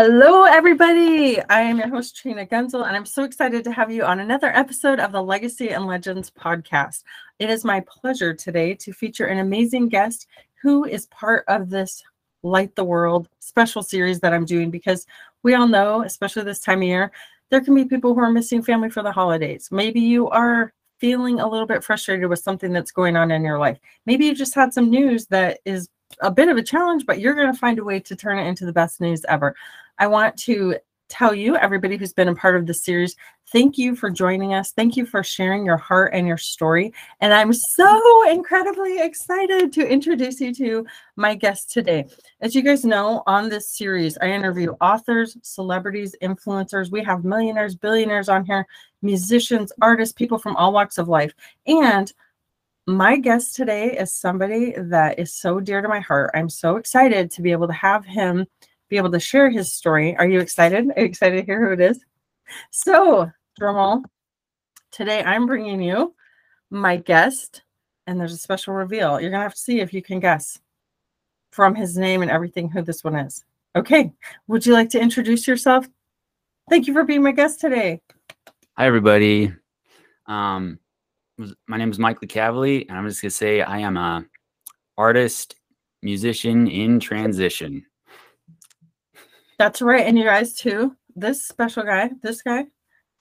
Hello, 0.00 0.44
everybody. 0.44 1.42
I 1.50 1.60
am 1.62 1.78
your 1.78 1.88
host, 1.88 2.14
Trina 2.14 2.46
Gunzel, 2.46 2.86
and 2.86 2.94
I'm 2.94 3.04
so 3.04 3.24
excited 3.24 3.64
to 3.64 3.72
have 3.72 3.90
you 3.90 4.04
on 4.04 4.20
another 4.20 4.46
episode 4.46 5.00
of 5.00 5.10
the 5.10 5.20
Legacy 5.20 5.70
and 5.70 5.88
Legends 5.88 6.30
podcast. 6.30 7.02
It 7.40 7.50
is 7.50 7.64
my 7.64 7.80
pleasure 7.80 8.32
today 8.32 8.74
to 8.74 8.92
feature 8.92 9.26
an 9.26 9.40
amazing 9.40 9.88
guest 9.88 10.28
who 10.62 10.84
is 10.84 11.06
part 11.06 11.44
of 11.48 11.68
this 11.68 12.04
Light 12.44 12.76
the 12.76 12.84
World 12.84 13.28
special 13.40 13.82
series 13.82 14.20
that 14.20 14.32
I'm 14.32 14.44
doing 14.44 14.70
because 14.70 15.04
we 15.42 15.54
all 15.54 15.66
know, 15.66 16.04
especially 16.04 16.44
this 16.44 16.60
time 16.60 16.82
of 16.82 16.86
year, 16.86 17.10
there 17.50 17.60
can 17.60 17.74
be 17.74 17.84
people 17.84 18.14
who 18.14 18.20
are 18.20 18.30
missing 18.30 18.62
family 18.62 18.90
for 18.90 19.02
the 19.02 19.10
holidays. 19.10 19.68
Maybe 19.72 19.98
you 19.98 20.28
are 20.28 20.72
feeling 20.98 21.40
a 21.40 21.48
little 21.48 21.66
bit 21.66 21.82
frustrated 21.82 22.30
with 22.30 22.38
something 22.38 22.72
that's 22.72 22.92
going 22.92 23.16
on 23.16 23.32
in 23.32 23.42
your 23.42 23.58
life. 23.58 23.80
Maybe 24.06 24.26
you 24.26 24.34
just 24.36 24.54
had 24.54 24.72
some 24.72 24.90
news 24.90 25.26
that 25.26 25.58
is 25.64 25.88
a 26.20 26.30
bit 26.30 26.48
of 26.48 26.56
a 26.56 26.62
challenge, 26.62 27.06
but 27.06 27.20
you're 27.20 27.34
going 27.34 27.52
to 27.52 27.58
find 27.58 27.78
a 27.78 27.84
way 27.84 28.00
to 28.00 28.16
turn 28.16 28.38
it 28.38 28.46
into 28.46 28.66
the 28.66 28.72
best 28.72 29.00
news 29.00 29.24
ever. 29.28 29.54
I 29.98 30.06
want 30.06 30.36
to 30.38 30.76
tell 31.08 31.34
you, 31.34 31.56
everybody 31.56 31.96
who's 31.96 32.12
been 32.12 32.28
a 32.28 32.34
part 32.34 32.54
of 32.54 32.66
the 32.66 32.74
series, 32.74 33.16
thank 33.50 33.78
you 33.78 33.96
for 33.96 34.10
joining 34.10 34.52
us. 34.52 34.72
Thank 34.72 34.96
you 34.96 35.06
for 35.06 35.22
sharing 35.22 35.64
your 35.64 35.78
heart 35.78 36.12
and 36.12 36.26
your 36.26 36.36
story. 36.36 36.92
And 37.20 37.32
I'm 37.32 37.52
so 37.52 38.30
incredibly 38.30 39.00
excited 39.00 39.72
to 39.72 39.90
introduce 39.90 40.40
you 40.40 40.54
to 40.54 40.86
my 41.16 41.34
guest 41.34 41.70
today. 41.70 42.06
As 42.42 42.54
you 42.54 42.62
guys 42.62 42.84
know, 42.84 43.22
on 43.26 43.48
this 43.48 43.70
series, 43.70 44.18
I 44.18 44.26
interview 44.26 44.74
authors, 44.82 45.38
celebrities, 45.42 46.14
influencers. 46.22 46.90
We 46.90 47.02
have 47.04 47.24
millionaires, 47.24 47.74
billionaires 47.74 48.28
on 48.28 48.44
here, 48.44 48.66
musicians, 49.00 49.72
artists, 49.80 50.12
people 50.12 50.38
from 50.38 50.56
all 50.56 50.72
walks 50.72 50.98
of 50.98 51.08
life. 51.08 51.32
And 51.66 52.12
my 52.88 53.18
guest 53.18 53.54
today 53.54 53.98
is 53.98 54.14
somebody 54.14 54.72
that 54.74 55.18
is 55.18 55.34
so 55.34 55.60
dear 55.60 55.82
to 55.82 55.88
my 55.88 56.00
heart. 56.00 56.30
I'm 56.32 56.48
so 56.48 56.76
excited 56.76 57.30
to 57.32 57.42
be 57.42 57.52
able 57.52 57.66
to 57.66 57.74
have 57.74 58.06
him 58.06 58.46
be 58.88 58.96
able 58.96 59.10
to 59.10 59.20
share 59.20 59.50
his 59.50 59.70
story. 59.70 60.16
Are 60.16 60.26
you 60.26 60.40
excited? 60.40 60.90
Are 60.96 61.00
you 61.00 61.04
excited 61.06 61.36
to 61.36 61.44
hear 61.44 61.62
who 61.62 61.72
it 61.74 61.80
is? 61.80 62.00
So, 62.70 63.30
Dramal, 63.60 64.04
today 64.90 65.22
I'm 65.22 65.44
bringing 65.44 65.82
you 65.82 66.14
my 66.70 66.96
guest, 66.96 67.60
and 68.06 68.18
there's 68.18 68.32
a 68.32 68.38
special 68.38 68.72
reveal. 68.72 69.20
You're 69.20 69.32
to 69.32 69.38
have 69.38 69.52
to 69.52 69.60
see 69.60 69.80
if 69.80 69.92
you 69.92 70.00
can 70.00 70.18
guess 70.18 70.58
from 71.50 71.74
his 71.74 71.98
name 71.98 72.22
and 72.22 72.30
everything 72.30 72.70
who 72.70 72.80
this 72.80 73.04
one 73.04 73.16
is. 73.16 73.44
Okay. 73.76 74.10
Would 74.46 74.64
you 74.64 74.72
like 74.72 74.88
to 74.90 75.00
introduce 75.00 75.46
yourself? 75.46 75.86
Thank 76.70 76.86
you 76.86 76.94
for 76.94 77.04
being 77.04 77.22
my 77.22 77.32
guest 77.32 77.60
today. 77.60 78.00
Hi, 78.78 78.86
everybody. 78.86 79.52
Um, 80.24 80.78
my 81.66 81.76
name 81.76 81.90
is 81.90 81.98
Mike 81.98 82.20
Licavoli, 82.20 82.86
and 82.88 82.98
I'm 82.98 83.08
just 83.08 83.22
gonna 83.22 83.30
say 83.30 83.62
I 83.62 83.78
am 83.78 83.96
a 83.96 84.24
artist, 84.96 85.54
musician 86.02 86.66
in 86.66 87.00
transition. 87.00 87.84
That's 89.58 89.80
right, 89.80 90.06
and 90.06 90.18
you 90.18 90.24
guys 90.24 90.54
too. 90.54 90.96
This 91.14 91.46
special 91.46 91.82
guy, 91.82 92.10
this 92.22 92.42
guy, 92.42 92.66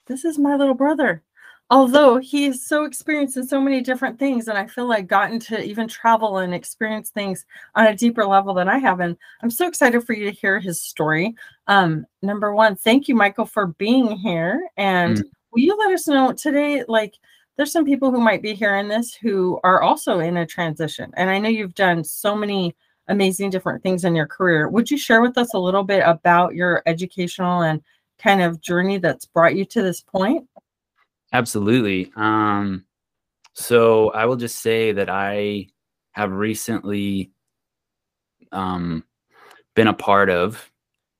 this 0.07 0.25
is 0.25 0.37
my 0.37 0.55
little 0.55 0.73
brother. 0.73 1.23
Although 1.69 2.17
he 2.17 2.45
is 2.45 2.65
so 2.65 2.85
experienced 2.85 3.35
in 3.35 3.45
so 3.45 3.59
many 3.59 3.81
different 3.81 4.17
things, 4.17 4.47
and 4.47 4.57
I 4.57 4.67
feel 4.67 4.87
like 4.87 5.07
gotten 5.07 5.37
to 5.41 5.61
even 5.61 5.87
travel 5.87 6.37
and 6.37 6.53
experience 6.53 7.09
things 7.09 7.45
on 7.75 7.87
a 7.87 7.95
deeper 7.95 8.25
level 8.25 8.53
than 8.53 8.69
I 8.69 8.77
have. 8.77 9.01
And 9.01 9.17
I'm 9.43 9.51
so 9.51 9.67
excited 9.67 10.05
for 10.05 10.13
you 10.13 10.23
to 10.25 10.31
hear 10.31 10.59
his 10.59 10.81
story. 10.81 11.35
Um, 11.67 12.05
number 12.21 12.55
one, 12.55 12.77
thank 12.77 13.09
you, 13.09 13.15
Michael, 13.15 13.45
for 13.45 13.67
being 13.67 14.11
here. 14.11 14.65
And 14.77 15.17
mm. 15.17 15.23
will 15.51 15.59
you 15.59 15.75
let 15.77 15.93
us 15.93 16.07
know 16.07 16.31
today, 16.31 16.85
like 16.87 17.15
there's 17.57 17.71
some 17.71 17.85
people 17.85 18.11
who 18.11 18.21
might 18.21 18.41
be 18.41 18.53
hearing 18.53 18.87
this 18.87 19.13
who 19.15 19.59
are 19.63 19.81
also 19.81 20.19
in 20.19 20.37
a 20.37 20.45
transition. 20.45 21.11
And 21.17 21.29
I 21.29 21.39
know 21.39 21.49
you've 21.49 21.75
done 21.75 22.03
so 22.03 22.35
many 22.35 22.75
amazing 23.07 23.49
different 23.49 23.81
things 23.81 24.05
in 24.05 24.15
your 24.15 24.27
career. 24.27 24.69
Would 24.69 24.91
you 24.91 24.97
share 24.97 25.21
with 25.21 25.37
us 25.37 25.53
a 25.53 25.59
little 25.59 25.83
bit 25.83 26.03
about 26.05 26.53
your 26.53 26.83
educational 26.85 27.61
and 27.61 27.81
kind 28.19 28.41
of 28.41 28.61
journey 28.61 28.97
that's 28.99 29.25
brought 29.25 29.55
you 29.55 29.65
to 29.65 29.81
this 29.81 30.01
point? 30.01 30.47
Absolutely. 31.33 32.11
Um, 32.15 32.85
so 33.53 34.11
I 34.11 34.25
will 34.25 34.35
just 34.35 34.61
say 34.61 34.91
that 34.91 35.09
I 35.09 35.67
have 36.11 36.31
recently 36.31 37.31
um, 38.51 39.03
been 39.75 39.87
a 39.87 39.93
part 39.93 40.29
of 40.29 40.71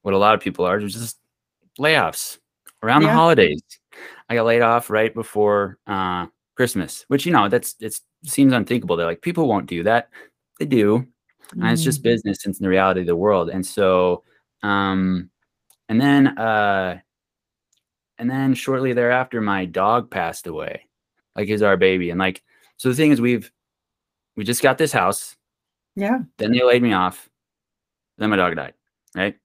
what 0.04 0.14
a 0.14 0.18
lot 0.18 0.36
of 0.36 0.42
people 0.42 0.66
are, 0.66 0.80
just 0.80 1.18
layoffs 1.80 2.38
around 2.84 3.02
yeah. 3.02 3.10
the 3.10 3.14
holidays. 3.14 3.62
I 4.30 4.36
got 4.36 4.46
laid 4.46 4.62
off 4.62 4.90
right 4.90 5.14
before 5.14 5.78
uh, 5.88 6.28
Christmas, 6.56 7.06
which 7.08 7.26
you 7.26 7.32
know 7.32 7.50
that's 7.50 7.76
it 7.80 7.98
seems 8.26 8.54
unthinkable. 8.54 8.98
They're 8.98 9.06
like 9.06 9.22
people 9.22 9.48
won't 9.48 9.68
do 9.68 9.84
that. 9.84 10.10
They 10.60 10.66
do, 10.66 11.00
mm. 11.00 11.62
and 11.62 11.72
it's 11.72 11.84
just 11.84 12.02
mm. 12.02 12.04
business. 12.04 12.46
It's 12.46 12.60
the 12.60 12.70
reality 12.70 13.02
of 13.02 13.08
the 13.08 13.16
world. 13.16 13.50
And 13.50 13.66
so, 13.66 14.24
um, 14.64 15.30
and 15.88 16.02
then 16.02 16.38
uh, 16.38 17.00
and 18.18 18.30
then 18.30 18.54
shortly 18.54 18.94
thereafter, 18.94 19.42
my 19.42 19.66
dog 19.66 20.10
passed 20.12 20.48
away. 20.48 20.88
Like 21.36 21.48
he's 21.48 21.62
our 21.62 21.78
baby, 21.78 22.10
and 22.10 22.20
like 22.20 22.44
so 22.78 22.90
the 22.90 22.96
thing 22.96 23.12
is, 23.12 23.22
we've 23.22 23.52
we 24.36 24.44
just 24.44 24.62
got 24.62 24.78
this 24.78 24.92
house. 24.92 25.36
Yeah. 25.96 26.20
Then 26.38 26.52
they 26.52 26.64
laid 26.64 26.84
me 26.84 26.94
off. 26.94 27.30
Then 28.18 28.30
my 28.30 28.36
dog 28.36 28.56
died. 28.56 28.74
Right. 29.16 29.36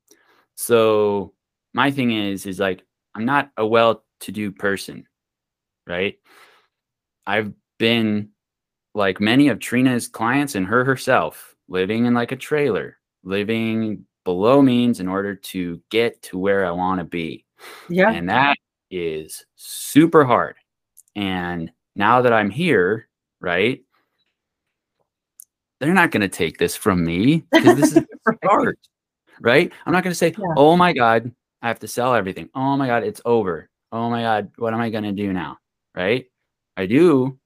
So 0.54 1.32
my 1.72 1.91
thing 1.91 2.12
is, 2.12 2.47
is 2.47 2.60
like 2.60 2.84
I'm 3.14 3.25
not 3.25 3.50
a 3.56 3.66
well 3.66 4.04
to 4.22 4.33
do 4.33 4.50
person, 4.50 5.06
right? 5.87 6.19
I've 7.27 7.53
been 7.78 8.31
like 8.94 9.21
many 9.21 9.49
of 9.49 9.59
Trina's 9.59 10.09
clients 10.09 10.55
and 10.55 10.66
her 10.66 10.84
herself, 10.84 11.55
living 11.69 12.06
in 12.06 12.15
like 12.15 12.32
a 12.32 12.37
trailer, 12.37 12.99
living 13.25 14.06
below 14.25 14.62
means 14.62 15.00
in 15.00 15.09
order 15.09 15.34
to 15.34 15.81
get 15.91 16.22
to 16.22 16.38
where 16.38 16.65
I 16.66 16.71
want 16.71 17.00
to 17.00 17.05
be. 17.05 17.44
Yeah. 17.88 18.11
And 18.11 18.28
that 18.28 18.56
is 18.91 19.44
super 19.56 20.25
hard. 20.25 20.56
And 21.16 21.72
now 21.97 22.22
that 22.22 22.32
I'm 22.32 22.50
here, 22.50 23.09
right? 23.41 23.82
They're 25.81 25.94
not 25.94 26.11
going 26.11 26.21
to 26.21 26.28
take 26.28 26.59
this 26.59 26.77
from 26.77 27.05
me 27.05 27.44
because 27.50 27.77
this 27.77 27.97
is 27.97 28.05
hard, 28.44 28.78
right? 29.41 29.72
I'm 29.84 29.93
not 29.93 30.05
going 30.05 30.12
to 30.12 30.19
say, 30.19 30.34
yeah. 30.38 30.55
oh 30.56 30.77
my 30.77 30.93
God, 30.93 31.32
I 31.61 31.69
have 31.69 31.81
to 31.81 31.88
sell 31.88 32.15
everything. 32.15 32.49
Oh 32.55 32.77
my 32.77 32.87
God, 32.87 33.03
it's 33.03 33.21
over. 33.25 33.69
Oh 33.92 34.08
my 34.08 34.22
God, 34.22 34.50
what 34.56 34.72
am 34.72 34.80
I 34.80 34.91
going 34.91 35.04
to 35.04 35.12
do 35.12 35.32
now? 35.32 35.58
Right? 35.94 36.26
I 36.76 36.86
do 36.86 37.38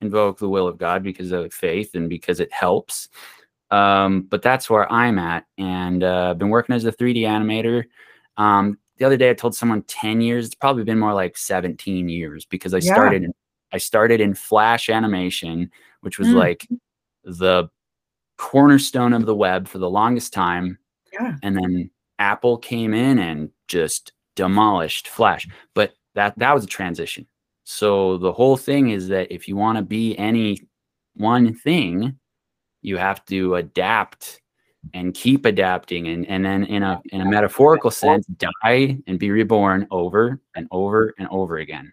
invoke 0.00 0.38
the 0.38 0.48
will 0.48 0.66
of 0.66 0.78
God 0.78 1.02
because 1.02 1.32
of 1.32 1.52
faith 1.52 1.94
and 1.94 2.08
because 2.08 2.40
it 2.40 2.52
helps. 2.52 3.08
Um, 3.70 4.22
but 4.22 4.42
that's 4.42 4.70
where 4.70 4.90
I'm 4.90 5.18
at. 5.18 5.46
And 5.58 6.02
uh, 6.02 6.30
I've 6.30 6.38
been 6.38 6.48
working 6.48 6.74
as 6.74 6.84
a 6.84 6.92
3D 6.92 7.22
animator. 7.22 7.84
Um, 8.36 8.78
the 8.98 9.04
other 9.04 9.16
day 9.16 9.30
I 9.30 9.34
told 9.34 9.54
someone 9.54 9.82
10 9.82 10.20
years. 10.20 10.46
It's 10.46 10.54
probably 10.54 10.84
been 10.84 10.98
more 10.98 11.14
like 11.14 11.36
17 11.36 12.08
years 12.08 12.44
because 12.44 12.74
I 12.74 12.78
yeah. 12.78 12.94
started 12.94 13.24
in, 13.24 13.32
I 13.72 13.78
started 13.78 14.20
in 14.20 14.34
Flash 14.34 14.88
animation, 14.88 15.70
which 16.00 16.18
was 16.18 16.28
mm. 16.28 16.34
like 16.34 16.68
the 17.24 17.68
cornerstone 18.38 19.12
of 19.12 19.26
the 19.26 19.34
web 19.34 19.68
for 19.68 19.78
the 19.78 19.90
longest 19.90 20.32
time. 20.32 20.78
Yeah. 21.12 21.36
And 21.42 21.56
then 21.56 21.90
Apple 22.18 22.58
came 22.58 22.94
in 22.94 23.18
and 23.18 23.50
just 23.68 24.12
demolished 24.40 25.08
Flash. 25.08 25.46
But 25.74 25.92
that 26.14 26.38
that 26.38 26.54
was 26.54 26.64
a 26.64 26.66
transition. 26.66 27.26
So 27.64 28.16
the 28.16 28.32
whole 28.32 28.56
thing 28.56 28.90
is 28.90 29.08
that 29.08 29.30
if 29.30 29.46
you 29.46 29.54
want 29.54 29.76
to 29.76 29.82
be 29.82 30.16
any 30.18 30.62
one 31.14 31.54
thing, 31.54 32.18
you 32.80 32.96
have 32.96 33.22
to 33.26 33.56
adapt 33.56 34.40
and 34.94 35.12
keep 35.12 35.44
adapting 35.44 36.08
and, 36.08 36.26
and 36.26 36.42
then 36.42 36.64
in 36.64 36.82
a 36.82 37.02
in 37.12 37.20
a 37.20 37.24
metaphorical 37.28 37.90
sense 37.90 38.24
die 38.38 38.96
and 39.06 39.18
be 39.18 39.30
reborn 39.30 39.86
over 39.90 40.40
and 40.56 40.66
over 40.70 41.14
and 41.18 41.28
over 41.30 41.58
again 41.58 41.92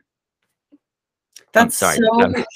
that's 1.52 1.78
so 1.78 1.90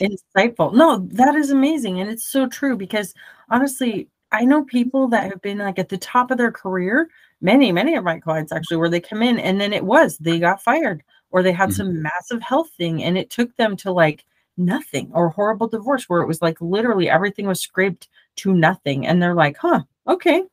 insightful 0.01 0.73
no 0.73 1.05
that 1.11 1.35
is 1.35 1.51
amazing 1.51 1.99
and 1.99 2.09
it's 2.09 2.23
so 2.23 2.47
true 2.47 2.77
because 2.77 3.13
honestly 3.49 4.07
i 4.31 4.45
know 4.45 4.63
people 4.63 5.09
that 5.09 5.29
have 5.29 5.41
been 5.41 5.57
like 5.57 5.77
at 5.77 5.89
the 5.89 5.97
top 5.97 6.31
of 6.31 6.37
their 6.37 6.51
career 6.51 7.09
many 7.41 7.71
many 7.71 7.95
of 7.95 8.03
my 8.03 8.19
clients 8.19 8.51
actually 8.51 8.77
where 8.77 8.89
they 8.89 8.99
come 8.99 9.21
in 9.21 9.39
and 9.39 9.59
then 9.59 9.73
it 9.73 9.83
was 9.83 10.17
they 10.17 10.39
got 10.39 10.61
fired 10.61 11.03
or 11.31 11.41
they 11.41 11.51
had 11.51 11.69
mm-hmm. 11.69 11.77
some 11.77 12.01
massive 12.01 12.41
health 12.41 12.69
thing 12.77 13.03
and 13.03 13.17
it 13.17 13.29
took 13.29 13.55
them 13.57 13.75
to 13.75 13.91
like 13.91 14.25
nothing 14.57 15.09
or 15.13 15.29
horrible 15.29 15.67
divorce 15.67 16.05
where 16.07 16.21
it 16.21 16.27
was 16.27 16.41
like 16.41 16.59
literally 16.61 17.09
everything 17.09 17.47
was 17.47 17.61
scraped 17.61 18.07
to 18.35 18.53
nothing 18.53 19.07
and 19.07 19.21
they're 19.21 19.35
like 19.35 19.57
huh 19.57 19.81
okay. 20.07 20.43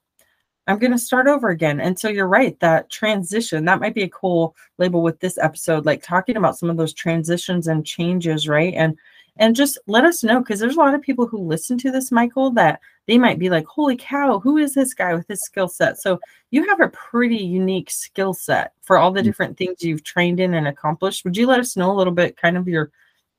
I'm 0.66 0.78
going 0.78 0.92
to 0.92 0.98
start 0.98 1.28
over 1.28 1.48
again. 1.48 1.80
And 1.80 1.98
so 1.98 2.10
you're 2.10 2.28
right 2.28 2.58
that 2.60 2.90
transition 2.90 3.64
that 3.64 3.80
might 3.80 3.94
be 3.94 4.02
a 4.02 4.08
cool 4.08 4.54
label 4.76 5.02
with 5.02 5.18
this 5.20 5.38
episode 5.38 5.86
like 5.86 6.02
talking 6.02 6.36
about 6.36 6.58
some 6.58 6.68
of 6.68 6.76
those 6.76 6.92
transitions 6.92 7.66
and 7.66 7.86
changes 7.86 8.48
right? 8.48 8.74
And 8.74 8.98
and 9.38 9.56
just 9.56 9.78
let 9.86 10.04
us 10.04 10.22
know 10.22 10.40
because 10.40 10.60
there's 10.60 10.76
a 10.76 10.80
lot 10.80 10.94
of 10.94 11.02
people 11.02 11.26
who 11.26 11.38
listen 11.38 11.78
to 11.78 11.90
this 11.90 12.12
michael 12.12 12.50
that 12.50 12.80
they 13.06 13.18
might 13.18 13.38
be 13.38 13.50
like 13.50 13.66
holy 13.66 13.96
cow 13.96 14.38
who 14.38 14.56
is 14.56 14.74
this 14.74 14.94
guy 14.94 15.14
with 15.14 15.26
his 15.28 15.42
skill 15.42 15.68
set 15.68 15.98
so 15.98 16.18
you 16.50 16.66
have 16.68 16.80
a 16.80 16.88
pretty 16.88 17.36
unique 17.36 17.90
skill 17.90 18.34
set 18.34 18.72
for 18.82 18.98
all 18.98 19.10
the 19.10 19.20
mm. 19.20 19.24
different 19.24 19.56
things 19.56 19.82
you've 19.82 20.04
trained 20.04 20.40
in 20.40 20.54
and 20.54 20.68
accomplished 20.68 21.24
would 21.24 21.36
you 21.36 21.46
let 21.46 21.60
us 21.60 21.76
know 21.76 21.90
a 21.90 21.96
little 21.96 22.12
bit 22.12 22.36
kind 22.36 22.56
of 22.56 22.68
your 22.68 22.90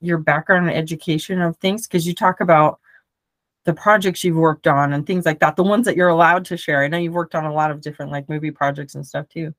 your 0.01 0.17
background 0.17 0.67
and 0.67 0.77
education 0.77 1.41
of 1.41 1.57
things 1.57 1.87
because 1.87 2.07
you 2.07 2.13
talk 2.13 2.39
about 2.39 2.79
the 3.65 3.73
projects 3.73 4.23
you've 4.23 4.35
worked 4.35 4.67
on 4.67 4.93
and 4.93 5.05
things 5.05 5.25
like 5.25 5.39
that, 5.39 5.55
the 5.55 5.63
ones 5.63 5.85
that 5.85 5.95
you're 5.95 6.09
allowed 6.09 6.45
to 6.45 6.57
share. 6.57 6.83
I 6.83 6.87
know 6.87 6.97
you've 6.97 7.13
worked 7.13 7.35
on 7.35 7.45
a 7.45 7.53
lot 7.53 7.71
of 7.71 7.81
different 7.81 8.11
like 8.11 8.29
movie 8.29 8.51
projects 8.51 8.95
and 8.95 9.05
stuff 9.05 9.27
too. 9.29 9.53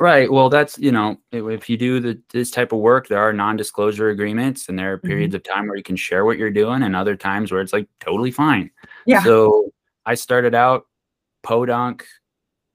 Right. 0.00 0.30
Well, 0.30 0.48
that's 0.48 0.78
you 0.78 0.92
know, 0.92 1.16
if 1.32 1.68
you 1.68 1.76
do 1.76 1.98
the, 1.98 2.22
this 2.32 2.52
type 2.52 2.72
of 2.72 2.78
work, 2.78 3.08
there 3.08 3.18
are 3.18 3.32
non-disclosure 3.32 4.10
agreements, 4.10 4.68
and 4.68 4.78
there 4.78 4.92
are 4.92 4.98
periods 4.98 5.34
mm-hmm. 5.34 5.50
of 5.50 5.54
time 5.54 5.66
where 5.66 5.76
you 5.76 5.82
can 5.82 5.96
share 5.96 6.24
what 6.24 6.38
you're 6.38 6.50
doing, 6.50 6.84
and 6.84 6.94
other 6.94 7.16
times 7.16 7.50
where 7.50 7.60
it's 7.60 7.72
like 7.72 7.88
totally 7.98 8.30
fine. 8.30 8.70
Yeah. 9.06 9.24
So 9.24 9.72
I 10.06 10.14
started 10.14 10.54
out 10.54 10.86
Podunk 11.42 12.04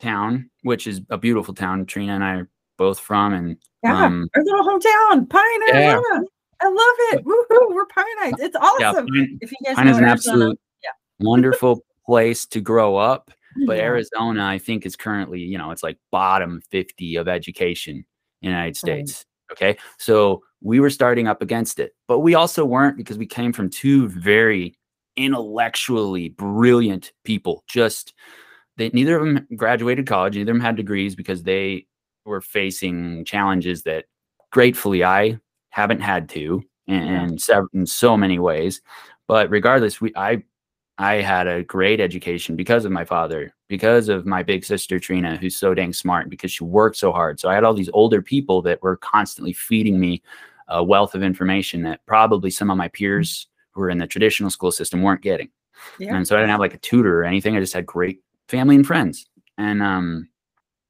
town, 0.02 0.50
which 0.64 0.86
is 0.86 1.00
a 1.10 1.18
beautiful 1.18 1.54
town. 1.54 1.86
Trina 1.86 2.14
and 2.14 2.24
I 2.24 2.36
are 2.36 2.50
both 2.78 3.00
from, 3.00 3.34
and 3.34 3.58
yeah, 3.84 4.06
um, 4.06 4.28
our 4.36 4.44
little 4.44 4.68
hometown, 4.68 5.30
Pine, 5.30 5.74
Arizona. 5.74 6.04
Yeah. 6.12 6.22
I 6.62 6.68
love 6.68 6.96
it. 7.14 7.26
Woohoo! 7.26 7.74
We're 7.74 7.86
Pineites. 7.86 8.40
It's 8.40 8.56
awesome. 8.58 9.08
Yeah, 9.14 9.24
Pine, 9.24 9.38
if 9.42 9.52
you 9.52 9.58
guys 9.66 9.76
Pine 9.76 9.88
is 9.88 9.98
an 9.98 10.06
absolute 10.06 10.60
yeah. 10.84 10.92
wonderful 11.20 11.86
place 12.06 12.46
to 12.48 12.60
grow 12.60 12.98
up. 12.98 13.32
But 13.66 13.78
yeah. 13.78 13.84
Arizona, 13.84 14.46
I 14.46 14.58
think, 14.58 14.86
is 14.86 14.96
currently, 14.96 15.40
you 15.40 15.58
know, 15.58 15.72
it's 15.72 15.84
like 15.84 15.98
bottom 16.12 16.62
50 16.72 17.16
of 17.18 17.28
education 17.28 17.98
in 17.98 18.06
the 18.42 18.48
United 18.50 18.78
States. 18.78 19.26
Right. 19.50 19.54
Okay. 19.54 19.78
So 20.00 20.42
we 20.62 20.80
were 20.80 20.90
starting 20.90 21.28
up 21.28 21.42
against 21.42 21.80
it, 21.80 21.94
but 22.08 22.20
we 22.20 22.34
also 22.36 22.66
weren't 22.66 22.98
because 22.98 23.18
we 23.18 23.26
came 23.26 23.54
from 23.54 23.70
two 23.70 24.08
very 24.08 24.76
intellectually 25.16 26.30
brilliant 26.30 27.12
people. 27.24 27.64
Just 27.68 28.14
they 28.78 28.90
neither 28.90 29.18
of 29.18 29.26
them 29.26 29.48
graduated 29.56 30.08
college, 30.08 30.36
neither 30.36 30.52
of 30.52 30.58
them 30.58 30.66
had 30.66 30.76
degrees 30.76 31.16
because 31.16 31.44
they 31.44 31.86
were 32.26 32.42
facing 32.42 33.26
challenges 33.26 33.84
that 33.84 34.06
gratefully 34.52 35.04
I 35.04 35.40
haven't 35.70 36.00
had 36.00 36.30
to 36.30 36.64
in, 36.88 37.40
yeah. 37.48 37.62
in 37.74 37.86
so 37.86 38.18
many 38.18 38.40
ways. 38.40 38.82
But 39.28 39.50
regardless, 39.50 40.02
we 40.02 40.14
I 40.16 40.44
I 40.98 41.16
had 41.16 41.48
a 41.48 41.64
great 41.64 42.00
education 42.00 42.56
because 42.56 42.86
of 42.86 42.92
my 42.92 43.04
father, 43.04 43.54
because 43.68 44.10
of 44.10 44.26
my 44.26 44.44
big 44.44 44.64
sister 44.64 45.00
Trina, 45.00 45.38
who's 45.38 45.58
so 45.58 45.74
dang 45.74 45.92
smart, 45.92 46.30
because 46.30 46.52
she 46.52 46.64
worked 46.64 46.98
so 46.98 47.12
hard. 47.12 47.40
So 47.40 47.50
I 47.50 47.56
had 47.56 47.64
all 47.64 47.74
these 47.74 47.90
older 47.94 48.22
people 48.22 48.62
that 48.64 48.82
were 48.84 48.98
constantly 48.98 49.54
feeding 49.54 50.00
me 50.00 50.22
a 50.68 50.84
wealth 50.84 51.16
of 51.16 51.24
information 51.24 51.82
that 51.84 52.06
probably 52.06 52.50
some 52.50 52.70
of 52.70 52.78
my 52.78 52.88
peers 52.90 53.48
who 53.72 53.82
were 53.82 53.90
in 53.90 53.98
the 53.98 54.08
traditional 54.08 54.50
school 54.50 54.72
system 54.72 55.02
weren't 55.02 55.22
getting. 55.22 55.50
Yeah. 56.00 56.16
And 56.16 56.28
so 56.28 56.36
I 56.36 56.40
didn't 56.40 56.52
have 56.52 56.60
like 56.60 56.76
a 56.76 56.80
tutor 56.80 57.22
or 57.22 57.24
anything. 57.24 57.58
I 57.58 57.60
just 57.60 57.74
had 57.74 57.86
great 57.86 58.22
family 58.48 58.76
and 58.76 58.86
friends. 58.86 59.28
And 59.58 59.82
um 59.82 60.30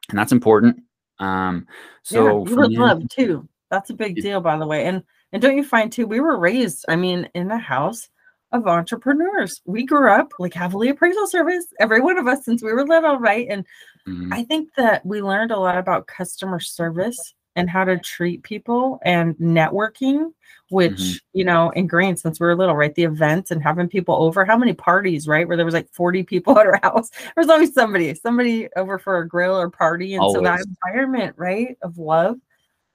and 0.09 0.19
that's 0.19 0.31
important. 0.31 0.83
Um 1.19 1.67
so 2.03 2.43
yeah, 2.43 2.49
you 2.51 2.57
would 2.57 2.71
love 2.73 3.07
too. 3.09 3.47
That's 3.71 3.89
a 3.89 3.95
big 3.95 4.15
deal, 4.17 4.41
by 4.41 4.57
the 4.57 4.67
way. 4.67 4.85
And 4.85 5.03
and 5.31 5.41
don't 5.41 5.57
you 5.57 5.63
find 5.63 5.91
too, 5.91 6.05
we 6.05 6.19
were 6.19 6.37
raised, 6.37 6.85
I 6.87 6.95
mean, 6.95 7.27
in 7.33 7.49
a 7.49 7.57
house 7.57 8.09
of 8.53 8.67
entrepreneurs. 8.67 9.61
We 9.65 9.83
grew 9.83 10.11
up 10.11 10.31
like 10.39 10.53
heavily 10.53 10.89
appraisal 10.89 11.27
service, 11.27 11.65
every 11.79 11.99
one 11.99 12.17
of 12.17 12.27
us 12.27 12.45
since 12.45 12.63
we 12.63 12.71
were 12.71 12.85
little, 12.85 13.17
right? 13.17 13.47
And 13.49 13.65
mm-hmm. 14.07 14.31
I 14.31 14.43
think 14.43 14.69
that 14.77 15.05
we 15.05 15.21
learned 15.21 15.51
a 15.51 15.59
lot 15.59 15.77
about 15.77 16.07
customer 16.07 16.59
service 16.59 17.33
and 17.55 17.69
how 17.69 17.83
to 17.83 17.97
treat 17.99 18.43
people 18.43 18.99
and 19.03 19.35
networking, 19.37 20.31
which, 20.69 20.93
mm-hmm. 20.93 21.37
you 21.37 21.43
know, 21.43 21.71
ingrained 21.71 22.19
since 22.19 22.39
we 22.39 22.45
were 22.45 22.55
little, 22.55 22.75
right? 22.75 22.95
The 22.95 23.03
events 23.03 23.51
and 23.51 23.61
having 23.61 23.89
people 23.89 24.15
over. 24.15 24.45
How 24.45 24.57
many 24.57 24.73
parties, 24.73 25.27
right? 25.27 25.47
Where 25.47 25.57
there 25.57 25.65
was 25.65 25.73
like 25.73 25.89
40 25.91 26.23
people 26.23 26.57
at 26.59 26.67
our 26.67 26.79
house. 26.83 27.09
There 27.09 27.33
was 27.43 27.49
always 27.49 27.73
somebody, 27.73 28.13
somebody 28.15 28.69
over 28.75 28.99
for 28.99 29.17
a 29.17 29.27
grill 29.27 29.55
or 29.55 29.69
party. 29.69 30.13
And 30.13 30.21
always. 30.21 30.35
so 30.35 30.41
that 30.41 30.65
environment, 30.65 31.35
right, 31.37 31.75
of 31.81 31.97
love. 31.97 32.37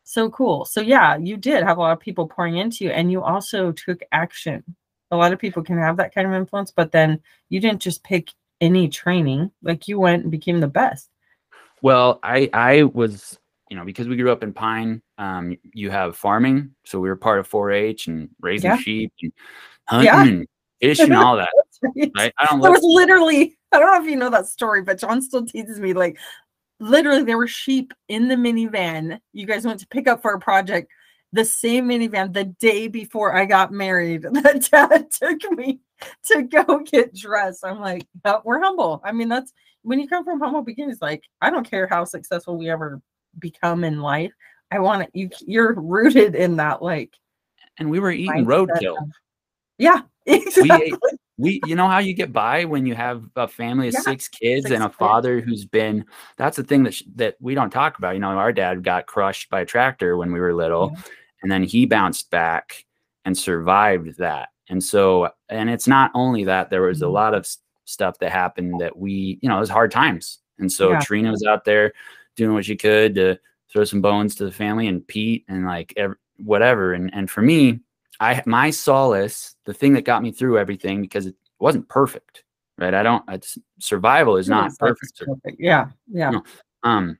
So 0.05 0.31
cool. 0.31 0.65
So 0.65 0.81
yeah, 0.81 1.19
you 1.19 1.37
did 1.37 1.65
have 1.65 1.79
a 1.79 1.81
lot 1.81 1.93
of 1.93 2.01
people 2.01 2.29
pouring 2.29 2.57
into 2.57 2.85
you 2.85 2.91
and 2.91 3.13
you 3.13 3.23
also 3.23 3.73
took 3.73 4.01
action 4.13 4.65
a 5.11 5.17
lot 5.17 5.33
of 5.33 5.39
people 5.39 5.63
can 5.63 5.79
have 5.79 5.97
that 5.97 6.15
kind 6.15 6.27
of 6.27 6.35
influence, 6.35 6.71
but 6.71 6.93
then 6.93 7.21
you 7.49 7.61
didn't 7.61 7.81
just 7.81 8.05
pick 8.05 8.31
any 8.61 8.89
training. 8.89 9.51
Like 9.63 9.89
you 9.89 9.99
went 9.99 10.23
and 10.23 10.31
became 10.31 10.61
the 10.61 10.69
best. 10.69 11.09
Well, 11.83 12.19
I 12.23 12.51
I 12.53 12.83
was, 12.83 13.39
you 13.71 13.77
know, 13.77 13.85
because 13.85 14.09
we 14.09 14.17
grew 14.17 14.33
up 14.33 14.43
in 14.43 14.53
Pine, 14.53 15.03
um, 15.17 15.57
you 15.75 15.91
have 15.91 16.17
farming. 16.17 16.71
So 16.85 17.01
we 17.01 17.09
were 17.09 17.17
part 17.17 17.39
of 17.39 17.49
4-H 17.49 18.09
and 18.09 18.29
raising 18.41 18.71
yeah. 18.71 18.77
sheep 18.79 19.13
and 19.23 19.33
hunting 19.87 20.07
yeah. 20.07 20.23
and 20.23 20.47
fishing 20.81 21.13
all 21.13 21.37
that. 21.37 21.51
right. 21.83 22.11
right? 22.17 22.33
I 22.39 22.47
don't 22.47 22.61
there 22.61 22.73
was 22.73 22.83
literally, 22.83 23.57
I 23.73 23.79
don't 23.79 23.93
know 23.93 24.03
if 24.03 24.11
you 24.11 24.17
know 24.17 24.31
that 24.31 24.47
story, 24.47 24.83
but 24.83 24.99
John 24.99 25.23
still 25.23 25.47
teases 25.47 25.79
me 25.79 25.93
like 25.93 26.19
literally 26.81 27.25
there 27.25 27.39
were 27.39 27.49
sheep 27.49 27.93
in 28.09 28.29
the 28.29 28.37
minivan 28.37 29.19
you 29.33 29.47
guys 29.47 29.67
went 29.67 29.81
to 29.81 29.87
pick 29.89 30.07
up 30.07 30.23
for 30.23 30.33
a 30.35 30.39
project 30.39 30.91
the 31.33 31.45
same 31.45 31.89
minivan 31.89 32.33
the 32.33 32.45
day 32.45 32.89
before 32.89 33.37
I 33.37 33.45
got 33.45 33.73
married 33.73 34.23
that 34.33 34.69
dad 34.71 35.11
took 35.11 35.51
me 35.53 35.81
to 36.27 36.43
go 36.43 36.81
get 36.81 37.15
dressed. 37.15 37.65
I'm 37.65 37.81
like, 37.81 38.07
oh, 38.25 38.41
we're 38.45 38.61
humble. 38.61 39.01
I 39.05 39.13
mean, 39.13 39.29
that's 39.29 39.53
when 39.83 40.01
you 40.01 40.09
come 40.09 40.25
from 40.25 40.41
humble 40.41 40.63
beginnings, 40.63 40.99
like, 41.01 41.23
I 41.41 41.51
don't 41.51 41.69
care 41.69 41.87
how 41.87 42.05
successful 42.05 42.57
we 42.57 42.71
ever 42.71 43.01
become 43.39 43.85
in 43.85 44.01
life. 44.01 44.33
I 44.71 44.79
want 44.81 45.03
it. 45.03 45.11
You, 45.13 45.31
you're 45.47 45.75
rooted 45.75 46.35
in 46.35 46.57
that, 46.57 46.83
like, 46.83 47.15
and 47.79 47.91
we 47.91 48.01
were 48.01 48.11
eating 48.11 48.45
roadkill. 48.45 49.09
Yeah, 49.79 50.03
exactly. 50.27 50.93
We, 50.93 51.19
we, 51.39 51.61
you 51.65 51.77
know 51.77 51.87
how 51.87 51.99
you 51.99 52.13
get 52.13 52.33
by 52.33 52.65
when 52.65 52.85
you 52.85 52.95
have 52.97 53.23
a 53.37 53.47
family 53.47 53.89
of 53.89 53.95
yeah, 53.95 54.01
six 54.01 54.27
kids 54.27 54.65
six 54.67 54.75
and 54.75 54.83
a 54.83 54.91
father 54.91 55.41
who's 55.41 55.65
been. 55.65 56.05
That's 56.37 56.57
the 56.57 56.65
thing 56.65 56.83
that 56.83 56.95
sh- 56.95 57.05
that 57.15 57.37
we 57.39 57.55
don't 57.55 57.71
talk 57.71 57.97
about. 57.97 58.15
You 58.15 58.21
know, 58.21 58.31
our 58.31 58.53
dad 58.53 58.83
got 58.83 59.07
crushed 59.07 59.49
by 59.49 59.61
a 59.61 59.65
tractor 59.65 60.17
when 60.17 60.33
we 60.33 60.41
were 60.41 60.53
little, 60.53 60.91
yeah 60.95 61.03
and 61.43 61.51
then 61.51 61.63
he 61.63 61.87
bounced 61.87 62.31
back 62.31 62.85
and 63.25 63.37
survived 63.37 64.17
that 64.19 64.49
and 64.69 64.83
so 64.83 65.31
and 65.49 65.71
it's 65.71 65.89
not 65.89 66.11
only 66.15 66.45
that 66.45 66.71
there 66.71 66.83
was 66.83 67.03
a 67.03 67.05
mm-hmm. 67.05 67.15
lot 67.15 67.35
of 67.35 67.47
stuff 67.85 68.19
that 68.19 68.31
happened 68.31 68.81
that 68.81 68.97
we 68.97 69.39
you 69.43 69.49
know 69.49 69.57
it 69.57 69.61
was 69.61 69.71
hard 69.71 69.91
times 69.91 70.39
and 70.59 70.71
so 70.71 70.91
yeah. 70.91 71.01
trina 71.01 71.31
was 71.31 71.45
out 71.45 71.65
there 71.65 71.93
doing 72.37 72.55
what 72.55 72.65
she 72.65 72.77
could 72.77 73.15
to 73.15 73.39
throw 73.71 73.85
some 73.85 74.01
bones 74.01 74.35
to 74.35 74.45
the 74.45 74.53
family 74.53 74.87
and 74.87 75.07
pete 75.07 75.45
and 75.49 75.65
like 75.65 75.93
every, 75.97 76.17
whatever 76.39 76.93
and 76.93 77.13
and 77.15 77.31
for 77.31 77.43
me 77.43 77.81
i 78.21 78.43
my 78.47 78.71
solace 78.71 79.57
the 79.65 79.75
thing 79.75 79.93
that 79.93 80.05
got 80.05 80.23
me 80.23 80.31
through 80.31 80.59
everything 80.59 81.01
because 81.01 81.27
it 81.27 81.35
wasn't 81.59 81.89
perfect 81.89 82.45
right 82.77 82.95
i 82.95 83.03
don't 83.03 83.25
it's, 83.29 83.59
survival 83.81 84.37
is 84.37 84.49
not 84.49 84.71
perfect. 84.79 85.19
perfect. 85.19 85.57
yeah 85.59 85.87
yeah 86.13 86.33
um 86.83 87.19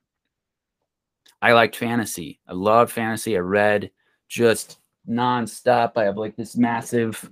i 1.41 1.51
liked 1.51 1.75
fantasy 1.75 2.39
i 2.47 2.53
loved 2.53 2.91
fantasy 2.91 3.35
i 3.35 3.39
read 3.39 3.89
just 4.29 4.79
nonstop. 5.09 5.93
I 5.97 6.05
have 6.05 6.17
like 6.17 6.35
this 6.35 6.55
massive. 6.55 7.29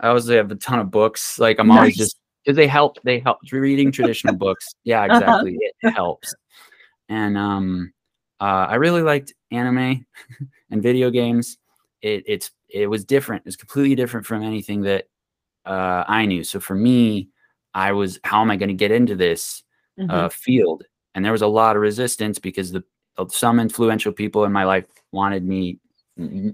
I 0.00 0.08
always 0.08 0.28
have 0.28 0.50
a 0.50 0.56
ton 0.56 0.78
of 0.78 0.90
books. 0.90 1.38
Like 1.38 1.58
I'm 1.58 1.68
nice. 1.68 1.78
always 1.78 1.96
just 1.96 2.18
because 2.44 2.56
they 2.56 2.66
help. 2.66 2.98
They 3.02 3.18
help 3.18 3.38
reading 3.50 3.90
traditional 3.90 4.34
books. 4.36 4.74
Yeah, 4.84 5.02
uh-huh. 5.04 5.16
exactly. 5.16 5.56
Uh-huh. 5.56 5.88
It 5.88 5.90
helps. 5.92 6.34
And 7.08 7.36
um, 7.36 7.92
uh, 8.40 8.66
I 8.68 8.76
really 8.76 9.02
liked 9.02 9.34
anime 9.50 10.06
and 10.70 10.82
video 10.82 11.10
games. 11.10 11.58
It 12.02 12.24
it's 12.26 12.50
it 12.68 12.86
was 12.86 13.04
different. 13.04 13.44
It's 13.46 13.56
completely 13.56 13.94
different 13.94 14.26
from 14.26 14.42
anything 14.42 14.82
that 14.82 15.08
uh, 15.64 16.04
I 16.06 16.26
knew. 16.26 16.44
So 16.44 16.60
for 16.60 16.74
me, 16.74 17.30
I 17.72 17.92
was 17.92 18.20
how 18.24 18.40
am 18.40 18.50
I 18.50 18.56
going 18.56 18.68
to 18.68 18.74
get 18.74 18.92
into 18.92 19.16
this 19.16 19.62
mm-hmm. 19.98 20.10
uh, 20.10 20.28
field? 20.28 20.84
And 21.14 21.24
there 21.24 21.32
was 21.32 21.42
a 21.42 21.46
lot 21.46 21.76
of 21.76 21.82
resistance 21.82 22.38
because 22.38 22.72
the 22.72 22.82
some 23.30 23.60
influential 23.60 24.12
people 24.12 24.44
in 24.44 24.52
my 24.52 24.64
life 24.64 24.86
wanted 25.12 25.44
me 25.44 25.78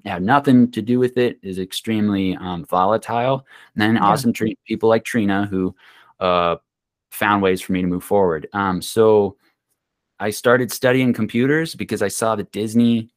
have 0.05 0.23
nothing 0.23 0.71
to 0.73 0.83
do 0.83 0.99
with 0.99 1.19
it 1.19 1.39
is 1.43 1.59
extremely 1.59 2.37
um, 2.37 2.65
volatile. 2.65 3.47
And 3.75 3.83
then 3.83 3.95
yeah. 3.97 4.05
awesome 4.05 4.33
tre- 4.33 4.57
people 4.67 4.89
like 4.89 5.05
trina 5.05 5.47
who 5.47 5.75
uh, 6.19 6.57
found 7.11 7.43
ways 7.43 7.61
for 7.61 7.73
me 7.73 7.83
to 7.83 7.87
move 7.87 8.05
forward. 8.05 8.49
Um, 8.53 8.81
so 8.83 9.37
i 10.23 10.29
started 10.29 10.71
studying 10.71 11.15
computers 11.15 11.75
because 11.75 12.03
i 12.03 12.09
saw 12.09 12.37
that 12.37 12.53
disney 12.53 13.09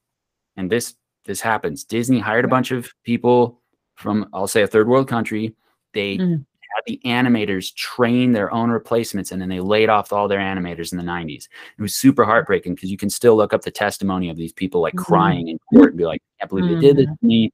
and 0.55 0.71
this 0.71 0.95
this 1.25 1.41
happens 1.41 1.83
disney 1.83 2.17
hired 2.17 2.45
a 2.45 2.47
bunch 2.47 2.71
of 2.71 2.93
people 3.03 3.61
from 3.95 4.27
i'll 4.33 4.47
say 4.47 4.61
a 4.61 4.67
third 4.67 4.87
world 4.87 5.07
country. 5.07 5.55
They 5.93 6.17
mm 6.17 6.45
had 6.75 6.81
the 6.85 6.99
animators 7.05 7.73
train 7.75 8.31
their 8.31 8.51
own 8.53 8.69
replacements 8.69 9.31
and 9.31 9.41
then 9.41 9.49
they 9.49 9.59
laid 9.59 9.89
off 9.89 10.13
all 10.13 10.27
their 10.27 10.39
animators 10.39 10.91
in 10.91 10.97
the 10.97 11.03
90s. 11.03 11.47
It 11.77 11.81
was 11.81 11.95
super 11.95 12.25
heartbreaking 12.25 12.75
because 12.75 12.91
you 12.91 12.97
can 12.97 13.09
still 13.09 13.35
look 13.35 13.53
up 13.53 13.61
the 13.61 13.71
testimony 13.71 14.29
of 14.29 14.37
these 14.37 14.53
people 14.53 14.81
like 14.81 14.93
mm-hmm. 14.93 15.03
crying 15.03 15.47
in 15.49 15.59
court 15.71 15.89
and 15.89 15.97
be 15.97 16.05
like, 16.05 16.21
I 16.21 16.41
can't 16.41 16.49
believe 16.49 16.65
mm-hmm. 16.65 16.75
they 16.75 16.87
did 16.87 16.97
this 16.97 17.05
mm-hmm. 17.05 17.13
to 17.13 17.25
me. 17.25 17.53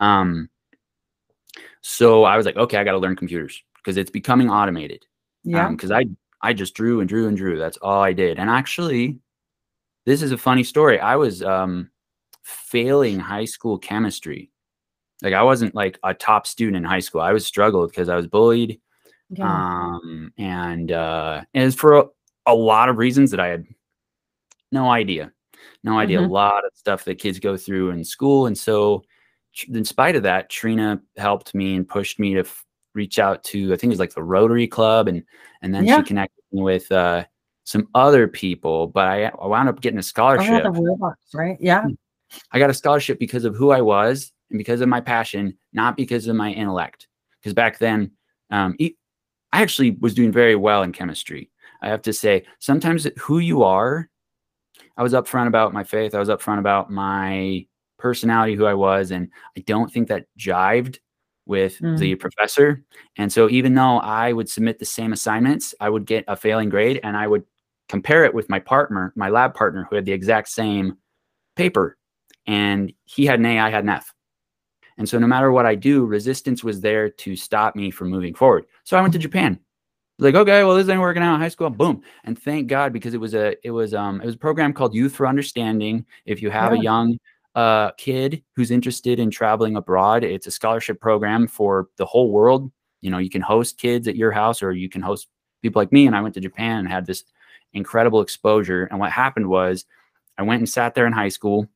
Um, 0.00 0.48
so 1.80 2.24
I 2.24 2.36
was 2.36 2.46
like, 2.46 2.56
okay, 2.56 2.78
I 2.78 2.84
got 2.84 2.92
to 2.92 2.98
learn 2.98 3.16
computers 3.16 3.62
because 3.76 3.96
it's 3.96 4.10
becoming 4.10 4.50
automated. 4.50 5.06
Yeah. 5.44 5.68
Because 5.68 5.90
um, 5.90 5.96
I 5.96 6.04
I 6.42 6.52
just 6.52 6.74
drew 6.74 7.00
and 7.00 7.08
drew 7.08 7.28
and 7.28 7.36
drew. 7.36 7.58
That's 7.58 7.76
all 7.78 8.02
I 8.02 8.12
did. 8.12 8.38
And 8.38 8.48
actually, 8.48 9.18
this 10.06 10.22
is 10.22 10.32
a 10.32 10.38
funny 10.38 10.64
story. 10.64 10.98
I 10.98 11.16
was 11.16 11.42
um, 11.42 11.90
failing 12.42 13.18
high 13.18 13.44
school 13.44 13.78
chemistry 13.78 14.49
like 15.22 15.34
I 15.34 15.42
wasn't 15.42 15.74
like 15.74 15.98
a 16.02 16.14
top 16.14 16.46
student 16.46 16.76
in 16.76 16.84
high 16.84 17.00
school. 17.00 17.20
I 17.20 17.32
was 17.32 17.46
struggled 17.46 17.90
because 17.90 18.08
I 18.08 18.16
was 18.16 18.26
bullied. 18.26 18.80
Yeah. 19.30 19.46
Um, 19.52 20.32
and 20.38 20.90
uh, 20.90 21.42
and 21.54 21.74
for 21.74 21.98
a, 21.98 22.04
a, 22.46 22.54
lot 22.54 22.88
of 22.88 22.98
reasons 22.98 23.30
that 23.30 23.40
I 23.40 23.46
had 23.48 23.64
no 24.72 24.90
idea, 24.90 25.32
no 25.84 25.98
idea. 25.98 26.18
Mm-hmm. 26.18 26.30
A 26.30 26.32
lot 26.32 26.64
of 26.64 26.72
stuff 26.74 27.04
that 27.04 27.20
kids 27.20 27.38
go 27.38 27.56
through 27.56 27.90
in 27.90 28.02
school, 28.04 28.46
and 28.46 28.58
so 28.58 29.04
in 29.68 29.84
spite 29.84 30.16
of 30.16 30.24
that, 30.24 30.50
Trina 30.50 31.00
helped 31.16 31.54
me 31.54 31.76
and 31.76 31.88
pushed 31.88 32.18
me 32.18 32.34
to 32.34 32.40
f- 32.40 32.64
reach 32.94 33.18
out 33.18 33.44
to 33.44 33.72
I 33.72 33.76
think 33.76 33.90
it 33.90 33.94
was 33.94 34.00
like 34.00 34.14
the 34.14 34.22
Rotary 34.22 34.66
Club, 34.66 35.06
and 35.06 35.22
and 35.62 35.72
then 35.72 35.86
Yeah. 35.86 35.98
she 35.98 36.04
connected 36.04 36.42
me 36.50 36.62
with 36.62 36.90
uh, 36.90 37.24
some 37.64 37.86
other 37.94 38.26
people. 38.26 38.88
But 38.88 39.06
I, 39.06 39.24
I 39.26 39.46
wound 39.46 39.68
up 39.68 39.80
getting 39.80 39.98
a 39.98 40.00
Oh, 40.00 40.02
scholarship. 40.02 40.64
the 40.64 40.70
robots, 40.72 41.34
right? 41.34 41.56
Yeah. 41.60 41.86
I 42.50 42.58
got 42.58 42.70
a 42.70 42.74
scholarship 42.74 43.18
because 43.20 43.44
of 43.44 43.54
who 43.54 43.70
I 43.70 43.80
was 43.80 44.32
and 44.50 44.58
because 44.58 44.80
of 44.80 44.88
my 44.88 45.00
passion, 45.00 45.56
not 45.72 45.96
because 45.96 46.26
of 46.26 46.36
my 46.36 46.50
intellect. 46.50 47.08
Because 47.40 47.54
back 47.54 47.78
then, 47.78 48.10
um, 48.50 48.76
I 48.80 49.62
actually 49.62 49.92
was 50.00 50.14
doing 50.14 50.32
very 50.32 50.56
well 50.56 50.82
in 50.82 50.92
chemistry. 50.92 51.50
I 51.82 51.88
have 51.88 52.02
to 52.02 52.12
say, 52.12 52.44
sometimes 52.58 53.06
who 53.18 53.38
you 53.38 53.62
are, 53.62 54.08
I 54.96 55.02
was 55.02 55.14
upfront 55.14 55.46
about 55.46 55.72
my 55.72 55.84
faith. 55.84 56.14
I 56.14 56.18
was 56.18 56.28
upfront 56.28 56.58
about 56.58 56.90
my 56.90 57.66
personality, 57.98 58.54
who 58.54 58.66
I 58.66 58.74
was, 58.74 59.10
and 59.10 59.28
I 59.56 59.60
don't 59.60 59.90
think 59.90 60.08
that 60.08 60.26
jived 60.38 60.98
with 61.46 61.78
the 61.98 62.14
professor. 62.16 62.84
And 63.16 63.32
so, 63.32 63.48
even 63.48 63.74
though 63.74 63.98
I 63.98 64.32
would 64.32 64.48
submit 64.48 64.78
the 64.78 64.84
same 64.84 65.12
assignments, 65.12 65.74
I 65.80 65.88
would 65.88 66.04
get 66.04 66.24
a 66.28 66.36
failing 66.36 66.68
grade, 66.68 67.00
and 67.02 67.16
I 67.16 67.26
would 67.26 67.44
compare 67.88 68.24
it 68.24 68.34
with 68.34 68.48
my 68.50 68.58
partner, 68.58 69.12
my 69.16 69.30
lab 69.30 69.54
partner, 69.54 69.86
who 69.88 69.96
had 69.96 70.04
the 70.04 70.12
exact 70.12 70.48
same 70.48 70.98
paper 71.56 71.96
and 72.46 72.92
he 73.04 73.26
had 73.26 73.38
an 73.38 73.46
A, 73.46 73.58
I 73.58 73.70
had 73.70 73.84
an 73.84 73.90
F. 73.90 74.12
And 75.00 75.08
so 75.08 75.18
no 75.18 75.26
matter 75.26 75.50
what 75.50 75.64
I 75.64 75.76
do, 75.76 76.04
resistance 76.04 76.62
was 76.62 76.82
there 76.82 77.08
to 77.08 77.34
stop 77.34 77.74
me 77.74 77.90
from 77.90 78.10
moving 78.10 78.34
forward. 78.34 78.66
So 78.84 78.98
I 78.98 79.00
went 79.00 79.14
to 79.14 79.18
Japan. 79.18 79.58
Like, 80.18 80.34
okay, 80.34 80.62
well, 80.62 80.76
this 80.76 80.90
ain't 80.90 81.00
working 81.00 81.22
out 81.22 81.36
in 81.36 81.40
high 81.40 81.48
school. 81.48 81.70
Boom. 81.70 82.02
And 82.24 82.38
thank 82.38 82.66
God 82.66 82.92
because 82.92 83.14
it 83.14 83.20
was 83.20 83.32
a 83.32 83.56
it 83.66 83.70
was 83.70 83.94
um 83.94 84.20
it 84.20 84.26
was 84.26 84.34
a 84.34 84.38
program 84.38 84.74
called 84.74 84.94
Youth 84.94 85.16
for 85.16 85.26
Understanding. 85.26 86.04
If 86.26 86.42
you 86.42 86.50
have 86.50 86.74
a 86.74 86.78
young 86.78 87.16
uh 87.54 87.92
kid 87.92 88.42
who's 88.54 88.70
interested 88.70 89.18
in 89.18 89.30
traveling 89.30 89.76
abroad, 89.76 90.22
it's 90.22 90.46
a 90.46 90.50
scholarship 90.50 91.00
program 91.00 91.48
for 91.48 91.88
the 91.96 92.04
whole 92.04 92.30
world. 92.30 92.70
You 93.00 93.10
know, 93.10 93.16
you 93.16 93.30
can 93.30 93.40
host 93.40 93.78
kids 93.78 94.06
at 94.06 94.16
your 94.16 94.32
house 94.32 94.62
or 94.62 94.72
you 94.72 94.90
can 94.90 95.00
host 95.00 95.28
people 95.62 95.80
like 95.80 95.92
me. 95.92 96.06
And 96.08 96.14
I 96.14 96.20
went 96.20 96.34
to 96.34 96.40
Japan 96.42 96.80
and 96.80 96.88
had 96.88 97.06
this 97.06 97.24
incredible 97.72 98.20
exposure. 98.20 98.84
And 98.90 99.00
what 99.00 99.12
happened 99.12 99.48
was 99.48 99.86
I 100.36 100.42
went 100.42 100.60
and 100.60 100.68
sat 100.68 100.94
there 100.94 101.06
in 101.06 101.14
high 101.14 101.30
school 101.30 101.66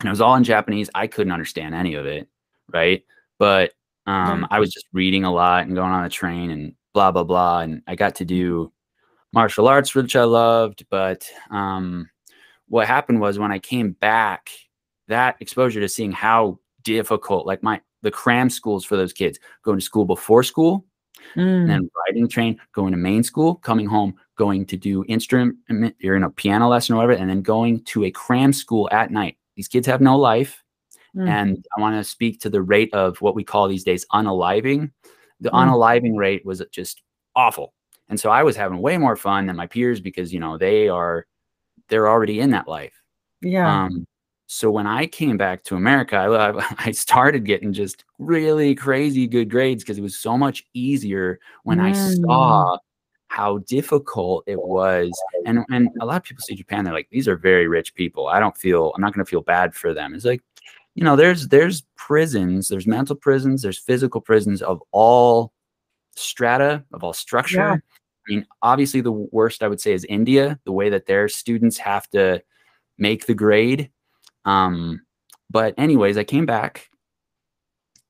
and 0.00 0.08
it 0.08 0.10
was 0.10 0.20
all 0.20 0.34
in 0.34 0.44
Japanese. 0.44 0.90
I 0.94 1.06
couldn't 1.06 1.32
understand 1.32 1.74
any 1.74 1.94
of 1.94 2.06
it, 2.06 2.28
right? 2.72 3.04
But 3.38 3.72
um, 4.06 4.46
I 4.50 4.58
was 4.58 4.72
just 4.72 4.86
reading 4.92 5.24
a 5.24 5.32
lot 5.32 5.66
and 5.66 5.74
going 5.74 5.92
on 5.92 6.02
the 6.02 6.08
train 6.08 6.50
and 6.50 6.74
blah 6.94 7.12
blah 7.12 7.24
blah. 7.24 7.60
And 7.60 7.82
I 7.86 7.94
got 7.94 8.14
to 8.16 8.24
do 8.24 8.72
martial 9.32 9.68
arts, 9.68 9.94
which 9.94 10.16
I 10.16 10.24
loved. 10.24 10.84
But 10.90 11.28
um, 11.50 12.10
what 12.68 12.86
happened 12.86 13.20
was 13.20 13.38
when 13.38 13.52
I 13.52 13.58
came 13.58 13.92
back, 13.92 14.50
that 15.08 15.36
exposure 15.40 15.80
to 15.80 15.88
seeing 15.88 16.12
how 16.12 16.58
difficult, 16.82 17.46
like 17.46 17.62
my 17.62 17.80
the 18.02 18.10
cram 18.10 18.50
schools 18.50 18.84
for 18.84 18.96
those 18.96 19.12
kids, 19.12 19.38
going 19.62 19.78
to 19.78 19.84
school 19.84 20.04
before 20.04 20.42
school, 20.42 20.84
Mm. 21.36 21.60
and 21.60 21.70
then 21.70 21.90
riding 22.06 22.22
the 22.22 22.28
train, 22.28 22.58
going 22.72 22.92
to 22.92 22.96
main 22.96 23.22
school, 23.22 23.56
coming 23.56 23.86
home, 23.86 24.14
going 24.36 24.64
to 24.66 24.76
do 24.76 25.04
instrument, 25.06 25.56
you're 25.98 26.16
in 26.16 26.22
a 26.22 26.30
piano 26.30 26.68
lesson 26.68 26.94
or 26.94 26.96
whatever, 26.96 27.12
and 27.12 27.28
then 27.28 27.42
going 27.42 27.84
to 27.84 28.04
a 28.04 28.10
cram 28.10 28.52
school 28.52 28.88
at 28.90 29.10
night. 29.10 29.36
These 29.54 29.68
kids 29.68 29.86
have 29.86 30.00
no 30.00 30.18
life. 30.18 30.64
Mm. 31.16 31.28
And 31.28 31.66
I 31.76 31.80
want 31.80 31.96
to 31.96 32.04
speak 32.04 32.40
to 32.40 32.50
the 32.50 32.62
rate 32.62 32.92
of 32.94 33.20
what 33.20 33.34
we 33.34 33.44
call 33.44 33.68
these 33.68 33.84
days 33.84 34.06
unaliving. 34.12 34.90
The 35.40 35.50
Mm. 35.50 35.68
unaliving 35.68 36.16
rate 36.16 36.44
was 36.44 36.62
just 36.70 37.02
awful. 37.34 37.74
And 38.08 38.18
so 38.18 38.30
I 38.30 38.42
was 38.42 38.56
having 38.56 38.78
way 38.80 38.98
more 38.98 39.16
fun 39.16 39.46
than 39.46 39.56
my 39.56 39.66
peers 39.66 40.00
because, 40.00 40.32
you 40.32 40.40
know, 40.40 40.58
they 40.58 40.88
are, 40.88 41.26
they're 41.88 42.08
already 42.08 42.40
in 42.40 42.50
that 42.50 42.68
life. 42.68 43.00
yeah. 43.40 43.84
Um, 43.84 44.06
so 44.46 44.68
when 44.70 44.86
I 44.86 45.06
came 45.06 45.36
back 45.36 45.62
to 45.64 45.76
America, 45.76 46.16
I, 46.16 46.88
I 46.88 46.90
started 46.92 47.44
getting 47.44 47.72
just 47.72 48.04
really 48.18 48.74
crazy 48.74 49.26
good 49.28 49.48
grades 49.48 49.84
because 49.84 49.96
it 49.98 50.02
was 50.02 50.18
so 50.18 50.36
much 50.36 50.64
easier 50.74 51.38
when 51.62 51.78
I 51.80 51.92
Mm. 51.92 52.20
saw 52.26 52.78
how 53.28 53.58
difficult 53.58 54.42
it 54.48 54.60
was. 54.60 55.10
And 55.46 55.64
and 55.70 55.88
a 56.00 56.04
lot 56.04 56.16
of 56.16 56.24
people 56.24 56.42
see 56.42 56.56
Japan, 56.56 56.84
they're 56.84 56.92
like, 56.92 57.08
these 57.12 57.28
are 57.28 57.36
very 57.36 57.68
rich 57.68 57.94
people. 57.94 58.26
I 58.26 58.40
don't 58.40 58.56
feel 58.58 58.92
I'm 58.96 59.00
not 59.00 59.14
gonna 59.14 59.24
feel 59.24 59.40
bad 59.42 59.72
for 59.72 59.94
them. 59.94 60.14
It's 60.14 60.24
like, 60.24 60.42
you 60.94 61.04
know, 61.04 61.16
there's 61.16 61.48
there's 61.48 61.82
prisons, 61.96 62.68
there's 62.68 62.86
mental 62.86 63.16
prisons, 63.16 63.62
there's 63.62 63.78
physical 63.78 64.20
prisons 64.20 64.62
of 64.62 64.82
all 64.92 65.52
strata, 66.16 66.84
of 66.92 67.04
all 67.04 67.12
structure. 67.12 67.56
Yeah. 67.56 67.74
I 67.74 68.32
mean, 68.32 68.46
obviously 68.62 69.00
the 69.00 69.12
worst 69.12 69.62
I 69.62 69.68
would 69.68 69.80
say 69.80 69.92
is 69.92 70.04
India, 70.04 70.58
the 70.64 70.72
way 70.72 70.90
that 70.90 71.06
their 71.06 71.28
students 71.28 71.78
have 71.78 72.08
to 72.10 72.42
make 72.98 73.26
the 73.26 73.34
grade. 73.34 73.90
Um, 74.44 75.02
but 75.48 75.74
anyways, 75.78 76.16
I 76.18 76.24
came 76.24 76.46
back 76.46 76.90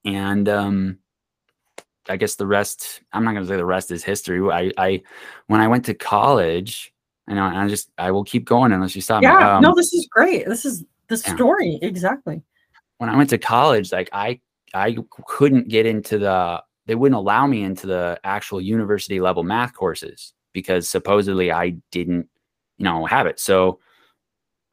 and 0.04 0.48
um 0.48 0.98
I 2.08 2.16
guess 2.16 2.36
the 2.36 2.46
rest 2.46 3.02
I'm 3.12 3.24
not 3.24 3.34
gonna 3.34 3.46
say 3.46 3.56
the 3.56 3.64
rest 3.64 3.90
is 3.90 4.02
history. 4.02 4.40
I 4.50 4.72
I 4.76 5.02
when 5.46 5.60
I 5.60 5.68
went 5.68 5.84
to 5.86 5.94
college, 5.94 6.92
I 7.28 7.34
know 7.34 7.44
I 7.44 7.68
just 7.68 7.90
I 7.98 8.10
will 8.10 8.24
keep 8.24 8.44
going 8.44 8.72
unless 8.72 8.96
you 8.96 9.02
stop 9.02 9.22
me. 9.22 9.28
yeah. 9.28 9.56
Um, 9.56 9.62
no, 9.62 9.74
this 9.74 9.92
is 9.92 10.08
great. 10.10 10.46
This 10.46 10.64
is 10.64 10.84
the 11.08 11.22
yeah. 11.24 11.34
story. 11.34 11.78
Exactly. 11.82 12.42
When 13.00 13.08
I 13.08 13.16
went 13.16 13.30
to 13.30 13.38
college, 13.38 13.92
like 13.92 14.10
I 14.12 14.40
I 14.74 14.94
couldn't 15.26 15.68
get 15.68 15.86
into 15.86 16.18
the 16.18 16.62
they 16.84 16.94
wouldn't 16.94 17.16
allow 17.18 17.46
me 17.46 17.62
into 17.62 17.86
the 17.86 18.20
actual 18.24 18.60
university 18.60 19.20
level 19.20 19.42
math 19.42 19.72
courses 19.72 20.34
because 20.52 20.86
supposedly 20.86 21.50
I 21.50 21.76
didn't, 21.92 22.28
you 22.76 22.84
know, 22.84 23.06
have 23.06 23.26
it. 23.26 23.40
So 23.40 23.80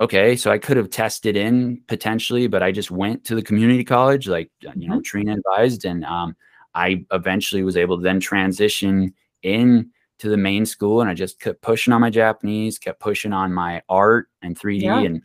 okay, 0.01 0.35
so 0.35 0.51
I 0.51 0.57
could 0.57 0.75
have 0.75 0.89
tested 0.89 1.37
in 1.37 1.81
potentially, 1.87 2.47
but 2.47 2.61
I 2.61 2.71
just 2.73 2.91
went 2.91 3.23
to 3.25 3.35
the 3.35 3.41
community 3.41 3.85
college, 3.85 4.27
like 4.27 4.51
you 4.75 4.89
know, 4.89 4.99
Trina 5.01 5.37
advised, 5.37 5.85
and 5.85 6.03
um, 6.03 6.35
I 6.75 7.05
eventually 7.13 7.63
was 7.63 7.77
able 7.77 7.95
to 7.95 8.03
then 8.03 8.19
transition 8.19 9.13
in 9.43 9.89
to 10.19 10.27
the 10.27 10.35
main 10.35 10.65
school, 10.65 10.99
and 10.99 11.09
I 11.09 11.13
just 11.13 11.39
kept 11.39 11.61
pushing 11.61 11.93
on 11.93 12.01
my 12.01 12.09
Japanese, 12.09 12.77
kept 12.77 12.99
pushing 12.99 13.31
on 13.31 13.53
my 13.53 13.81
art 13.87 14.27
and 14.41 14.59
3D, 14.59 14.81
Yeah. 14.81 14.99
and 14.99 15.21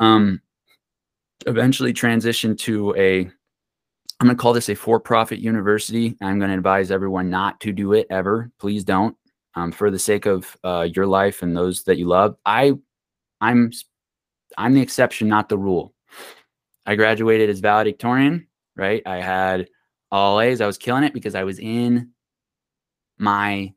um, 0.00 0.40
eventually 1.46 1.92
transitioned 1.92 2.58
to 2.60 2.94
a 2.96 3.30
I'm 4.20 4.28
going 4.28 4.36
to 4.36 4.40
call 4.40 4.52
this 4.52 4.68
a 4.68 4.74
for-profit 4.76 5.40
university. 5.40 6.16
I'm 6.22 6.38
going 6.38 6.50
to 6.50 6.56
advise 6.56 6.90
everyone 6.90 7.30
not 7.30 7.60
to 7.60 7.72
do 7.72 7.94
it 7.94 8.06
ever. 8.10 8.50
Please 8.60 8.84
don't. 8.84 9.16
Um, 9.56 9.72
for 9.72 9.90
the 9.90 9.98
sake 9.98 10.26
of 10.26 10.56
uh, 10.64 10.88
your 10.94 11.06
life 11.06 11.42
and 11.42 11.56
those 11.56 11.82
that 11.84 11.98
you 11.98 12.06
love. 12.06 12.36
I, 12.46 12.74
I'm, 13.40 13.72
I'm 14.56 14.74
the 14.74 14.80
exception, 14.80 15.28
not 15.28 15.48
the 15.48 15.58
rule. 15.58 15.94
I 16.86 16.94
graduated 16.94 17.50
as 17.50 17.60
valedictorian. 17.60 18.46
Right. 18.76 19.02
I 19.04 19.20
had 19.20 19.68
all 20.10 20.40
A's. 20.40 20.60
I 20.60 20.66
was 20.66 20.78
killing 20.78 21.04
it 21.04 21.14
because 21.14 21.34
I 21.34 21.44
was 21.44 21.58
in 21.58 22.10
my 23.18 23.72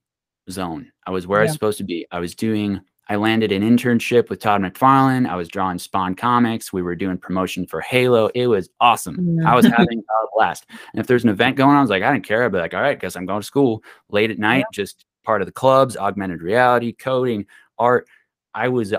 zone. 0.49 0.91
I 1.05 1.11
was 1.11 1.27
where 1.27 1.41
I 1.41 1.43
was 1.43 1.53
supposed 1.53 1.77
to 1.79 1.83
be. 1.83 2.05
I 2.11 2.19
was 2.19 2.35
doing 2.35 2.81
I 3.09 3.15
landed 3.15 3.51
an 3.51 3.61
internship 3.63 4.29
with 4.29 4.39
Todd 4.41 4.61
McFarlane. 4.61 5.27
I 5.29 5.35
was 5.35 5.47
drawing 5.47 5.79
Spawn 5.79 6.13
comics. 6.15 6.73
We 6.73 6.81
were 6.81 6.95
doing 6.95 7.17
promotion 7.17 7.65
for 7.65 7.79
Halo. 7.79 8.27
It 8.35 8.47
was 8.47 8.69
awesome. 8.81 9.39
I 9.45 9.55
was 9.55 9.65
having 9.65 9.99
a 9.99 10.25
blast. 10.35 10.65
And 10.69 10.99
if 10.99 11.07
there's 11.07 11.23
an 11.23 11.29
event 11.29 11.55
going 11.55 11.71
on, 11.71 11.77
I 11.77 11.81
was 11.81 11.89
like, 11.89 12.03
I 12.03 12.11
didn't 12.11 12.25
care. 12.27 12.43
I'd 12.43 12.51
be 12.51 12.57
like, 12.57 12.73
all 12.73 12.81
right, 12.81 12.99
guess 12.99 13.15
I'm 13.15 13.25
going 13.25 13.39
to 13.41 13.47
school 13.47 13.81
late 14.09 14.29
at 14.29 14.39
night, 14.39 14.65
just 14.73 15.05
part 15.23 15.41
of 15.41 15.45
the 15.45 15.53
clubs, 15.53 15.95
augmented 15.95 16.41
reality, 16.41 16.91
coding, 16.91 17.45
art. 17.79 18.07
I 18.53 18.67
was 18.67 18.93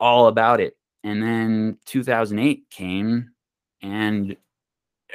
all 0.00 0.26
about 0.26 0.60
it. 0.60 0.76
And 1.04 1.22
then 1.22 1.78
2008 1.86 2.64
came 2.70 3.30
and 3.80 4.36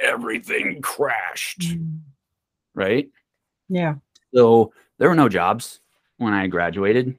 everything 0.00 0.80
crashed, 0.80 1.60
Mm. 1.60 1.98
right? 2.74 3.08
Yeah. 3.68 3.96
So 4.34 4.72
there 4.98 5.08
were 5.08 5.14
no 5.14 5.28
jobs 5.28 5.80
when 6.18 6.32
I 6.32 6.46
graduated. 6.46 7.16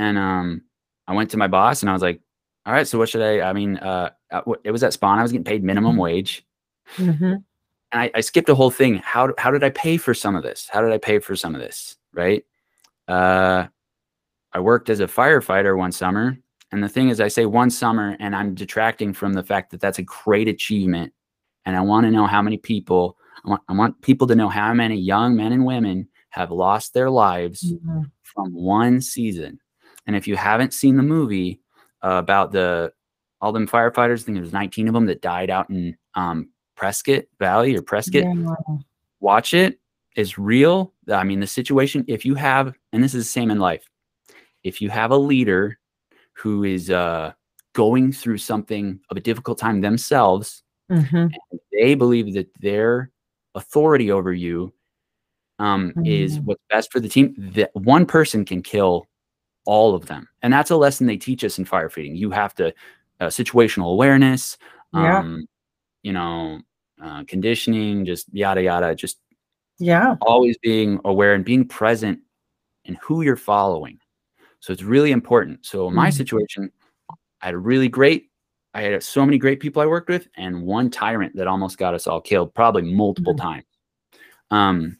And 0.00 0.16
um, 0.16 0.62
I 1.06 1.12
went 1.12 1.30
to 1.32 1.36
my 1.36 1.46
boss 1.46 1.82
and 1.82 1.90
I 1.90 1.92
was 1.92 2.00
like, 2.00 2.20
all 2.64 2.72
right, 2.72 2.88
so 2.88 2.98
what 2.98 3.10
should 3.10 3.20
I? 3.22 3.42
I 3.46 3.52
mean, 3.52 3.76
uh, 3.76 4.10
uh, 4.32 4.40
it 4.64 4.70
was 4.70 4.82
at 4.82 4.94
Spawn. 4.94 5.18
I 5.18 5.22
was 5.22 5.30
getting 5.30 5.44
paid 5.44 5.62
minimum 5.62 5.96
wage. 5.98 6.46
hmm 6.96 7.22
And 7.22 7.44
I, 7.92 8.10
I 8.14 8.20
skipped 8.22 8.48
a 8.48 8.54
whole 8.54 8.70
thing. 8.70 8.96
How, 8.96 9.34
how 9.36 9.50
did 9.50 9.62
I 9.62 9.70
pay 9.70 9.98
for 9.98 10.14
some 10.14 10.34
of 10.36 10.42
this? 10.42 10.68
How 10.72 10.80
did 10.80 10.90
I 10.90 10.96
pay 10.98 11.18
for 11.18 11.36
some 11.36 11.54
of 11.54 11.60
this? 11.60 11.96
Right. 12.14 12.44
Uh, 13.08 13.66
I 14.52 14.60
worked 14.60 14.88
as 14.88 15.00
a 15.00 15.06
firefighter 15.06 15.76
one 15.76 15.92
summer. 15.92 16.38
And 16.72 16.82
the 16.82 16.88
thing 16.88 17.10
is, 17.10 17.20
I 17.20 17.28
say 17.28 17.44
one 17.46 17.68
summer, 17.68 18.16
and 18.20 18.34
I'm 18.34 18.54
detracting 18.54 19.12
from 19.12 19.34
the 19.34 19.42
fact 19.42 19.70
that 19.72 19.80
that's 19.80 19.98
a 19.98 20.02
great 20.04 20.48
achievement. 20.48 21.12
And 21.66 21.76
I 21.76 21.80
want 21.82 22.04
to 22.06 22.10
know 22.10 22.26
how 22.26 22.40
many 22.40 22.56
people, 22.56 23.18
I 23.44 23.50
want, 23.50 23.62
I 23.68 23.72
want 23.74 24.00
people 24.00 24.26
to 24.28 24.34
know 24.34 24.48
how 24.48 24.72
many 24.72 24.96
young 24.96 25.36
men 25.36 25.52
and 25.52 25.66
women 25.66 26.08
have 26.30 26.50
lost 26.50 26.94
their 26.94 27.10
lives 27.10 27.72
Mhm. 27.72 28.10
from 28.22 28.54
one 28.54 29.00
season. 29.00 29.58
And 30.06 30.16
if 30.16 30.26
you 30.26 30.36
haven't 30.36 30.74
seen 30.74 30.96
the 30.96 31.02
movie 31.02 31.60
uh, 32.02 32.12
about 32.18 32.52
the 32.52 32.92
all 33.40 33.52
them 33.52 33.66
firefighters, 33.68 34.20
I 34.20 34.22
think 34.24 34.36
there's 34.38 34.52
19 34.52 34.88
of 34.88 34.94
them 34.94 35.06
that 35.06 35.22
died 35.22 35.48
out 35.50 35.70
in 35.70 35.96
um, 36.14 36.50
Prescott 36.76 37.24
Valley 37.38 37.74
or 37.76 37.82
Prescott. 37.82 38.22
Yeah. 38.24 38.54
Watch 39.20 39.54
it. 39.54 39.78
It's 40.16 40.38
real. 40.38 40.92
I 41.10 41.24
mean, 41.24 41.40
the 41.40 41.46
situation. 41.46 42.04
If 42.08 42.24
you 42.24 42.34
have, 42.34 42.74
and 42.92 43.02
this 43.02 43.14
is 43.14 43.24
the 43.26 43.30
same 43.30 43.50
in 43.50 43.58
life, 43.58 43.88
if 44.64 44.80
you 44.82 44.90
have 44.90 45.10
a 45.10 45.16
leader 45.16 45.78
who 46.34 46.64
is 46.64 46.90
uh, 46.90 47.32
going 47.74 48.12
through 48.12 48.38
something 48.38 48.98
of 49.10 49.16
a 49.16 49.20
difficult 49.20 49.58
time 49.58 49.80
themselves, 49.80 50.62
Mhm. 50.90 51.30
they 51.72 51.94
believe 51.94 52.34
that 52.34 52.50
their 52.60 53.10
authority 53.54 54.10
over 54.10 54.32
you 54.32 54.72
um, 55.60 55.92
is 56.04 56.38
Mm. 56.38 56.44
what's 56.44 56.62
best 56.70 56.90
for 56.90 56.98
the 57.00 57.08
team. 57.08 57.34
That 57.54 57.70
one 57.74 58.06
person 58.06 58.44
can 58.44 58.62
kill 58.62 59.06
all 59.66 59.94
of 59.94 60.06
them, 60.06 60.28
and 60.42 60.52
that's 60.52 60.70
a 60.70 60.76
lesson 60.76 61.06
they 61.06 61.16
teach 61.16 61.44
us 61.44 61.58
in 61.58 61.64
firefighting. 61.64 62.16
You 62.16 62.30
have 62.30 62.54
to 62.56 62.72
uh, 63.20 63.26
situational 63.26 63.92
awareness, 63.92 64.56
Yeah. 64.92 65.18
um, 65.18 65.46
you 66.02 66.12
know, 66.12 66.60
uh, 67.02 67.24
conditioning, 67.24 68.04
just 68.04 68.32
yada 68.32 68.62
yada, 68.62 68.94
just 68.94 69.18
Yeah. 69.78 70.16
always 70.22 70.56
being 70.58 70.98
aware 71.04 71.34
and 71.34 71.44
being 71.44 71.66
present 71.66 72.18
in 72.84 72.94
who 73.02 73.22
you're 73.22 73.36
following. 73.36 73.98
So 74.60 74.72
it's 74.72 74.82
really 74.82 75.12
important. 75.12 75.64
So 75.64 75.88
in 75.88 75.94
my 75.94 76.08
Mhm. 76.08 76.14
situation, 76.14 76.72
I 77.42 77.46
had 77.46 77.54
a 77.54 77.58
really 77.58 77.88
great, 77.88 78.30
I 78.74 78.82
had 78.82 79.02
so 79.02 79.24
many 79.24 79.38
great 79.38 79.60
people 79.60 79.80
I 79.82 79.86
worked 79.86 80.08
with, 80.10 80.28
and 80.36 80.62
one 80.62 80.90
tyrant 80.90 81.34
that 81.36 81.46
almost 81.46 81.78
got 81.78 81.94
us 81.94 82.06
all 82.06 82.20
killed, 82.20 82.54
probably 82.54 82.82
multiple 82.82 83.34
Mhm. 83.34 83.38
times. 83.38 83.64
Um, 84.50 84.98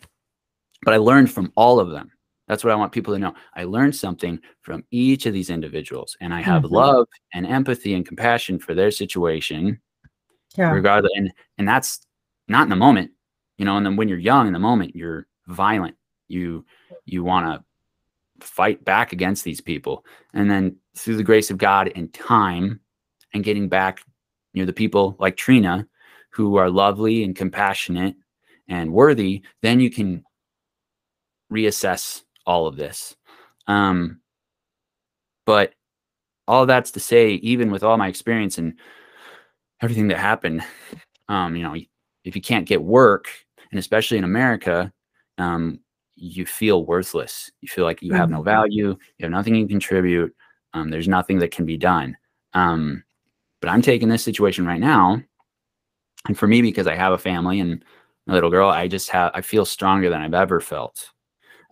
but 0.83 0.95
I 0.95 0.99
learned 0.99 1.31
from 1.31 1.53
all 1.57 1.81
of 1.81 1.91
them. 1.91 2.11
That's 2.51 2.65
what 2.65 2.73
I 2.73 2.77
want 2.77 2.91
people 2.91 3.15
to 3.15 3.21
know. 3.21 3.33
I 3.55 3.63
learned 3.63 3.95
something 3.95 4.41
from 4.63 4.83
each 4.91 5.25
of 5.25 5.33
these 5.33 5.51
individuals, 5.51 6.17
and 6.21 6.35
I 6.35 6.41
have 6.41 6.65
Mhm. 6.65 6.73
love 6.73 7.07
and 7.33 7.47
empathy 7.47 7.95
and 7.95 8.05
compassion 8.05 8.59
for 8.59 8.75
their 8.75 8.91
situation 8.91 9.81
Yeah. 10.59 10.73
regardless 10.73 11.13
and 11.15 11.33
and 11.59 11.69
that's 11.69 12.05
not 12.49 12.65
in 12.65 12.71
the 12.71 12.75
moment 12.75 13.13
you 13.57 13.65
know 13.65 13.77
and 13.77 13.87
then 13.87 13.95
when 13.95 14.09
you're 14.09 14.19
young 14.19 14.49
in 14.49 14.53
the 14.53 14.59
moment 14.59 14.97
you're 14.97 15.29
violent 15.47 15.97
you 16.27 16.65
you 17.05 17.23
want 17.23 17.47
to 17.47 18.45
fight 18.45 18.85
back 18.85 19.13
against 19.13 19.45
these 19.45 19.61
people 19.61 20.05
and 20.35 20.51
then 20.51 20.75
through 20.97 21.17
the 21.17 21.23
grace 21.23 21.53
of 21.53 21.57
god 21.59 21.93
and 21.95 22.13
time 22.13 22.81
and 23.33 23.45
getting 23.45 23.69
back 23.69 24.03
you 24.55 24.61
know 24.61 24.67
the 24.67 24.73
people 24.73 25.15
like 25.21 25.37
trina 25.37 25.87
who 26.31 26.57
are 26.57 26.69
lovely 26.69 27.23
and 27.23 27.37
compassionate 27.37 28.17
and 28.67 28.93
worthy 28.93 29.41
then 29.63 29.79
you 29.79 29.89
can 29.91 30.25
reassess 31.53 32.23
all 32.51 32.67
of 32.67 32.77
this. 32.77 33.17
Um 33.69 34.21
but 35.47 35.73
all 36.49 36.67
that's 36.67 36.91
to 36.91 37.01
say 37.01 37.33
even 37.35 37.71
with 37.71 37.85
all 37.85 37.97
my 37.97 38.09
experience 38.09 38.59
and 38.59 38.75
everything 39.81 40.09
that 40.09 40.19
happened 40.19 40.63
um 41.29 41.55
you 41.57 41.63
know 41.63 41.75
if 42.25 42.35
you 42.35 42.43
can't 42.43 42.67
get 42.67 42.83
work 42.83 43.29
and 43.71 43.79
especially 43.79 44.19
in 44.19 44.25
america 44.25 44.93
um 45.39 45.79
you 46.23 46.45
feel 46.45 46.85
worthless. 46.85 47.51
You 47.63 47.69
feel 47.69 47.85
like 47.85 48.03
you 48.03 48.13
have 48.13 48.31
no 48.31 48.43
value 48.43 48.89
you 49.19 49.23
have 49.23 49.31
nothing 49.31 49.55
you 49.55 49.63
can 49.63 49.69
contribute 49.69 50.35
um 50.75 50.91
there's 50.91 51.09
nothing 51.09 51.39
that 51.39 51.53
can 51.53 51.65
be 51.65 51.79
done. 51.79 52.17
Um 52.53 53.05
but 53.61 53.71
i'm 53.71 53.83
taking 53.83 54.09
this 54.09 54.25
situation 54.25 54.67
right 54.67 54.81
now 54.81 55.23
and 56.27 56.37
for 56.37 56.47
me 56.47 56.63
because 56.63 56.87
i 56.87 56.95
have 56.95 57.13
a 57.13 57.19
family 57.19 57.61
and 57.61 57.85
a 58.29 58.33
little 58.33 58.51
girl 58.51 58.69
i 58.69 58.89
just 58.89 59.09
have 59.11 59.31
i 59.35 59.41
feel 59.41 59.65
stronger 59.65 60.11
than 60.11 60.21
i've 60.21 60.35
ever 60.35 60.61
felt 60.61 61.11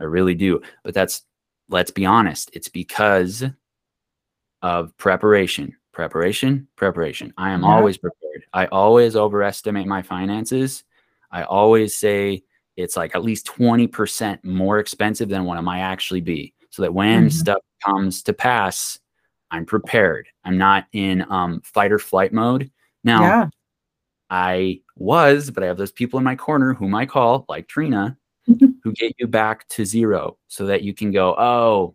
i 0.00 0.04
really 0.04 0.34
do 0.34 0.60
but 0.84 0.94
that's 0.94 1.22
let's 1.68 1.90
be 1.90 2.06
honest 2.06 2.50
it's 2.52 2.68
because 2.68 3.44
of 4.62 4.96
preparation 4.96 5.74
preparation 5.92 6.66
preparation 6.76 7.32
i 7.36 7.50
am 7.50 7.62
Yeah. 7.64 7.70
always 7.70 7.98
prepared 7.98 8.44
i 8.52 8.66
always 8.66 9.16
overestimate 9.16 9.86
my 9.86 10.02
finances 10.02 10.84
i 11.30 11.42
always 11.42 11.96
say 11.96 12.42
it's 12.76 12.96
like 12.96 13.14
at 13.16 13.24
least 13.24 13.46
20% 13.46 14.44
more 14.44 14.78
expensive 14.78 15.28
than 15.28 15.44
what 15.44 15.58
it 15.58 15.62
might 15.62 15.80
actually 15.80 16.20
be 16.20 16.54
so 16.70 16.82
that 16.82 16.94
when 16.94 17.26
Mhm. 17.26 17.32
stuff 17.32 17.62
comes 17.84 18.22
to 18.22 18.32
pass 18.32 18.98
i'm 19.50 19.64
prepared 19.66 20.28
i'm 20.44 20.58
not 20.58 20.86
in 20.92 21.24
um, 21.30 21.60
fight 21.62 21.90
or 21.92 21.98
flight 21.98 22.32
mode 22.32 22.70
now 23.04 23.22
Yeah. 23.22 23.48
I 24.30 24.82
was, 24.96 25.50
but 25.50 25.62
I 25.64 25.68
have 25.68 25.78
those 25.78 25.90
people 25.90 26.18
in 26.18 26.24
my 26.24 26.36
corner 26.36 26.74
whom 26.74 26.94
I 26.94 27.06
call, 27.06 27.46
like 27.48 27.66
Trina, 27.66 28.18
who 28.82 28.92
get 28.92 29.14
you 29.18 29.26
back 29.26 29.68
to 29.68 29.84
zero 29.84 30.36
so 30.48 30.66
that 30.66 30.82
you 30.82 30.94
can 30.94 31.10
go, 31.10 31.34
oh, 31.38 31.94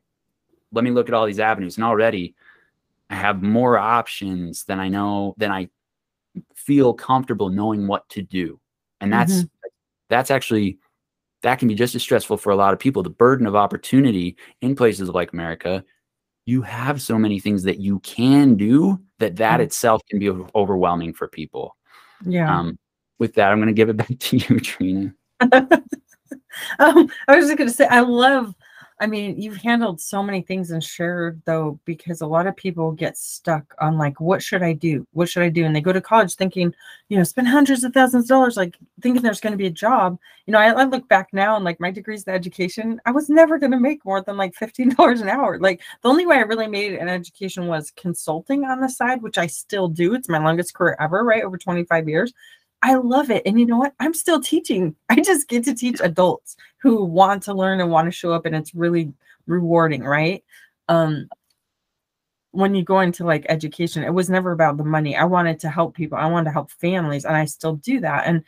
let 0.72 0.83
me 0.83 0.91
look 0.91 1.07
at 1.07 1.13
all 1.13 1.25
these 1.25 1.39
avenues. 1.39 1.77
And 1.77 1.83
already 1.83 2.35
I 3.09 3.16
have 3.16 3.42
more 3.42 3.77
options 3.77 4.63
than 4.66 4.79
I 4.79 4.89
know, 4.89 5.35
than 5.37 5.51
I 5.51 5.70
feel 6.55 6.94
comfortable 6.94 7.50
knowing 7.50 7.87
what 7.87 8.07
to 8.09 8.22
do. 8.22 8.59
And 9.01 9.11
that's 9.11 9.46
that's 10.09 10.31
actually 10.31 10.79
that 11.42 11.59
can 11.59 11.68
be 11.68 11.75
just 11.75 11.94
as 11.96 12.01
stressful 12.01 12.37
for 12.37 12.51
a 12.51 12.55
lot 12.55 12.74
of 12.74 12.79
people. 12.79 13.03
The 13.03 13.09
burden 13.09 13.46
of 13.46 13.55
opportunity 13.55 14.37
in 14.61 14.75
places 14.75 15.09
like 15.09 15.33
America, 15.33 15.83
you 16.46 16.61
have 16.61 17.01
so 17.01 17.18
many 17.18 17.39
things 17.39 17.63
that 17.63 17.79
you 17.79 18.00
can 18.00 18.55
do 18.55 19.00
that 19.20 19.35
that 19.37 19.59
Mhm. 19.59 19.63
itself 19.63 20.01
can 20.09 20.20
be 20.20 20.29
overwhelming 20.29 21.13
for 21.13 21.27
people. 21.27 21.75
Yeah. 22.25 22.57
Um, 22.57 22.77
with 23.20 23.33
that, 23.35 23.51
I'm 23.51 23.59
going 23.59 23.68
to 23.68 23.74
give 23.74 23.89
it 23.89 23.98
back 23.98 24.07
to 24.20 24.37
you, 24.37 24.59
Trina. 24.59 25.13
um, 26.79 27.09
I 27.27 27.36
was 27.36 27.48
just 27.48 27.57
going 27.57 27.70
to 27.70 27.75
say, 27.75 27.88
I 27.88 28.01
love, 28.01 28.53
I 29.00 29.07
mean, 29.07 29.40
you've 29.42 29.57
handled 29.57 30.00
so 30.00 30.24
many 30.24 30.42
things 30.42 30.72
and 30.72 30.83
shared 30.83 31.42
though, 31.46 31.79
because 31.86 32.22
a 32.22 32.27
lot 32.27 32.48
of 32.48 32.55
people 32.55 32.92
get 32.92 33.18
stuck 33.18 33.75
on 33.79 33.98
like, 33.98 34.20
what 34.22 34.42
should 34.42 34.64
I 34.64 34.74
do? 34.74 35.05
What 35.12 35.29
should 35.29 35.44
I 35.44 35.50
do? 35.50 35.66
And 35.66 35.75
they 35.75 35.81
go 35.81 35.92
to 35.92 36.01
college 36.01 36.36
thinking, 36.36 36.74
you 37.09 37.18
know, 37.18 37.24
spend 37.24 37.48
hundreds 37.48 37.83
of 37.83 37.94
thousands 37.94 38.25
of 38.25 38.29
dollars, 38.29 38.55
like 38.55 38.77
thinking 39.01 39.22
there's 39.22 39.42
going 39.42 39.51
to 39.51 39.57
be 39.57 39.68
a 39.68 39.72
job. 39.72 40.18
You 40.46 40.53
know, 40.53 40.59
I, 40.59 40.68
I 40.70 40.83
look 40.86 41.07
back 41.09 41.29
now 41.33 41.55
and 41.55 41.66
like 41.66 41.79
my 41.79 41.92
degrees 41.92 42.24
in 42.24 42.33
education, 42.33 43.01
I 43.05 43.12
was 43.12 43.29
never 43.29 43.57
going 43.57 43.72
to 43.72 43.79
make 43.79 44.05
more 44.05 44.22
than 44.22 44.38
like 44.38 44.53
$15 44.53 45.22
an 45.22 45.29
hour. 45.29 45.59
Like 45.59 45.81
the 46.01 46.09
only 46.09 46.25
way 46.25 46.38
I 46.38 46.42
really 46.42 46.68
made 46.68 46.94
in 46.94 47.09
education 47.09 47.68
was 47.68 47.92
consulting 47.92 48.64
on 48.64 48.79
the 48.79 48.90
side, 48.90 49.22
which 49.22 49.38
I 49.38 49.48
still 49.48 49.88
do. 49.88 50.14
It's 50.14 50.29
my 50.29 50.40
longest 50.40 50.74
career 50.75 50.96
ever, 51.00 51.24
right? 51.24 51.44
Over 51.44 51.57
25 51.57 52.07
years. 52.07 52.33
I 52.83 52.96
love 52.96 53.31
it. 53.31 53.43
And 53.46 53.57
you 53.57 53.65
know 53.65 53.77
what? 53.77 53.93
I'm 54.01 54.13
still 54.13 54.41
teaching. 54.41 54.96
I 55.09 55.22
just 55.22 55.48
get 55.48 55.63
to 55.65 55.74
teach 55.74 56.00
adults 56.03 56.55
who 56.77 57.03
want 57.05 57.41
to 57.43 57.53
learn 57.53 57.79
and 57.79 57.89
want 57.89 58.07
to 58.07 58.11
show 58.11 58.33
up 58.33 58.46
and 58.46 58.55
it's 58.55 58.75
really 58.75 59.11
rewarding, 59.48 60.03
right? 60.03 60.43
Um 60.89 61.27
when 62.51 62.75
you 62.75 62.83
go 62.83 63.00
into 63.00 63.25
like 63.25 63.48
education, 63.50 64.03
it 64.03 64.13
was 64.13 64.29
never 64.29 64.51
about 64.51 64.77
the 64.77 64.83
money. 64.83 65.15
I 65.15 65.24
wanted 65.24 65.59
to 65.61 65.72
help 65.72 65.96
people. 65.96 66.19
I 66.19 66.27
wanted 66.27 66.46
to 66.46 66.51
help 66.51 66.69
families 66.69 67.25
and 67.25 67.35
I 67.35 67.46
still 67.46 67.77
do 67.77 68.00
that. 68.01 68.27
And 68.27 68.43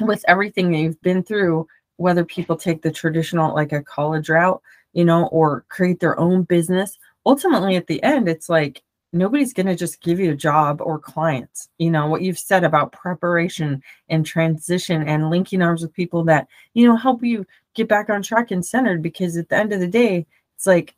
with 0.00 0.22
everything 0.28 0.70
that 0.72 0.78
you've 0.78 1.00
been 1.00 1.22
through, 1.22 1.66
whether 1.96 2.26
people 2.26 2.56
take 2.56 2.82
the 2.82 2.90
traditional 2.92 3.54
like 3.54 3.72
a 3.72 3.82
college 3.82 4.28
route, 4.28 4.60
you 4.92 5.04
know, 5.04 5.28
or 5.28 5.64
create 5.70 6.00
their 6.00 6.18
own 6.20 6.42
business, 6.42 6.98
ultimately 7.24 7.76
at 7.76 7.86
the 7.86 8.02
end 8.02 8.28
it's 8.28 8.50
like 8.50 8.82
nobody's 9.12 9.52
going 9.52 9.66
to 9.66 9.76
just 9.76 10.02
give 10.02 10.18
you 10.20 10.32
a 10.32 10.36
job 10.36 10.80
or 10.82 10.98
clients. 10.98 11.68
You 11.78 11.90
know, 11.90 12.06
what 12.06 12.22
you've 12.22 12.38
said 12.38 12.64
about 12.64 12.92
preparation 12.92 13.82
and 14.08 14.26
transition 14.26 15.02
and 15.08 15.30
linking 15.30 15.62
arms 15.62 15.82
with 15.82 15.92
people 15.94 16.24
that, 16.24 16.48
you 16.74 16.86
know, 16.86 16.96
help 16.96 17.22
you 17.24 17.46
get 17.74 17.88
back 17.88 18.10
on 18.10 18.22
track 18.22 18.50
and 18.50 18.64
centered 18.64 19.02
because 19.02 19.36
at 19.36 19.48
the 19.48 19.56
end 19.56 19.72
of 19.72 19.80
the 19.80 19.88
day, 19.88 20.26
it's 20.56 20.66
like 20.66 20.94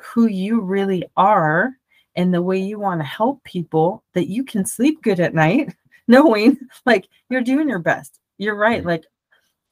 who 0.00 0.26
you 0.26 0.60
really 0.60 1.04
are 1.16 1.72
and 2.16 2.32
the 2.34 2.42
way 2.42 2.58
you 2.58 2.78
want 2.78 3.00
to 3.00 3.04
help 3.06 3.42
people 3.44 4.02
that 4.14 4.28
you 4.28 4.44
can 4.44 4.64
sleep 4.64 5.02
good 5.02 5.20
at 5.20 5.34
night 5.34 5.74
knowing 6.08 6.58
like 6.86 7.06
you're 7.28 7.40
doing 7.42 7.68
your 7.68 7.78
best. 7.78 8.18
You're 8.38 8.56
right. 8.56 8.82
Mhm. 8.82 8.86
Like 8.86 9.04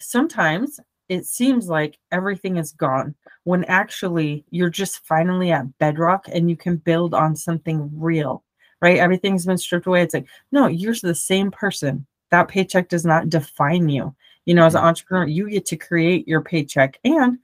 sometimes 0.01 0.81
it 1.09 1.27
seems 1.27 1.69
like 1.69 1.99
everything 2.13 2.57
is 2.57 2.73
gone 2.73 3.15
when 3.45 3.65
actually 3.65 4.45
you're 4.51 4.71
just 4.71 5.07
finally 5.07 5.51
at 5.53 5.79
bedrock 5.79 6.27
and 6.33 6.51
you 6.51 6.57
can 6.57 6.77
build 6.77 7.15
on 7.15 7.35
something 7.35 7.91
real, 7.95 8.45
right? 8.83 8.99
Everything's 8.99 9.47
been 9.47 9.59
stripped 9.59 9.87
away. 9.87 10.03
It's 10.03 10.15
like, 10.15 10.29
no, 10.53 10.67
you're 10.67 10.95
the 11.03 11.15
same 11.15 11.51
person. 11.51 12.07
That 12.31 12.49
paycheck 12.49 12.89
does 12.89 13.07
not 13.07 13.31
define 13.31 13.89
you. 13.89 14.15
You 14.45 14.55
know, 14.55 14.67
as 14.67 14.75
an 14.75 14.83
Mhm. 14.83 14.87
entrepreneur, 14.87 15.27
you 15.27 15.51
get 15.51 15.67
to 15.67 15.77
create 15.77 16.27
your 16.29 16.43
paycheck. 16.43 16.99
And 17.05 17.39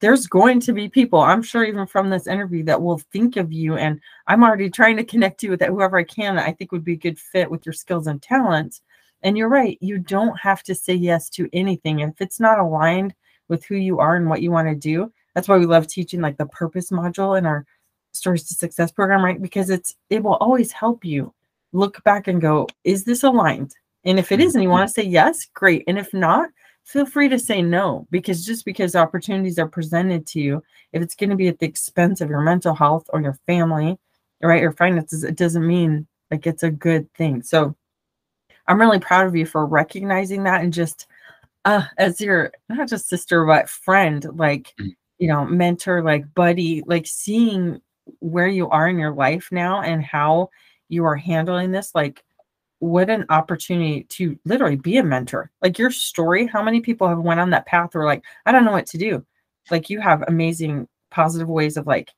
there's 0.00 0.26
going 0.28 0.60
to 0.60 0.72
be 0.72 0.88
people, 0.88 1.20
I'm 1.20 1.42
sure, 1.42 1.64
even 1.64 1.86
from 1.86 2.08
this 2.08 2.28
interview, 2.28 2.62
that 2.64 2.80
will 2.80 2.98
think 3.12 3.36
of 3.36 3.52
you. 3.52 3.76
And 3.76 4.00
I'm 4.28 4.44
already 4.44 4.70
trying 4.70 4.96
to 4.96 5.04
connect 5.04 5.42
you 5.42 5.50
with 5.50 5.60
that, 5.60 5.70
whoever 5.70 5.98
I 5.98 6.04
can, 6.04 6.36
that 6.36 6.46
I 6.48 6.52
think 6.52 6.70
would 6.70 6.84
be 6.84 6.92
a 6.92 6.96
good 6.96 7.18
fit 7.18 7.50
with 7.50 7.66
your 7.66 7.72
skills 7.72 8.06
and 8.06 8.22
talents. 8.22 8.80
And 9.22 9.36
you're 9.36 9.48
right, 9.48 9.78
you 9.80 9.98
don't 9.98 10.38
have 10.38 10.62
to 10.64 10.74
say 10.74 10.94
yes 10.94 11.28
to 11.30 11.48
anything. 11.52 12.00
If 12.00 12.20
it's 12.20 12.40
not 12.40 12.58
aligned 12.58 13.14
with 13.48 13.64
who 13.64 13.74
you 13.74 13.98
are 13.98 14.16
and 14.16 14.28
what 14.28 14.42
you 14.42 14.50
want 14.50 14.68
to 14.68 14.74
do, 14.74 15.12
that's 15.34 15.48
why 15.48 15.58
we 15.58 15.66
love 15.66 15.86
teaching 15.86 16.20
like 16.20 16.36
the 16.36 16.46
purpose 16.46 16.90
module 16.90 17.36
in 17.36 17.46
our 17.46 17.64
stories 18.12 18.44
to 18.44 18.54
success 18.54 18.92
program, 18.92 19.24
right? 19.24 19.40
Because 19.40 19.70
it's 19.70 19.94
it 20.10 20.22
will 20.22 20.36
always 20.36 20.72
help 20.72 21.04
you 21.04 21.32
look 21.72 22.02
back 22.04 22.28
and 22.28 22.40
go, 22.40 22.66
is 22.84 23.04
this 23.04 23.22
aligned? 23.22 23.74
And 24.04 24.18
if 24.18 24.32
it 24.32 24.40
is, 24.40 24.54
and 24.54 24.62
you 24.62 24.68
mm-hmm. 24.68 24.78
want 24.78 24.88
to 24.88 24.94
say 24.94 25.02
yes, 25.02 25.46
great. 25.54 25.84
And 25.86 25.98
if 25.98 26.14
not, 26.14 26.48
feel 26.84 27.04
free 27.04 27.28
to 27.28 27.38
say 27.38 27.60
no, 27.60 28.06
because 28.10 28.46
just 28.46 28.64
because 28.64 28.96
opportunities 28.96 29.58
are 29.58 29.68
presented 29.68 30.26
to 30.28 30.40
you, 30.40 30.62
if 30.92 31.02
it's 31.02 31.14
going 31.14 31.30
to 31.30 31.36
be 31.36 31.48
at 31.48 31.58
the 31.58 31.66
expense 31.66 32.20
of 32.20 32.30
your 32.30 32.40
mental 32.40 32.74
health 32.74 33.06
or 33.12 33.20
your 33.20 33.38
family, 33.46 33.98
right, 34.40 34.62
your 34.62 34.72
finances, 34.72 35.24
it 35.24 35.36
doesn't 35.36 35.66
mean 35.66 36.06
like 36.30 36.46
it's 36.46 36.62
a 36.62 36.70
good 36.70 37.12
thing. 37.14 37.42
So 37.42 37.76
I'm 38.68 38.80
really 38.80 39.00
proud 39.00 39.26
of 39.26 39.34
you 39.36 39.46
for 39.46 39.66
recognizing 39.66 40.44
that 40.44 40.62
and 40.62 40.72
just 40.72 41.06
uh 41.64 41.84
as 41.98 42.20
your 42.20 42.52
not 42.68 42.88
just 42.88 43.08
sister 43.08 43.44
but 43.46 43.68
friend, 43.68 44.26
like 44.34 44.74
Mm. 44.80 44.94
you 45.18 45.28
know, 45.28 45.44
mentor, 45.44 46.02
like 46.02 46.32
buddy, 46.34 46.82
like 46.86 47.06
seeing 47.06 47.80
where 48.20 48.46
you 48.48 48.68
are 48.70 48.88
in 48.88 48.98
your 48.98 49.12
life 49.12 49.48
now 49.50 49.82
and 49.82 50.04
how 50.04 50.50
you 50.88 51.04
are 51.04 51.16
handling 51.16 51.72
this, 51.72 51.92
like 51.94 52.24
what 52.80 53.10
an 53.10 53.26
opportunity 53.28 54.04
to 54.04 54.38
literally 54.44 54.76
be 54.76 54.96
a 54.98 55.02
mentor. 55.02 55.50
Like 55.62 55.78
your 55.78 55.90
story, 55.90 56.46
how 56.46 56.62
many 56.62 56.80
people 56.80 57.08
have 57.08 57.18
went 57.18 57.40
on 57.40 57.50
that 57.50 57.66
path 57.66 57.96
or 57.96 58.04
like, 58.04 58.22
I 58.46 58.52
don't 58.52 58.64
know 58.64 58.72
what 58.72 58.86
to 58.88 58.98
do. 58.98 59.26
Like 59.70 59.90
you 59.90 60.00
have 60.00 60.22
amazing 60.28 60.86
positive 61.10 61.48
ways 61.48 61.76
of 61.76 61.86
like 61.88 62.12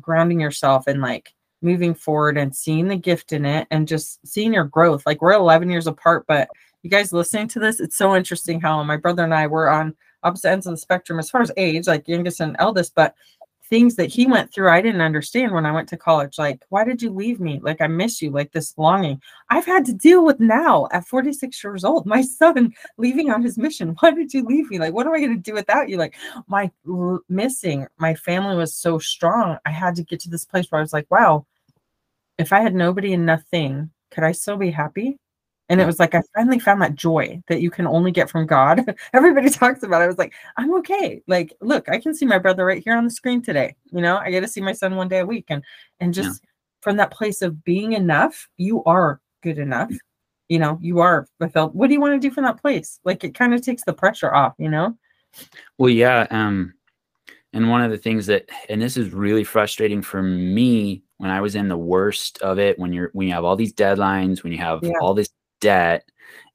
grounding 0.00 0.40
yourself 0.40 0.86
and 0.86 1.00
like 1.02 1.34
moving 1.66 1.94
forward 1.94 2.38
and 2.38 2.54
seeing 2.54 2.86
the 2.86 2.96
gift 2.96 3.32
in 3.32 3.44
it 3.44 3.66
and 3.72 3.88
just 3.88 4.24
seeing 4.26 4.54
your 4.54 4.64
growth. 4.64 5.04
Like 5.04 5.20
we're 5.20 5.32
11 5.32 5.68
years 5.68 5.88
apart, 5.88 6.24
but 6.28 6.48
you 6.82 6.88
guys 6.88 7.12
listening 7.12 7.48
to 7.48 7.58
this, 7.58 7.80
it's 7.80 7.98
so 7.98 8.14
interesting 8.14 8.60
how 8.60 8.82
my 8.84 8.96
brother 8.96 9.24
and 9.24 9.34
I 9.34 9.48
were 9.48 9.68
on 9.68 9.94
opposite 10.22 10.50
ends 10.50 10.66
of 10.66 10.72
the 10.72 10.76
spectrum 10.78 11.18
as 11.18 11.28
far 11.28 11.42
as 11.42 11.50
age, 11.56 11.88
like 11.88 12.06
youngest 12.06 12.40
and 12.40 12.54
eldest, 12.60 12.94
but 12.94 13.16
things 13.68 13.96
that 13.96 14.06
he 14.06 14.26
went 14.26 14.52
through 14.52 14.70
I 14.70 14.80
didn't 14.80 15.00
understand 15.00 15.52
when 15.52 15.66
I 15.66 15.72
went 15.72 15.88
to 15.88 15.96
college. 15.96 16.38
Like, 16.38 16.64
why 16.68 16.84
did 16.84 17.02
you 17.02 17.10
leave 17.10 17.40
me? 17.40 17.60
Like, 17.62 17.80
I 17.80 17.86
miss 17.86 18.22
you, 18.22 18.30
like 18.30 18.52
this 18.52 18.74
longing. 18.78 19.20
I've 19.50 19.66
had 19.66 19.84
to 19.86 19.92
deal 19.92 20.24
with 20.24 20.38
now 20.38 20.88
at 20.92 21.06
46 21.06 21.62
years 21.64 21.84
old, 21.84 22.06
my 22.06 22.22
son 22.40 22.72
leaving 22.96 23.30
on 23.30 23.42
his 23.42 23.58
mission. 23.58 23.96
Why 24.00 24.12
did 24.12 24.32
you 24.32 24.44
leave 24.44 24.70
me? 24.70 24.78
Like, 24.78 24.94
what 24.94 25.06
am 25.06 25.14
I 25.14 25.18
going 25.18 25.36
to 25.36 25.42
do 25.42 25.54
without 25.54 25.88
you? 25.88 25.96
Like, 25.96 26.14
my 26.46 26.70
missing, 27.28 27.86
my 27.98 28.14
family 28.14 28.56
was 28.56 28.74
so 28.74 28.98
strong. 28.98 29.58
I 29.66 29.70
had 29.70 29.96
to 29.96 30.04
get 30.04 30.20
to 30.20 30.30
this 30.30 30.44
place 30.44 30.70
where 30.70 30.78
I 30.78 30.82
was 30.82 30.92
like, 30.92 31.10
wow, 31.10 31.46
if 32.38 32.52
I 32.52 32.60
had 32.60 32.74
nobody 32.74 33.12
and 33.12 33.26
nothing, 33.26 33.90
could 34.10 34.24
I 34.24 34.32
still 34.32 34.56
be 34.56 34.70
happy? 34.70 35.18
And 35.68 35.80
it 35.80 35.86
was 35.86 35.98
like 35.98 36.14
I 36.14 36.22
finally 36.34 36.60
found 36.60 36.80
that 36.82 36.94
joy 36.94 37.42
that 37.48 37.60
you 37.60 37.70
can 37.70 37.86
only 37.88 38.12
get 38.12 38.30
from 38.30 38.46
God. 38.46 38.84
Everybody 39.12 39.50
talks 39.50 39.82
about 39.82 40.00
it. 40.00 40.04
I 40.04 40.08
was 40.08 40.18
like, 40.18 40.32
I'm 40.56 40.72
okay. 40.74 41.22
Like, 41.26 41.54
look, 41.60 41.88
I 41.88 41.98
can 41.98 42.14
see 42.14 42.24
my 42.24 42.38
brother 42.38 42.64
right 42.64 42.82
here 42.82 42.96
on 42.96 43.04
the 43.04 43.10
screen 43.10 43.42
today. 43.42 43.74
You 43.90 44.00
know, 44.00 44.18
I 44.18 44.30
get 44.30 44.40
to 44.40 44.48
see 44.48 44.60
my 44.60 44.72
son 44.72 44.94
one 44.94 45.08
day 45.08 45.18
a 45.18 45.26
week. 45.26 45.46
And 45.48 45.64
and 45.98 46.14
just 46.14 46.42
yeah. 46.42 46.50
from 46.82 46.96
that 46.98 47.10
place 47.10 47.42
of 47.42 47.64
being 47.64 47.94
enough, 47.94 48.48
you 48.56 48.84
are 48.84 49.20
good 49.42 49.58
enough. 49.58 49.92
You 50.48 50.60
know, 50.60 50.78
you 50.80 51.00
are 51.00 51.26
fulfilled. 51.40 51.74
What 51.74 51.88
do 51.88 51.94
you 51.94 52.00
want 52.00 52.14
to 52.14 52.28
do 52.28 52.32
from 52.32 52.44
that 52.44 52.60
place? 52.60 53.00
Like 53.04 53.24
it 53.24 53.34
kind 53.34 53.52
of 53.52 53.62
takes 53.62 53.82
the 53.84 53.92
pressure 53.92 54.32
off, 54.32 54.54
you 54.58 54.68
know? 54.68 54.96
Well, 55.78 55.90
yeah. 55.90 56.28
Um, 56.30 56.74
and 57.56 57.70
one 57.70 57.80
of 57.80 57.90
the 57.90 57.98
things 57.98 58.26
that 58.26 58.48
and 58.68 58.82
this 58.82 58.98
is 58.98 59.14
really 59.14 59.42
frustrating 59.42 60.02
for 60.02 60.22
me 60.22 61.02
when 61.16 61.30
I 61.30 61.40
was 61.40 61.54
in 61.54 61.68
the 61.68 61.76
worst 61.78 62.38
of 62.42 62.58
it, 62.58 62.78
when 62.78 62.92
you're 62.92 63.08
when 63.14 63.26
you 63.26 63.32
have 63.32 63.44
all 63.44 63.56
these 63.56 63.72
deadlines, 63.72 64.42
when 64.42 64.52
you 64.52 64.58
have 64.58 64.80
yeah. 64.82 64.92
all 65.00 65.14
this 65.14 65.30
debt 65.62 66.06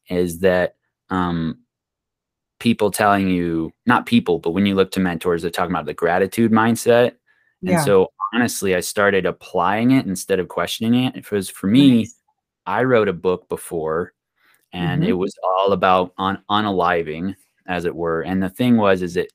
is 0.10 0.40
that 0.40 0.76
um, 1.10 1.58
people 2.60 2.92
telling 2.92 3.30
you, 3.30 3.74
not 3.88 4.06
people, 4.06 4.38
but 4.38 4.52
when 4.52 4.68
you 4.68 4.76
look 4.76 4.92
to 4.92 5.00
mentors, 5.00 5.42
they're 5.42 5.50
talking 5.50 5.72
about 5.72 5.88
the 5.88 5.94
gratitude 5.94 6.52
mindset. 6.52 7.16
Yeah. 7.62 7.78
And 7.78 7.84
so 7.84 8.12
honestly, 8.34 8.76
I 8.76 8.82
started 8.82 9.26
applying 9.26 9.92
it 9.92 10.06
instead 10.06 10.40
of 10.40 10.50
questioning 10.50 11.06
it. 11.06 11.16
Because 11.16 11.50
for 11.50 11.66
me, 11.66 12.00
nice. 12.00 12.16
I 12.68 12.84
wrote 12.84 13.10
a 13.10 13.14
book 13.14 13.50
before 13.50 14.14
and 14.72 15.02
mm-hmm. 15.02 15.10
it 15.10 15.14
was 15.14 15.34
all 15.44 15.72
about 15.74 16.14
un- 16.20 16.44
unaliving, 16.50 17.36
as 17.68 17.86
it 17.86 17.96
were. 17.96 18.22
And 18.22 18.44
the 18.44 18.50
thing 18.50 18.78
was, 18.78 19.02
is 19.02 19.18
it 19.18 19.32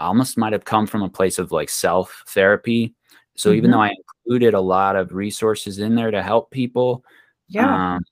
almost 0.00 0.38
might 0.38 0.52
have 0.52 0.64
come 0.64 0.86
from 0.86 1.02
a 1.02 1.08
place 1.08 1.38
of 1.38 1.52
like 1.52 1.68
self 1.68 2.22
therapy. 2.28 2.94
So 3.36 3.50
mm-hmm. 3.50 3.58
even 3.58 3.70
though 3.70 3.80
I 3.80 3.94
included 4.24 4.54
a 4.54 4.60
lot 4.60 4.96
of 4.96 5.12
resources 5.12 5.78
in 5.78 5.94
there 5.94 6.10
to 6.10 6.22
help 6.22 6.50
people, 6.50 7.04
yeah. 7.48 7.94
Um, 7.94 8.02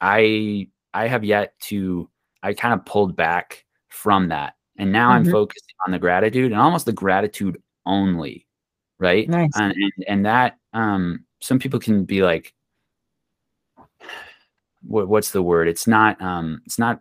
I 0.00 0.68
I 0.94 1.08
have 1.08 1.24
yet 1.24 1.58
to 1.64 2.08
I 2.42 2.54
kind 2.54 2.74
of 2.74 2.84
pulled 2.86 3.16
back 3.16 3.64
from 3.88 4.28
that. 4.28 4.54
And 4.78 4.92
now 4.92 5.10
mm-hmm. 5.10 5.26
I'm 5.26 5.32
focusing 5.32 5.74
on 5.86 5.92
the 5.92 5.98
gratitude 5.98 6.52
and 6.52 6.60
almost 6.60 6.86
the 6.86 6.92
gratitude 6.92 7.60
only. 7.84 8.46
Right. 8.98 9.28
Nice. 9.28 9.50
And, 9.56 9.74
and, 9.74 9.92
and 10.08 10.26
that 10.26 10.58
um 10.72 11.24
some 11.40 11.58
people 11.58 11.80
can 11.80 12.04
be 12.04 12.22
like 12.22 12.54
what, 14.82 15.08
what's 15.08 15.32
the 15.32 15.42
word? 15.42 15.68
It's 15.68 15.86
not 15.86 16.20
um 16.22 16.62
it's 16.64 16.78
not 16.78 17.00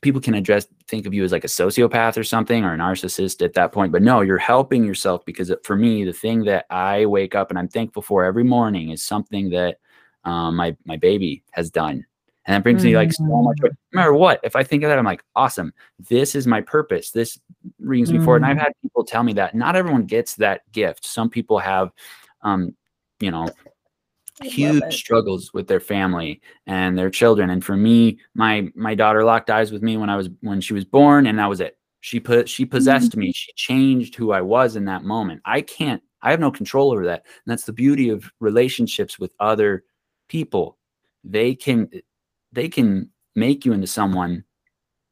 people 0.00 0.20
can 0.20 0.34
address 0.34 0.66
think 0.88 1.06
of 1.06 1.14
you 1.14 1.24
as 1.24 1.32
like 1.32 1.44
a 1.44 1.48
sociopath 1.48 2.16
or 2.16 2.24
something 2.24 2.64
or 2.64 2.74
a 2.74 2.78
narcissist 2.78 3.44
at 3.44 3.54
that 3.54 3.72
point 3.72 3.92
but 3.92 4.02
no 4.02 4.20
you're 4.20 4.38
helping 4.38 4.84
yourself 4.84 5.24
because 5.24 5.52
for 5.64 5.76
me 5.76 6.04
the 6.04 6.12
thing 6.12 6.44
that 6.44 6.66
i 6.70 7.04
wake 7.06 7.34
up 7.34 7.50
and 7.50 7.58
i'm 7.58 7.68
thankful 7.68 8.02
for 8.02 8.24
every 8.24 8.44
morning 8.44 8.90
is 8.90 9.02
something 9.02 9.50
that 9.50 9.78
um, 10.24 10.56
my 10.56 10.76
my 10.84 10.96
baby 10.96 11.42
has 11.50 11.70
done 11.70 12.04
and 12.46 12.54
that 12.54 12.62
brings 12.62 12.80
mm-hmm. 12.80 12.88
me 12.88 12.96
like 12.96 13.12
so 13.12 13.24
much 13.24 13.58
no 13.62 13.70
matter 13.92 14.12
what 14.12 14.40
if 14.42 14.56
i 14.56 14.62
think 14.62 14.82
of 14.82 14.88
that 14.88 14.98
i'm 14.98 15.04
like 15.04 15.24
awesome 15.36 15.72
this 16.08 16.34
is 16.34 16.46
my 16.46 16.60
purpose 16.60 17.10
this 17.10 17.38
brings 17.80 18.10
me 18.10 18.16
mm-hmm. 18.16 18.24
forward 18.24 18.42
and 18.42 18.46
i've 18.46 18.56
mm. 18.56 18.60
had 18.60 18.72
people 18.82 19.04
tell 19.04 19.22
me 19.22 19.32
that 19.32 19.54
not 19.54 19.76
everyone 19.76 20.04
gets 20.04 20.36
that 20.36 20.70
gift 20.72 21.04
some 21.04 21.28
people 21.28 21.58
have 21.58 21.90
um 22.42 22.74
you 23.20 23.30
know 23.30 23.48
huge 24.44 24.94
struggles 24.94 25.52
with 25.52 25.66
their 25.66 25.80
family 25.80 26.40
and 26.66 26.98
their 26.98 27.10
children. 27.10 27.50
And 27.50 27.64
for 27.64 27.76
me 27.76 28.18
my 28.34 28.68
my 28.74 28.94
daughter 28.94 29.24
locked 29.24 29.50
eyes 29.50 29.72
with 29.72 29.82
me 29.82 29.96
when 29.96 30.10
i 30.10 30.16
was 30.16 30.28
when 30.40 30.60
she 30.60 30.74
was 30.74 30.84
born 30.84 31.26
and 31.26 31.38
that 31.38 31.48
was 31.48 31.60
it. 31.60 31.78
She 32.00 32.20
put 32.20 32.48
she 32.48 32.64
possessed 32.64 33.12
mm-hmm. 33.12 33.20
me. 33.20 33.32
She 33.32 33.52
changed 33.54 34.14
who 34.14 34.32
i 34.32 34.40
was 34.40 34.76
in 34.76 34.84
that 34.86 35.04
moment. 35.04 35.42
I 35.44 35.60
can't 35.60 36.02
i 36.22 36.30
have 36.30 36.40
no 36.40 36.50
control 36.50 36.92
over 36.92 37.04
that. 37.06 37.24
And 37.24 37.52
that's 37.52 37.64
the 37.64 37.72
beauty 37.72 38.08
of 38.10 38.30
relationships 38.40 39.18
with 39.18 39.34
other 39.40 39.84
people. 40.28 40.78
They 41.24 41.54
can 41.54 41.88
they 42.52 42.68
can 42.68 43.10
make 43.34 43.64
you 43.64 43.72
into 43.72 43.86
someone 43.86 44.44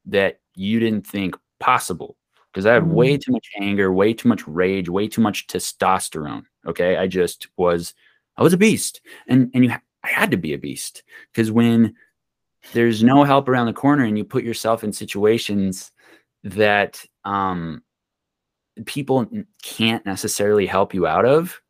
that 0.07 0.41
you 0.55 0.81
didn't 0.81 1.07
think 1.07 1.37
possible 1.59 2.17
because 2.53 2.67
i 2.67 2.73
had 2.73 2.83
mm-hmm. 2.83 2.95
way 2.95 3.17
too 3.17 3.33
much 3.33 3.47
anger 3.61 3.93
way 3.93 4.13
too 4.15 4.29
much 4.29 4.47
rage 4.47 4.89
way 4.89 5.07
too 5.07 5.21
much 5.21 5.47
testosterone 5.47 6.43
okay? 6.67 6.97
I 6.97 7.07
just 7.07 7.49
was 7.57 7.95
i 8.41 8.43
was 8.43 8.53
a 8.53 8.59
beast. 8.59 9.01
And 9.29 9.51
and 9.55 9.65
you 9.65 9.71
i 9.71 10.09
had 10.09 10.31
to 10.33 10.37
be 10.37 10.55
a 10.55 10.59
beast. 10.59 11.05
Because 11.33 11.53
when 11.53 11.95
there's 12.73 13.03
no 13.03 13.25
help 13.25 13.49
around 13.49 13.67
the 13.67 13.73
corner 13.73 14.05
and 14.05 14.19
you 14.19 14.25
put 14.25 14.45
yourself 14.45 14.83
in 14.83 14.93
situations 14.93 15.93
that 16.43 17.05
um 17.25 17.83
people 18.87 19.27
can't 19.63 20.05
necessarily 20.07 20.67
help 20.67 20.95
you 20.95 21.07
out 21.07 21.25
of 21.25 21.61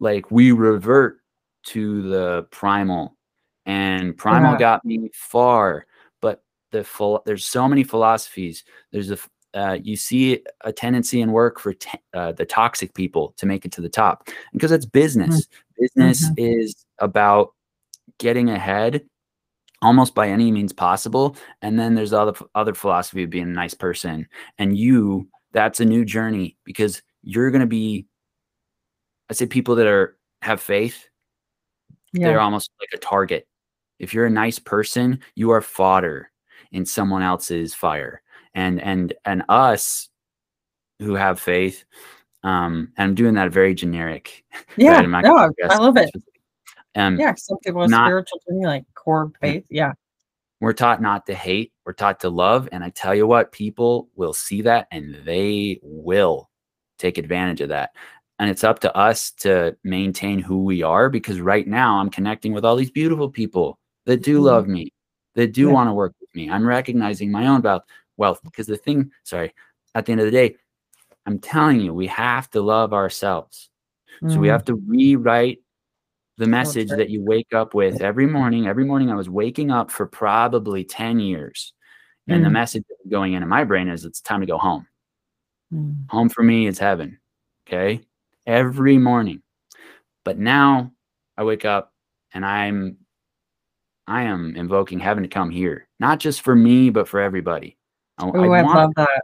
like 0.00 0.30
we 0.30 0.52
revert 0.52 1.18
to 1.64 2.02
the 2.02 2.42
primal. 2.50 3.16
And 3.64 4.16
primal 4.16 4.52
yeah. 4.52 4.58
got 4.58 4.84
me 4.84 5.10
far. 5.14 5.86
But 6.20 6.42
the 6.72 6.84
full 6.84 7.22
there's 7.24 7.44
so 7.44 7.68
many 7.68 7.84
philosophies. 7.84 8.64
There's 8.90 9.10
a 9.10 9.18
uh, 9.54 9.78
you 9.82 9.96
see 9.96 10.42
a 10.62 10.72
tendency 10.72 11.20
in 11.20 11.30
work 11.30 11.60
for 11.60 11.74
uh, 12.14 12.32
the 12.32 12.44
toxic 12.44 12.94
people 12.94 13.34
to 13.36 13.46
make 13.46 13.64
it 13.66 13.72
to 13.72 13.80
the 13.80 13.88
top. 13.88 14.28
Because 14.52 14.72
it's 14.72 14.86
business. 14.86 15.46
mm-hmm. 15.46 15.71
Business 15.82 16.28
mm-hmm. 16.30 16.60
is 16.62 16.84
about 16.98 17.52
getting 18.18 18.50
ahead 18.50 19.02
almost 19.80 20.14
by 20.14 20.28
any 20.28 20.52
means 20.52 20.72
possible 20.72 21.36
and 21.60 21.78
then 21.78 21.94
there's 21.94 22.10
the 22.10 22.20
other 22.20 22.34
other 22.54 22.74
philosophy 22.74 23.24
of 23.24 23.30
being 23.30 23.44
a 23.44 23.46
nice 23.46 23.74
person 23.74 24.26
and 24.58 24.76
you 24.76 25.28
that's 25.52 25.80
a 25.80 25.84
new 25.84 26.04
journey 26.04 26.56
because 26.64 27.02
you're 27.22 27.50
going 27.50 27.60
to 27.60 27.66
be 27.66 28.06
i 29.28 29.34
say 29.34 29.46
people 29.46 29.74
that 29.74 29.86
are 29.86 30.16
have 30.40 30.60
faith 30.60 31.08
yeah. 32.12 32.28
they're 32.28 32.40
almost 32.40 32.70
like 32.80 32.90
a 32.94 32.98
target. 32.98 33.46
If 33.98 34.14
you're 34.14 34.26
a 34.26 34.30
nice 34.30 34.58
person, 34.58 35.20
you 35.34 35.50
are 35.50 35.60
fodder 35.60 36.30
in 36.70 36.86
someone 36.86 37.22
else's 37.22 37.74
fire. 37.74 38.22
And 38.54 38.80
and 38.80 39.14
and 39.24 39.44
us 39.48 40.08
who 40.98 41.14
have 41.14 41.40
faith, 41.40 41.84
um, 42.42 42.92
and 42.96 43.10
I'm 43.10 43.14
doing 43.14 43.34
that 43.34 43.52
very 43.52 43.74
generic. 43.74 44.44
Yeah, 44.76 45.02
no, 45.02 45.36
I 45.36 45.76
love 45.76 45.96
it. 45.96 46.10
Um, 46.94 47.18
yeah, 47.18 47.34
some 47.34 47.58
people 47.58 47.82
are 47.82 47.88
not, 47.88 48.06
spiritual 48.06 48.40
to 48.48 48.54
me, 48.54 48.66
like 48.66 48.84
core 48.94 49.32
faith. 49.40 49.64
Yeah. 49.70 49.92
We're 50.60 50.72
taught 50.72 51.02
not 51.02 51.26
to 51.26 51.34
hate, 51.34 51.72
we're 51.84 51.92
taught 51.92 52.20
to 52.20 52.30
love. 52.30 52.68
And 52.72 52.84
I 52.84 52.90
tell 52.90 53.14
you 53.14 53.26
what, 53.26 53.52
people 53.52 54.08
will 54.14 54.32
see 54.32 54.62
that 54.62 54.88
and 54.90 55.20
they 55.24 55.80
will 55.82 56.50
take 56.98 57.18
advantage 57.18 57.60
of 57.60 57.70
that. 57.70 57.90
And 58.38 58.48
it's 58.48 58.64
up 58.64 58.78
to 58.80 58.96
us 58.96 59.32
to 59.40 59.76
maintain 59.84 60.38
who 60.38 60.64
we 60.64 60.82
are 60.82 61.10
because 61.10 61.40
right 61.40 61.66
now 61.66 61.98
I'm 61.98 62.10
connecting 62.10 62.52
with 62.52 62.64
all 62.64 62.76
these 62.76 62.90
beautiful 62.90 63.28
people 63.28 63.78
that 64.06 64.22
do 64.22 64.36
mm-hmm. 64.36 64.46
love 64.46 64.68
me, 64.68 64.92
that 65.34 65.52
do 65.52 65.66
yeah. 65.66 65.72
want 65.72 65.88
to 65.88 65.94
work 65.94 66.14
with 66.20 66.34
me. 66.34 66.50
I'm 66.50 66.66
recognizing 66.66 67.30
my 67.30 67.46
own 67.46 67.62
wealth 68.16 68.40
because 68.44 68.66
the 68.66 68.76
thing, 68.76 69.10
sorry, 69.24 69.52
at 69.94 70.06
the 70.06 70.12
end 70.12 70.20
of 70.20 70.26
the 70.26 70.30
day, 70.30 70.56
I'm 71.26 71.38
telling 71.38 71.80
you, 71.80 71.94
we 71.94 72.06
have 72.08 72.50
to 72.50 72.60
love 72.60 72.92
ourselves. 72.92 73.70
Mm-hmm. 74.22 74.34
So 74.34 74.40
we 74.40 74.46
mm-hmm. 74.46 74.52
have 74.52 74.64
to 74.66 74.74
rewrite 74.86 75.58
the 76.38 76.46
message 76.46 76.90
okay. 76.90 76.96
that 76.96 77.10
you 77.10 77.22
wake 77.22 77.52
up 77.54 77.74
with 77.74 78.00
every 78.00 78.26
morning. 78.26 78.66
Every 78.66 78.84
morning 78.84 79.10
I 79.10 79.14
was 79.14 79.28
waking 79.28 79.70
up 79.70 79.90
for 79.90 80.06
probably 80.06 80.84
10 80.84 81.20
years. 81.20 81.72
And 82.28 82.36
mm-hmm. 82.36 82.44
the 82.44 82.50
message 82.50 82.84
going 83.08 83.34
into 83.34 83.46
my 83.46 83.64
brain 83.64 83.88
is 83.88 84.04
it's 84.04 84.20
time 84.20 84.40
to 84.40 84.46
go 84.46 84.58
home. 84.58 84.86
Mm. 85.72 86.08
Home 86.10 86.28
for 86.28 86.42
me 86.42 86.66
is 86.66 86.78
heaven. 86.78 87.18
Okay 87.66 88.02
every 88.46 88.98
morning. 88.98 89.42
But 90.24 90.38
now 90.38 90.92
I 91.36 91.44
wake 91.44 91.64
up 91.64 91.92
and 92.32 92.44
I'm 92.44 92.98
I 94.06 94.22
am 94.22 94.56
invoking 94.56 94.98
heaven 94.98 95.22
to 95.22 95.28
come 95.28 95.50
here, 95.50 95.88
not 96.00 96.18
just 96.18 96.42
for 96.42 96.56
me, 96.56 96.90
but 96.90 97.08
for 97.08 97.20
everybody. 97.20 97.76
I, 98.18 98.26
I, 98.26 98.46
I 98.46 98.62
love 98.62 98.90
that. 98.96 99.22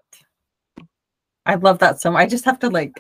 I 1.48 1.56
love 1.56 1.80
that 1.80 2.00
so 2.00 2.12
much. 2.12 2.22
I 2.22 2.26
just 2.26 2.44
have 2.44 2.61
to 2.61 2.70
like 2.70 2.92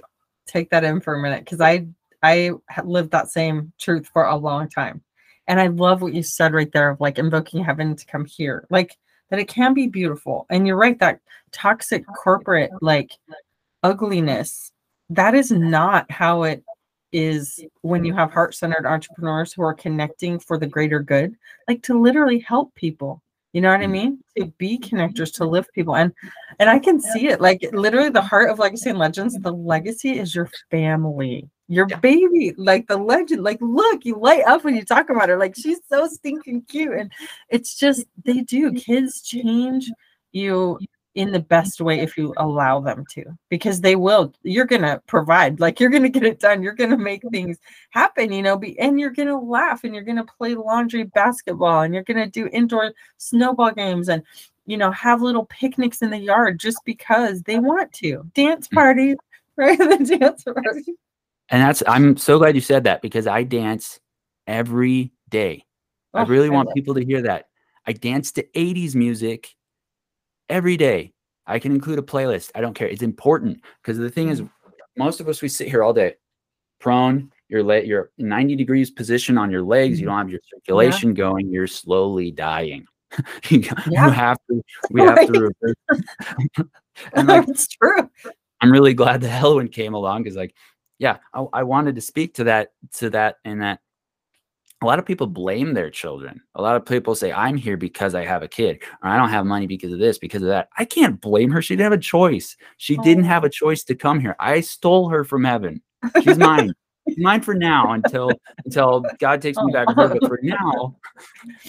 take 0.46 0.70
that 0.70 0.82
in 0.82 1.00
for 1.00 1.14
a 1.14 1.22
minute 1.22 1.44
because 1.44 1.60
I 1.60 1.86
I 2.22 2.50
lived 2.82 3.12
that 3.12 3.30
same 3.30 3.72
truth 3.78 4.08
for 4.12 4.24
a 4.24 4.36
long 4.36 4.68
time. 4.68 5.02
And 5.46 5.60
I 5.60 5.68
love 5.68 6.02
what 6.02 6.14
you 6.14 6.22
said 6.22 6.52
right 6.52 6.72
there 6.72 6.90
of 6.90 7.00
like 7.00 7.18
invoking 7.18 7.62
heaven 7.62 7.94
to 7.94 8.06
come 8.06 8.24
here. 8.24 8.66
Like 8.70 8.96
that 9.30 9.38
it 9.38 9.48
can 9.48 9.74
be 9.74 9.86
beautiful. 9.86 10.46
And 10.50 10.66
you're 10.66 10.76
right, 10.76 10.98
that 10.98 11.20
toxic 11.52 12.04
corporate 12.06 12.70
like 12.80 13.12
ugliness, 13.82 14.72
that 15.10 15.34
is 15.34 15.50
not 15.52 16.10
how 16.10 16.42
it 16.42 16.64
is 17.12 17.64
when 17.82 18.04
you 18.04 18.12
have 18.14 18.30
heart-centered 18.30 18.84
entrepreneurs 18.84 19.52
who 19.52 19.62
are 19.62 19.74
connecting 19.74 20.38
for 20.38 20.58
the 20.58 20.66
greater 20.66 21.00
good, 21.00 21.34
like 21.66 21.82
to 21.82 21.98
literally 21.98 22.38
help 22.38 22.74
people. 22.74 23.22
You 23.52 23.62
know 23.62 23.70
what 23.70 23.80
I 23.80 23.86
Mm. 23.86 23.90
mean? 23.90 24.24
To 24.36 24.46
be 24.58 24.78
connectors, 24.78 25.32
to 25.34 25.44
lift 25.46 25.72
people. 25.72 25.96
And 25.96 26.12
and 26.58 26.68
I 26.68 26.78
can 26.78 27.00
see 27.00 27.28
it 27.28 27.40
like 27.40 27.66
literally 27.72 28.10
the 28.10 28.20
heart 28.22 28.50
of 28.50 28.58
legacy 28.58 28.90
and 28.90 28.98
legends, 28.98 29.38
the 29.38 29.52
legacy 29.52 30.18
is 30.18 30.34
your 30.34 30.50
family, 30.70 31.48
your 31.68 31.86
Yeah. 31.88 31.98
baby, 32.00 32.54
like 32.58 32.86
the 32.88 32.96
legend. 32.96 33.42
Like, 33.42 33.58
look, 33.60 34.04
you 34.04 34.16
light 34.18 34.44
up 34.46 34.64
when 34.64 34.74
you 34.76 34.84
talk 34.84 35.08
about 35.10 35.28
her. 35.28 35.38
Like 35.38 35.54
she's 35.56 35.80
so 35.88 36.06
stinking 36.06 36.62
cute. 36.62 36.92
And 36.98 37.10
it's 37.48 37.74
just 37.74 38.04
they 38.24 38.40
do. 38.42 38.72
Kids 38.72 39.22
change 39.22 39.90
you 40.32 40.78
in 41.18 41.32
the 41.32 41.40
best 41.40 41.80
way 41.80 41.98
if 41.98 42.16
you 42.16 42.32
allow 42.36 42.78
them 42.78 43.04
to, 43.10 43.24
because 43.48 43.80
they 43.80 43.96
will. 43.96 44.32
You're 44.44 44.66
gonna 44.66 45.02
provide, 45.08 45.58
like 45.58 45.80
you're 45.80 45.90
gonna 45.90 46.08
get 46.08 46.22
it 46.22 46.38
done. 46.38 46.62
You're 46.62 46.74
gonna 46.74 46.96
make 46.96 47.22
mm-hmm. 47.22 47.34
things 47.34 47.58
happen, 47.90 48.30
you 48.30 48.40
know, 48.40 48.56
be 48.56 48.78
and 48.78 49.00
you're 49.00 49.10
gonna 49.10 49.36
laugh 49.38 49.82
and 49.82 49.92
you're 49.92 50.04
gonna 50.04 50.24
play 50.24 50.54
laundry 50.54 51.02
basketball 51.02 51.82
and 51.82 51.92
you're 51.92 52.04
gonna 52.04 52.28
do 52.28 52.48
indoor 52.52 52.92
snowball 53.16 53.72
games 53.72 54.08
and 54.08 54.22
you 54.66 54.76
know 54.76 54.92
have 54.92 55.20
little 55.20 55.46
picnics 55.46 56.02
in 56.02 56.10
the 56.10 56.18
yard 56.18 56.60
just 56.60 56.78
because 56.84 57.42
they 57.42 57.58
want 57.58 57.92
to. 57.94 58.22
Dance 58.34 58.68
mm-hmm. 58.68 58.76
parties, 58.76 59.16
right? 59.56 59.76
the 59.76 60.18
dance 60.18 60.44
party. 60.44 60.94
And 61.48 61.60
that's 61.60 61.82
I'm 61.88 62.16
so 62.16 62.38
glad 62.38 62.54
you 62.54 62.60
said 62.60 62.84
that 62.84 63.02
because 63.02 63.26
I 63.26 63.42
dance 63.42 63.98
every 64.46 65.10
day. 65.28 65.64
I 66.14 66.22
Oh, 66.22 66.26
really 66.26 66.48
want 66.48 66.68
love- 66.68 66.74
people 66.76 66.94
to 66.94 67.04
hear 67.04 67.22
that. 67.22 67.46
I 67.88 67.92
dance 67.92 68.30
to 68.32 68.44
80s 68.54 68.94
music 68.94 69.56
every 70.48 70.76
day. 70.76 71.12
I 71.46 71.58
can 71.58 71.72
include 71.72 71.98
a 71.98 72.02
playlist. 72.02 72.50
I 72.54 72.60
don't 72.60 72.74
care. 72.74 72.88
It's 72.88 73.02
important 73.02 73.62
because 73.82 73.96
the 73.96 74.10
thing 74.10 74.28
is, 74.28 74.42
most 74.96 75.20
of 75.20 75.28
us 75.28 75.40
we 75.40 75.48
sit 75.48 75.68
here 75.68 75.82
all 75.82 75.92
day, 75.94 76.14
prone. 76.80 77.32
You're 77.48 77.62
leg, 77.62 77.86
you're 77.86 78.10
90 78.18 78.56
degrees 78.56 78.90
position 78.90 79.38
on 79.38 79.50
your 79.50 79.62
legs. 79.62 79.98
You 79.98 80.06
Mhm. 80.06 80.10
don't 80.10 80.18
have 80.18 80.30
your 80.30 80.40
circulation 80.54 81.14
going. 81.14 81.48
You're 81.50 81.66
slowly 81.66 82.30
dying. 82.30 82.86
you, 83.48 83.62
Yeah. 83.88 84.10
have 84.10 84.36
to. 84.50 84.62
We 84.90 85.00
have 85.00 85.26
to. 85.32 85.40
reverse- 85.62 85.74
and 87.14 87.28
like, 87.28 87.48
it's 87.48 87.66
true. 87.68 88.10
I'm 88.60 88.70
really 88.70 88.92
glad 88.92 89.22
that 89.22 89.30
Hellwind 89.30 89.72
came 89.72 89.94
along 89.94 90.24
because, 90.24 90.36
like, 90.36 90.54
yeah, 90.98 91.18
I, 91.32 91.46
I 91.54 91.62
wanted 91.62 91.94
to 91.94 92.02
speak 92.02 92.34
to 92.34 92.44
that, 92.44 92.72
to 92.94 93.08
that, 93.10 93.36
and 93.46 93.62
that 93.62 93.80
a 94.80 94.86
lot 94.86 94.98
of 94.98 95.06
people 95.06 95.26
blame 95.26 95.74
their 95.74 95.90
children. 95.90 96.40
A 96.54 96.62
lot 96.62 96.76
of 96.76 96.86
people 96.86 97.14
say, 97.14 97.32
I'm 97.32 97.56
here 97.56 97.76
because 97.76 98.14
I 98.14 98.24
have 98.24 98.42
a 98.42 98.48
kid, 98.48 98.80
or 99.02 99.10
I 99.10 99.16
don't 99.16 99.30
have 99.30 99.44
money 99.44 99.66
because 99.66 99.92
of 99.92 99.98
this, 99.98 100.18
because 100.18 100.42
of 100.42 100.48
that. 100.48 100.68
I 100.76 100.84
can't 100.84 101.20
blame 101.20 101.50
her. 101.50 101.60
She 101.60 101.74
didn't 101.74 101.90
have 101.90 101.98
a 101.98 102.02
choice. 102.02 102.56
She 102.76 102.96
didn't 102.98 103.24
oh. 103.24 103.28
have 103.28 103.44
a 103.44 103.50
choice 103.50 103.82
to 103.84 103.94
come 103.94 104.20
here. 104.20 104.36
I 104.38 104.60
stole 104.60 105.08
her 105.08 105.24
from 105.24 105.44
heaven. 105.44 105.82
She's 106.22 106.38
mine. 106.38 106.72
She's 107.08 107.18
mine 107.18 107.40
for 107.40 107.54
now 107.54 107.92
until 107.92 108.30
until 108.64 109.04
God 109.18 109.42
takes 109.42 109.58
me 109.58 109.64
oh. 109.68 109.72
back 109.72 109.88
to 109.88 109.94
her. 109.94 110.08
But 110.08 110.28
for 110.28 110.38
now, 110.42 110.96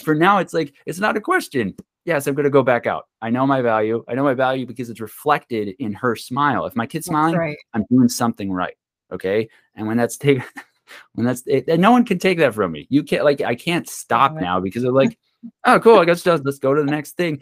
for 0.03 0.13
now, 0.13 0.37
it's 0.37 0.53
like 0.53 0.73
it's 0.85 0.99
not 0.99 1.17
a 1.17 1.21
question. 1.21 1.75
Yes, 2.05 2.27
I'm 2.27 2.35
gonna 2.35 2.49
go 2.49 2.63
back 2.63 2.85
out. 2.85 3.07
I 3.21 3.29
know 3.31 3.47
my 3.47 3.61
value. 3.61 4.03
I 4.07 4.13
know 4.13 4.23
my 4.23 4.33
value 4.33 4.65
because 4.65 4.89
it's 4.89 5.01
reflected 5.01 5.75
in 5.79 5.93
her 5.93 6.15
smile. 6.15 6.65
If 6.65 6.75
my 6.75 6.85
kid's 6.85 7.07
smiling, 7.07 7.35
right. 7.35 7.57
I'm 7.73 7.85
doing 7.89 8.09
something 8.09 8.51
right. 8.51 8.75
Okay. 9.11 9.49
And 9.75 9.87
when 9.87 9.97
that's 9.97 10.17
taken, 10.17 10.43
when 11.13 11.25
that's 11.25 11.43
it, 11.45 11.67
and 11.67 11.81
no 11.81 11.91
one 11.91 12.05
can 12.05 12.19
take 12.19 12.37
that 12.39 12.53
from 12.53 12.71
me. 12.71 12.87
You 12.89 13.03
can't 13.03 13.23
like 13.23 13.41
I 13.41 13.55
can't 13.55 13.87
stop 13.87 14.33
now 14.35 14.59
because 14.59 14.83
they're 14.83 14.91
like, 14.91 15.17
oh, 15.65 15.79
cool. 15.79 15.99
I 15.99 16.05
guess 16.05 16.23
just 16.23 16.45
let's 16.45 16.59
go 16.59 16.73
to 16.73 16.83
the 16.83 16.91
next 16.91 17.17
thing. 17.17 17.41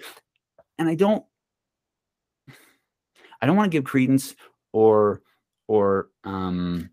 And 0.80 0.88
I 0.88 0.96
don't, 0.96 1.26
I 3.42 3.46
don't 3.46 3.56
want 3.56 3.72
to 3.72 3.76
give 3.76 3.84
credence 3.84 4.36
or 4.74 5.22
or 5.68 6.10
um 6.24 6.90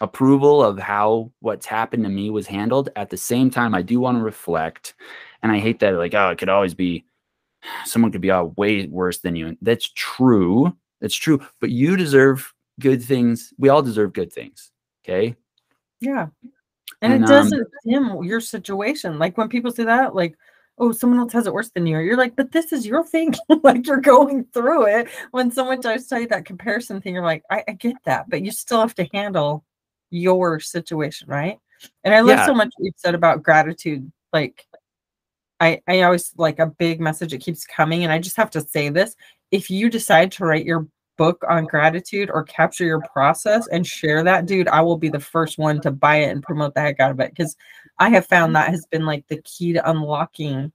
approval 0.00 0.62
of 0.62 0.78
how 0.78 1.32
what's 1.40 1.66
happened 1.66 2.04
to 2.04 2.10
me 2.10 2.30
was 2.30 2.46
handled. 2.46 2.90
At 2.96 3.10
the 3.10 3.16
same 3.16 3.50
time, 3.50 3.74
I 3.74 3.82
do 3.82 4.00
want 4.00 4.18
to 4.18 4.22
reflect, 4.22 4.94
and 5.42 5.52
I 5.52 5.58
hate 5.58 5.80
that 5.80 5.94
like 5.94 6.14
oh, 6.14 6.30
it 6.30 6.38
could 6.38 6.48
always 6.48 6.74
be 6.74 7.04
someone 7.84 8.12
could 8.12 8.20
be 8.20 8.30
uh, 8.30 8.44
way 8.56 8.86
worse 8.86 9.18
than 9.18 9.36
you. 9.36 9.56
That's 9.62 9.90
true. 9.94 10.76
That's 11.00 11.14
true. 11.14 11.40
But 11.60 11.70
you 11.70 11.96
deserve 11.96 12.52
good 12.80 13.02
things. 13.02 13.52
We 13.58 13.68
all 13.68 13.82
deserve 13.82 14.12
good 14.12 14.32
things. 14.32 14.70
Okay. 15.04 15.36
Yeah. 16.00 16.28
And, 17.02 17.12
And, 17.12 17.24
it 17.24 17.26
um, 17.30 17.30
doesn't 17.30 17.68
dim 17.86 18.24
your 18.24 18.40
situation. 18.40 19.18
Like 19.18 19.36
when 19.36 19.48
people 19.48 19.70
say 19.70 19.84
that, 19.84 20.14
like, 20.14 20.36
oh, 20.78 20.92
someone 20.92 21.20
else 21.20 21.32
has 21.32 21.46
it 21.46 21.52
worse 21.52 21.70
than 21.70 21.86
you. 21.86 21.98
You're 21.98 22.16
like, 22.16 22.36
but 22.36 22.52
this 22.52 22.72
is 22.72 22.86
your 22.86 23.04
thing. 23.04 23.34
like 23.62 23.86
you're 23.86 24.00
going 24.00 24.44
through 24.52 24.86
it. 24.86 25.08
When 25.30 25.50
someone 25.50 25.80
tries 25.80 26.04
to 26.04 26.08
tell 26.08 26.20
you 26.20 26.28
that 26.28 26.44
comparison 26.44 27.00
thing, 27.00 27.14
you're 27.14 27.24
like, 27.24 27.42
I, 27.50 27.62
I 27.68 27.72
get 27.72 27.96
that, 28.04 28.28
but 28.28 28.42
you 28.42 28.50
still 28.50 28.80
have 28.80 28.94
to 28.96 29.08
handle 29.12 29.64
your 30.10 30.60
situation, 30.60 31.28
right? 31.28 31.58
And 32.04 32.14
I 32.14 32.20
love 32.20 32.38
Yeah. 32.38 32.46
so 32.46 32.54
much 32.54 32.72
what 32.76 32.86
you 32.86 32.92
said 32.96 33.14
about 33.14 33.42
gratitude. 33.42 34.10
Like, 34.32 34.66
I 35.60 35.80
I 35.86 36.02
always 36.02 36.32
like 36.36 36.58
a 36.58 36.66
big 36.66 37.00
message. 37.00 37.32
It 37.32 37.38
keeps 37.38 37.66
coming, 37.66 38.04
and 38.04 38.12
I 38.12 38.18
just 38.18 38.36
have 38.36 38.50
to 38.50 38.60
say 38.60 38.88
this: 38.88 39.14
if 39.50 39.70
you 39.70 39.88
decide 39.90 40.32
to 40.32 40.44
write 40.44 40.66
your 40.66 40.88
book 41.16 41.44
on 41.48 41.64
gratitude 41.64 42.30
or 42.32 42.42
capture 42.44 42.84
your 42.84 43.00
process 43.12 43.66
and 43.68 43.86
share 43.86 44.22
that, 44.24 44.46
dude, 44.46 44.68
I 44.68 44.80
will 44.80 44.98
be 44.98 45.08
the 45.08 45.20
first 45.20 45.58
one 45.58 45.80
to 45.82 45.90
buy 45.90 46.16
it 46.16 46.30
and 46.30 46.42
promote 46.42 46.74
the 46.74 46.80
heck 46.80 47.00
out 47.00 47.10
of 47.10 47.20
it 47.20 47.30
because 47.30 47.56
I 47.98 48.10
have 48.10 48.26
found 48.26 48.54
that 48.54 48.70
has 48.70 48.86
been 48.86 49.06
like 49.06 49.26
the 49.28 49.40
key 49.42 49.72
to 49.72 49.90
unlocking 49.90 50.72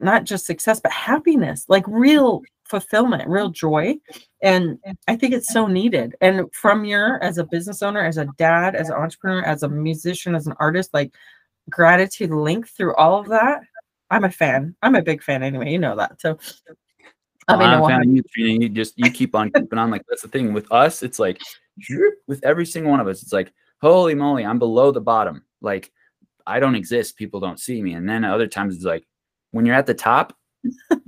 not 0.00 0.24
just 0.24 0.46
success 0.46 0.80
but 0.80 0.92
happiness, 0.92 1.64
like 1.68 1.84
real 1.88 2.42
fulfillment, 2.64 3.28
real 3.28 3.48
joy. 3.48 3.96
And 4.42 4.78
I 5.08 5.16
think 5.16 5.34
it's 5.34 5.52
so 5.52 5.66
needed. 5.66 6.14
And 6.20 6.52
from 6.54 6.84
your 6.84 7.22
as 7.22 7.38
a 7.38 7.44
business 7.44 7.82
owner, 7.82 8.04
as 8.04 8.18
a 8.18 8.28
dad, 8.36 8.76
as 8.76 8.90
an 8.90 8.96
entrepreneur, 8.96 9.42
as 9.42 9.62
a 9.62 9.68
musician, 9.68 10.34
as 10.34 10.46
an 10.46 10.54
artist, 10.60 10.94
like 10.94 11.12
gratitude 11.70 12.30
link 12.30 12.68
through 12.68 12.94
all 12.94 13.18
of 13.18 13.28
that. 13.28 13.62
I'm 14.10 14.24
a 14.24 14.30
fan. 14.30 14.74
I'm 14.82 14.94
a 14.94 15.02
big 15.02 15.22
fan 15.22 15.42
anyway. 15.42 15.70
You 15.70 15.78
know 15.78 15.96
that. 15.96 16.20
So 16.20 16.38
Well, 17.48 17.58
mean, 17.58 17.68
I'm 17.70 17.78
no 17.80 17.84
a 17.84 17.88
fan 17.88 17.98
one- 18.00 18.08
of 18.08 18.14
you, 18.14 18.22
Trina. 18.32 18.62
You 18.64 18.68
just 18.68 18.94
you 18.98 19.10
keep 19.10 19.34
on 19.34 19.50
keeping 19.50 19.78
on. 19.78 19.90
Like 19.90 20.02
that's 20.08 20.22
the 20.22 20.28
thing 20.28 20.52
with 20.52 20.70
us. 20.72 21.02
It's 21.02 21.18
like 21.18 21.40
with 22.26 22.44
every 22.44 22.66
single 22.66 22.90
one 22.90 23.00
of 23.00 23.06
us. 23.08 23.22
It's 23.22 23.32
like 23.32 23.52
holy 23.80 24.14
moly, 24.14 24.44
I'm 24.44 24.58
below 24.58 24.90
the 24.90 25.00
bottom. 25.00 25.44
Like 25.60 25.90
I 26.46 26.60
don't 26.60 26.74
exist. 26.74 27.16
People 27.16 27.40
don't 27.40 27.60
see 27.60 27.82
me. 27.82 27.94
And 27.94 28.08
then 28.08 28.24
other 28.24 28.46
times 28.46 28.74
it's 28.76 28.84
like 28.84 29.06
when 29.52 29.64
you're 29.66 29.74
at 29.76 29.86
the 29.86 29.94
top, 29.94 30.36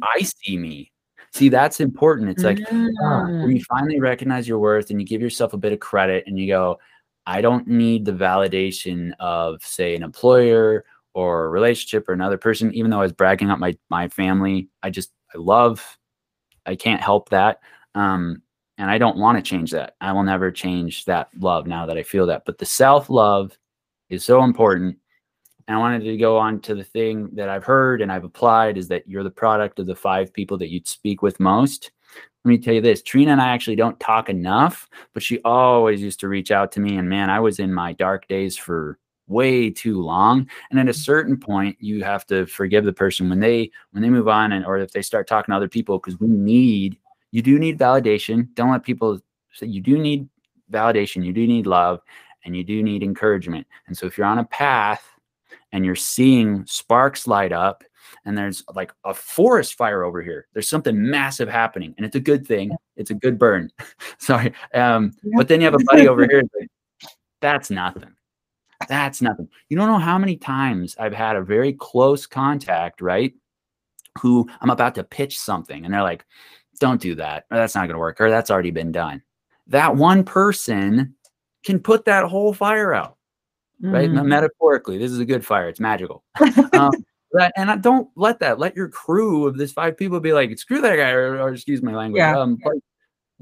I 0.03 0.23
see 0.23 0.57
me. 0.59 0.93
See, 1.33 1.49
that's 1.49 1.81
important. 1.81 2.31
It's 2.31 2.43
like 2.45 2.59
ah, 2.71 2.73
Mm. 2.73 3.43
when 3.45 3.57
you 3.57 3.63
finally 3.65 4.01
recognize 4.01 4.49
your 4.49 4.59
worth 4.59 4.91
and 4.91 5.01
you 5.01 5.07
give 5.07 5.21
yourself 5.23 5.53
a 5.53 5.59
bit 5.59 5.73
of 5.73 5.79
credit 5.81 6.25
and 6.27 6.39
you 6.39 6.47
go, 6.49 6.79
I 7.27 7.41
don't 7.41 7.67
need 7.69 8.05
the 8.05 8.13
validation 8.13 9.13
of, 9.21 9.63
say, 9.63 9.95
an 9.95 10.03
employer 10.03 10.85
or 11.15 11.45
a 11.45 11.49
relationship 11.49 12.09
or 12.09 12.13
another 12.15 12.39
person, 12.39 12.73
even 12.75 12.91
though 12.91 12.99
I 12.99 13.03
was 13.03 13.13
bragging 13.13 13.51
up 13.51 13.59
my 13.59 13.77
my 13.91 14.09
family. 14.09 14.69
I 14.83 14.91
just 14.91 15.13
I 15.35 15.39
love, 15.39 15.99
I 16.67 16.77
can't 16.77 17.01
help 17.01 17.29
that. 17.31 17.61
Um, 17.95 18.43
and 18.79 18.91
I 18.91 18.99
don't 18.99 19.19
want 19.19 19.37
to 19.37 19.43
change 19.43 19.73
that. 19.73 19.97
I 20.01 20.13
will 20.13 20.23
never 20.23 20.51
change 20.51 21.05
that 21.05 21.29
love 21.39 21.67
now 21.67 21.87
that 21.87 21.99
I 21.99 22.03
feel 22.03 22.27
that. 22.27 22.45
But 22.47 22.59
the 22.59 22.67
self-love 22.67 23.59
is 24.09 24.25
so 24.25 24.43
important. 24.43 24.97
And 25.69 25.77
I 25.77 25.81
wanted 25.81 26.03
to 26.05 26.17
go 26.17 26.39
on 26.39 26.61
to 26.63 26.75
the 26.75 26.85
thing 26.85 27.29
that 27.35 27.49
I've 27.49 27.65
heard 27.65 28.01
and 28.01 28.11
I've 28.11 28.25
applied 28.25 28.79
is 28.79 28.89
that 28.89 29.07
you're 29.07 29.23
the 29.23 29.31
product 29.31 29.79
of 29.79 29.87
the 29.87 29.95
five 29.95 30.33
people 30.33 30.57
that 30.59 30.71
you'd 30.71 30.89
speak 30.89 31.23
with 31.23 31.39
most. 31.39 31.91
Let 32.45 32.49
me 32.49 32.59
tell 32.59 32.75
you 32.75 32.81
this 32.81 33.03
Trina 33.03 33.33
and 33.33 33.41
I 33.41 33.51
actually 33.51 33.77
don't 33.77 34.01
talk 34.01 34.31
enough, 34.31 34.89
but 35.13 35.23
she 35.23 35.41
always 35.43 36.01
used 36.01 36.21
to 36.21 36.29
reach 36.29 36.51
out 36.51 36.73
to 36.73 36.81
me. 36.81 36.97
And 36.97 37.09
man, 37.09 37.29
I 37.29 37.41
was 37.41 37.59
in 37.59 37.73
my 37.73 37.93
dark 37.93 38.27
days 38.29 38.57
for 38.57 38.99
way 39.31 39.71
too 39.71 40.03
long. 40.03 40.49
And 40.71 40.79
at 40.79 40.89
a 40.89 40.95
certain 40.95 41.39
point, 41.39 41.77
you 41.81 42.03
have 42.05 42.27
to 42.27 42.47
forgive 42.47 42.85
the 42.85 42.93
person 42.93 43.29
when 43.29 43.41
they 43.41 43.71
when 43.93 44.03
they 44.03 44.11
move 44.11 44.29
on 44.29 44.53
and 44.53 44.67
or 44.67 44.79
if 44.79 44.93
they 44.93 45.03
start 45.03 45.27
talking 45.27 45.53
to 45.53 45.57
other 45.57 45.69
people, 45.69 45.99
because 45.99 46.21
we 46.21 46.29
need 46.29 46.99
you 47.31 47.41
do 47.41 47.59
need 47.59 47.79
validation. 47.79 48.53
Don't 48.55 48.73
let 48.73 48.83
people 48.83 49.21
say 49.53 49.67
you 49.67 49.81
do 49.81 49.97
need 49.99 50.29
validation, 50.71 51.25
you 51.25 51.33
do 51.33 51.47
need 51.47 51.67
love, 51.67 52.01
and 52.45 52.57
you 52.57 52.65
do 52.65 52.83
need 52.83 53.03
encouragement. 53.03 53.67
And 53.87 53.97
so 53.97 54.07
if 54.07 54.19
you're 54.19 54.27
on 54.27 54.39
a 54.39 54.45
path 54.45 55.09
and 55.73 55.85
you're 55.85 55.95
seeing 55.95 56.67
sparks 56.67 57.27
light 57.27 57.53
up 57.53 57.85
and 58.25 58.37
there's 58.37 58.65
like 58.75 58.93
a 59.05 59.15
forest 59.15 59.75
fire 59.75 60.03
over 60.03 60.23
here 60.23 60.47
there's 60.53 60.69
something 60.69 61.11
massive 61.11 61.49
happening 61.49 61.95
and 61.97 62.07
it's 62.07 62.17
a 62.17 62.21
good 62.21 62.47
thing 62.47 62.71
it's 62.97 63.11
a 63.11 63.15
good 63.15 63.39
burn 63.39 63.71
sorry 64.19 64.53
um 64.75 65.13
but 65.37 65.49
then 65.49 65.61
you 65.61 65.65
have 65.65 65.75
a 65.75 65.85
buddy 65.85 66.09
over 66.09 66.27
here 66.27 66.43
that's 67.41 67.71
nothing 67.71 68.13
that's 68.89 69.21
nothing 69.21 69.49
you 69.69 69.77
don't 69.77 69.89
know 69.89 69.99
how 69.99 70.19
many 70.19 70.37
times 70.37 70.97
i've 70.99 71.13
had 71.13 71.37
a 71.37 71.43
very 71.43 71.73
close 71.73 72.27
contact 72.27 73.01
right 73.01 73.35
who 74.21 74.49
i'm 74.61 74.71
about 74.71 74.95
to 74.95 75.05
pitch 75.05 75.39
something 75.39 75.85
and 75.85 75.93
they're 75.93 76.03
like 76.03 76.25
don't 76.81 77.01
do 77.01 77.15
that 77.15 77.45
or 77.51 77.59
that's 77.59 77.75
not 77.75 77.83
going 77.83 77.95
to 77.95 77.99
work 77.99 78.21
or 78.21 78.31
that's 78.31 78.51
already 78.51 78.71
been 78.71 78.91
done 78.91 79.23
that 79.67 79.95
one 79.95 80.25
person 80.25 81.15
can 81.63 81.79
put 81.79 82.07
that 82.07 82.25
whole 82.25 82.55
fire 82.55 82.95
out 82.95 83.17
right? 83.83 84.11
Mm. 84.11 84.27
Metaphorically, 84.27 84.99
this 84.99 85.11
is 85.11 85.19
a 85.19 85.25
good 85.25 85.45
fire. 85.45 85.69
It's 85.69 85.81
magical. 85.81 86.23
um, 86.73 86.93
that, 87.33 87.53
and 87.57 87.71
I 87.71 87.77
don't 87.77 88.09
let 88.17 88.41
that. 88.41 88.59
Let 88.59 88.77
your 88.77 88.89
crew 88.89 89.47
of 89.47 89.57
this 89.57 89.73
five 89.73 89.97
people 89.97 90.21
be 90.21 90.33
like, 90.33 90.57
screw 90.59 90.81
that 90.81 90.97
guy, 90.97 91.11
or, 91.11 91.41
or 91.41 91.53
excuse 91.53 91.83
my 91.83 91.95
language. 91.95 92.19
Yeah. 92.19 92.39
Um, 92.39 92.59
but 92.63 92.75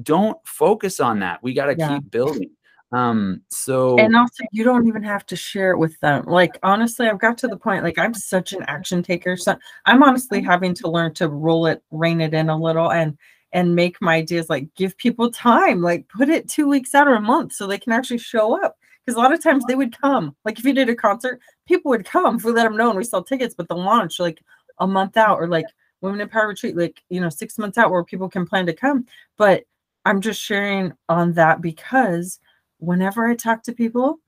don't 0.02 0.38
focus 0.44 1.00
on 1.00 1.20
that. 1.20 1.42
We 1.42 1.54
got 1.54 1.66
to 1.66 1.76
Yeah. 1.76 1.94
keep 1.94 2.10
building. 2.10 2.50
Um, 2.90 3.42
so 3.50 3.98
and 3.98 4.16
also 4.16 4.44
you 4.50 4.64
don't 4.64 4.88
even 4.88 5.02
have 5.02 5.26
to 5.26 5.36
share 5.36 5.72
it 5.72 5.78
with 5.78 5.98
them. 6.00 6.24
Like 6.26 6.58
honestly 6.62 7.06
i've 7.06 7.18
got 7.18 7.36
to 7.38 7.48
the 7.48 7.56
point 7.56 7.84
like 7.84 7.98
i'm 7.98 8.14
such 8.14 8.52
an 8.54 8.64
action 8.66 9.02
taker 9.02 9.36
so 9.36 9.56
i'm 9.84 10.02
honestly 10.02 10.40
having 10.40 10.72
to 10.74 10.88
learn 10.88 11.12
to 11.14 11.28
roll 11.28 11.66
it 11.66 11.82
rein 11.90 12.20
it 12.22 12.32
in 12.32 12.48
a 12.48 12.56
little 12.56 12.90
and 12.90 13.18
and 13.52 13.74
make 13.74 14.00
my 14.00 14.16
ideas 14.16 14.48
like 14.48 14.72
give 14.74 14.96
people 14.96 15.30
time 15.30 15.82
like 15.82 16.08
put 16.08 16.28
it 16.30 16.48
two 16.48 16.66
weeks 16.66 16.94
out 16.94 17.08
or 17.08 17.14
a 17.14 17.20
month 17.20 17.52
so 17.52 17.66
they 17.66 17.78
can 17.78 17.92
actually 17.92 18.18
show 18.18 18.62
up. 18.62 18.76
Because 19.04 19.16
a 19.16 19.20
lot 19.20 19.32
of 19.32 19.42
times 19.42 19.64
they 19.66 19.74
would 19.74 19.98
come 19.98 20.34
like 20.44 20.58
if 20.58 20.64
you 20.64 20.72
did 20.72 20.88
a 20.88 20.94
concert 20.94 21.40
people 21.66 21.90
would 21.90 22.04
come 22.06 22.36
if 22.36 22.44
we 22.46 22.52
let 22.52 22.64
them 22.64 22.76
know 22.76 22.88
and 22.88 22.98
we 22.98 23.04
sell 23.04 23.22
tickets 23.22 23.54
but 23.54 23.68
the 23.68 23.76
launch 23.76 24.18
like 24.18 24.42
a 24.78 24.86
month 24.86 25.16
out 25.16 25.38
or 25.38 25.48
like 25.48 25.66
women 26.00 26.20
in 26.20 26.28
power 26.28 26.48
retreat 26.48 26.76
like 26.76 27.02
you 27.10 27.20
know 27.20 27.28
six 27.28 27.58
months 27.58 27.76
out 27.76 27.90
where 27.90 28.04
people 28.04 28.28
can 28.30 28.46
plan 28.46 28.64
to 28.66 28.72
come. 28.72 29.04
But 29.36 29.64
i'm 30.04 30.20
just 30.20 30.40
sharing 30.40 30.92
on 31.08 31.32
that 31.34 31.60
because 31.60 32.38
whenever 32.78 33.26
I 33.26 33.34
talk 33.34 33.62
to 33.64 33.72
people, 33.72 34.18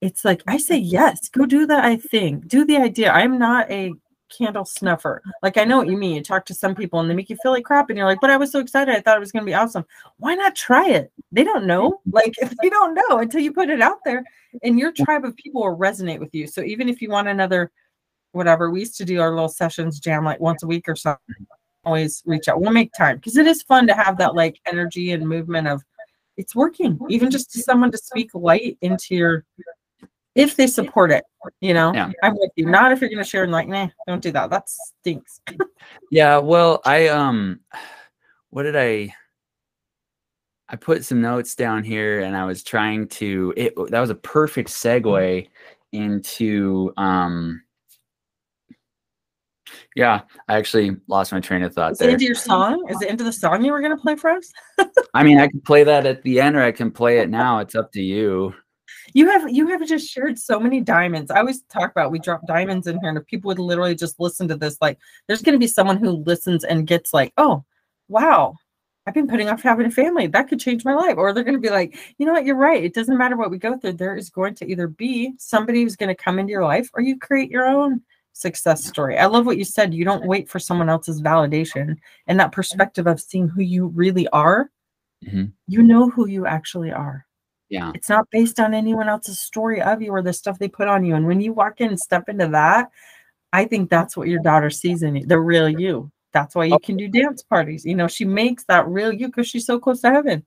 it's 0.00 0.24
like 0.24 0.42
I 0.46 0.56
say 0.56 0.78
mm-hmm. 0.80 0.92
yes, 0.92 1.28
go 1.28 1.46
do 1.46 1.66
that. 1.66 1.84
I 1.84 1.96
think 1.96 2.48
do 2.48 2.64
the 2.64 2.76
idea. 2.76 3.12
I'm 3.12 3.38
not 3.38 3.70
a 3.70 3.92
candle 4.36 4.64
snuffer. 4.64 5.22
Like 5.42 5.58
I 5.58 5.64
know 5.64 5.78
what 5.78 5.88
you 5.88 5.96
mean. 5.96 6.16
You 6.16 6.22
talk 6.22 6.46
to 6.46 6.54
some 6.54 6.74
people 6.74 7.00
and 7.00 7.10
they 7.10 7.14
make 7.14 7.28
you 7.28 7.36
feel 7.42 7.52
like 7.52 7.64
crap, 7.64 7.90
and 7.90 7.98
you're 7.98 8.06
like, 8.06 8.20
"But 8.20 8.30
I 8.30 8.36
was 8.36 8.50
so 8.52 8.60
excited. 8.60 8.94
I 8.94 9.00
thought 9.00 9.16
it 9.16 9.20
was 9.20 9.32
going 9.32 9.44
to 9.44 9.50
be 9.50 9.54
awesome." 9.54 9.84
Why 10.18 10.34
not 10.34 10.54
try 10.56 10.88
it? 10.88 11.12
They 11.32 11.44
don't 11.44 11.66
know. 11.66 12.00
Like 12.12 12.34
if 12.38 12.52
they 12.62 12.68
don't 12.68 12.94
know 12.94 13.18
until 13.18 13.40
you 13.40 13.52
put 13.52 13.70
it 13.70 13.80
out 13.80 13.98
there, 14.04 14.24
and 14.62 14.78
your 14.78 14.92
tribe 14.92 15.24
of 15.24 15.36
people 15.36 15.62
will 15.62 15.76
resonate 15.76 16.18
with 16.18 16.34
you. 16.34 16.46
So 16.46 16.62
even 16.62 16.88
if 16.88 17.00
you 17.00 17.08
want 17.10 17.28
another, 17.28 17.70
whatever, 18.32 18.70
we 18.70 18.80
used 18.80 18.96
to 18.96 19.04
do 19.04 19.20
our 19.20 19.30
little 19.30 19.48
sessions 19.48 20.00
jam 20.00 20.24
like 20.24 20.40
once 20.40 20.62
a 20.62 20.66
week 20.66 20.88
or 20.88 20.96
something. 20.96 21.46
Always 21.84 22.22
reach 22.26 22.48
out. 22.48 22.60
We'll 22.60 22.72
make 22.72 22.92
time 22.92 23.16
because 23.16 23.36
it 23.36 23.46
is 23.46 23.62
fun 23.62 23.86
to 23.86 23.94
have 23.94 24.18
that 24.18 24.34
like 24.34 24.60
energy 24.66 25.12
and 25.12 25.26
movement 25.26 25.68
of 25.68 25.82
it's 26.40 26.56
working 26.56 26.98
even 27.08 27.30
just 27.30 27.52
to 27.52 27.60
someone 27.60 27.92
to 27.92 27.98
speak 27.98 28.30
light 28.34 28.78
into 28.80 29.14
your 29.14 29.44
if 30.34 30.56
they 30.56 30.66
support 30.66 31.10
it 31.10 31.24
you 31.60 31.74
know? 31.74 31.92
Yeah. 31.94 32.10
i'm 32.22 32.36
with 32.36 32.50
you. 32.56 32.66
Not 32.66 32.92
if 32.92 33.00
you're 33.00 33.10
going 33.10 33.22
to 33.22 33.28
share 33.28 33.44
and 33.44 33.52
like 33.52 33.68
nah 33.68 33.88
don't 34.06 34.22
do 34.22 34.32
that. 34.32 34.50
That 34.50 34.68
stinks. 34.68 35.40
Yeah, 36.12 36.38
well, 36.38 36.80
I 36.84 37.08
um 37.08 37.60
what 38.50 38.64
did 38.64 38.76
I 38.76 39.14
I 40.68 40.76
put 40.76 41.04
some 41.04 41.20
notes 41.20 41.54
down 41.54 41.84
here 41.84 42.20
and 42.20 42.36
I 42.36 42.44
was 42.44 42.62
trying 42.62 43.08
to 43.08 43.54
it 43.56 43.74
that 43.90 44.00
was 44.00 44.10
a 44.10 44.14
perfect 44.14 44.70
segue 44.70 45.48
into 45.92 46.92
um 46.96 47.62
yeah, 49.96 50.20
I 50.48 50.56
actually 50.56 50.96
lost 51.06 51.32
my 51.32 51.40
train 51.40 51.62
of 51.62 51.74
thought 51.74 51.92
is 51.92 52.00
it 52.00 52.10
into 52.10 52.24
your 52.24 52.34
song 52.34 52.84
is 52.88 53.00
it 53.02 53.08
into 53.08 53.24
the 53.24 53.32
song 53.32 53.64
you 53.64 53.72
were 53.72 53.80
going 53.80 53.96
to 53.96 54.02
play 54.02 54.16
for 54.16 54.30
us 54.30 54.52
I 55.14 55.22
mean, 55.22 55.38
I 55.38 55.48
can 55.48 55.60
play 55.60 55.84
that 55.84 56.06
at 56.06 56.22
the 56.22 56.40
end 56.40 56.56
or 56.56 56.62
I 56.62 56.72
can 56.72 56.90
play 56.90 57.18
it 57.18 57.28
now. 57.28 57.58
It's 57.58 57.74
up 57.74 57.92
to 57.92 58.02
you. 58.02 58.54
you 59.14 59.28
have 59.28 59.48
you 59.50 59.66
have 59.68 59.86
just 59.86 60.08
shared 60.08 60.38
so 60.38 60.58
many 60.60 60.80
diamonds 60.80 61.30
i 61.30 61.38
always 61.38 61.62
talk 61.62 61.90
about 61.90 62.10
we 62.10 62.18
drop 62.18 62.46
diamonds 62.46 62.86
in 62.86 63.00
here 63.00 63.08
and 63.08 63.18
if 63.18 63.26
people 63.26 63.48
would 63.48 63.58
literally 63.58 63.94
just 63.94 64.18
listen 64.20 64.48
to 64.48 64.56
this 64.56 64.76
like 64.80 64.98
there's 65.26 65.42
going 65.42 65.54
to 65.54 65.58
be 65.58 65.66
someone 65.66 65.96
who 65.96 66.10
listens 66.10 66.64
and 66.64 66.86
gets 66.86 67.12
like 67.12 67.32
oh 67.36 67.64
wow 68.08 68.54
I've 69.06 69.14
been 69.14 69.28
putting 69.28 69.48
off 69.48 69.62
having 69.62 69.86
a 69.86 69.90
family. 69.90 70.26
That 70.26 70.48
could 70.48 70.60
change 70.60 70.84
my 70.84 70.94
life. 70.94 71.16
Or 71.16 71.32
they're 71.32 71.42
going 71.42 71.56
to 71.56 71.60
be 71.60 71.70
like, 71.70 71.96
you 72.18 72.26
know 72.26 72.32
what? 72.32 72.44
You're 72.44 72.54
right. 72.54 72.84
It 72.84 72.94
doesn't 72.94 73.16
matter 73.16 73.36
what 73.36 73.50
we 73.50 73.58
go 73.58 73.76
through. 73.76 73.94
There 73.94 74.14
is 74.14 74.30
going 74.30 74.54
to 74.56 74.66
either 74.70 74.86
be 74.86 75.32
somebody 75.38 75.82
who's 75.82 75.96
going 75.96 76.14
to 76.14 76.22
come 76.22 76.38
into 76.38 76.50
your 76.50 76.64
life 76.64 76.90
or 76.94 77.02
you 77.02 77.18
create 77.18 77.50
your 77.50 77.66
own 77.66 78.02
success 78.32 78.84
story. 78.84 79.18
I 79.18 79.26
love 79.26 79.46
what 79.46 79.58
you 79.58 79.64
said. 79.64 79.94
You 79.94 80.04
don't 80.04 80.26
wait 80.26 80.48
for 80.48 80.58
someone 80.58 80.88
else's 80.88 81.20
validation 81.20 81.96
and 82.26 82.40
that 82.40 82.52
perspective 82.52 83.06
of 83.06 83.20
seeing 83.20 83.48
who 83.48 83.62
you 83.62 83.88
really 83.88 84.28
are. 84.28 84.70
Mhm. 85.24 85.52
You 85.66 85.82
know 85.82 86.08
who 86.08 86.26
you 86.26 86.46
actually 86.46 86.92
are. 86.92 87.26
Yeah. 87.68 87.92
It's 87.94 88.08
not 88.08 88.28
based 88.30 88.58
on 88.58 88.74
anyone 88.74 89.08
else's 89.08 89.38
story 89.38 89.80
of 89.80 90.02
you 90.02 90.10
or 90.10 90.22
the 90.22 90.32
stuff 90.32 90.58
they 90.58 90.68
put 90.68 90.88
on 90.88 91.04
you. 91.04 91.14
And 91.14 91.26
when 91.26 91.40
you 91.40 91.52
walk 91.52 91.80
in 91.80 91.88
and 91.88 92.00
step 92.00 92.28
into 92.28 92.48
that, 92.48 92.90
I 93.52 93.64
think 93.64 93.90
that's 93.90 94.16
what 94.16 94.28
your 94.28 94.42
daughter 94.42 94.70
sees 94.70 95.02
in 95.02 95.16
you, 95.16 95.26
the 95.26 95.38
real 95.38 95.68
you. 95.68 96.10
That's 96.32 96.54
why 96.54 96.66
you 96.66 96.78
can 96.78 96.96
do 96.96 97.08
dance 97.08 97.42
parties. 97.42 97.84
You 97.84 97.94
know, 97.94 98.06
she 98.06 98.24
makes 98.24 98.64
that 98.64 98.86
real 98.86 99.12
you 99.12 99.26
because 99.26 99.48
she's 99.48 99.66
so 99.66 99.78
close 99.78 100.00
to 100.02 100.10
heaven. 100.10 100.44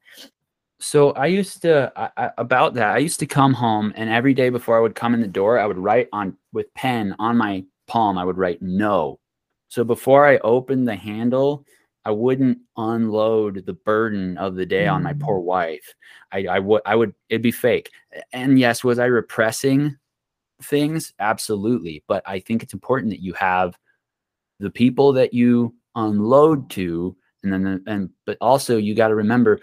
So 0.79 1.11
I 1.11 1.27
used 1.27 1.61
to 1.61 1.91
I, 1.95 2.09
I, 2.17 2.31
about 2.37 2.73
that. 2.75 2.95
I 2.95 2.99
used 2.99 3.19
to 3.19 3.25
come 3.25 3.53
home 3.53 3.93
and 3.95 4.09
every 4.09 4.33
day 4.33 4.49
before 4.49 4.77
I 4.77 4.81
would 4.81 4.95
come 4.95 5.13
in 5.13 5.21
the 5.21 5.27
door, 5.27 5.59
I 5.59 5.65
would 5.65 5.77
write 5.77 6.09
on 6.11 6.37
with 6.51 6.73
pen 6.73 7.15
on 7.19 7.37
my 7.37 7.63
palm. 7.93 8.17
I 8.17 8.25
would 8.25 8.37
write 8.37 8.61
no. 8.61 9.19
So 9.69 9.83
before 9.83 10.25
I 10.27 10.37
opened 10.39 10.87
the 10.87 10.95
handle, 10.95 11.63
I 12.05 12.11
wouldn't 12.11 12.57
unload 12.75 13.65
the 13.65 13.73
burden 13.73 14.37
of 14.37 14.55
the 14.55 14.65
day 14.65 14.87
on 14.87 15.03
my 15.03 15.13
Mm. 15.13 15.19
poor 15.21 15.39
wife. 15.39 15.93
I 16.31 16.39
I 16.47 16.59
would 16.59 16.81
I 16.85 16.95
would 16.95 17.13
it'd 17.29 17.41
be 17.43 17.51
fake. 17.51 17.91
And 18.33 18.59
yes, 18.59 18.83
was 18.83 18.99
I 18.99 19.05
repressing 19.05 19.95
things? 20.63 21.13
Absolutely. 21.19 22.03
But 22.07 22.23
I 22.25 22.39
think 22.39 22.63
it's 22.63 22.73
important 22.73 23.11
that 23.11 23.21
you 23.21 23.33
have 23.33 23.77
the 24.59 24.71
people 24.71 25.13
that 25.13 25.33
you 25.33 25.73
unload 25.95 26.69
to 26.71 27.15
and 27.43 27.53
then 27.53 27.83
and 27.87 28.09
but 28.25 28.37
also 28.41 28.77
you 28.77 28.95
got 28.95 29.09
to 29.09 29.15
remember 29.15 29.59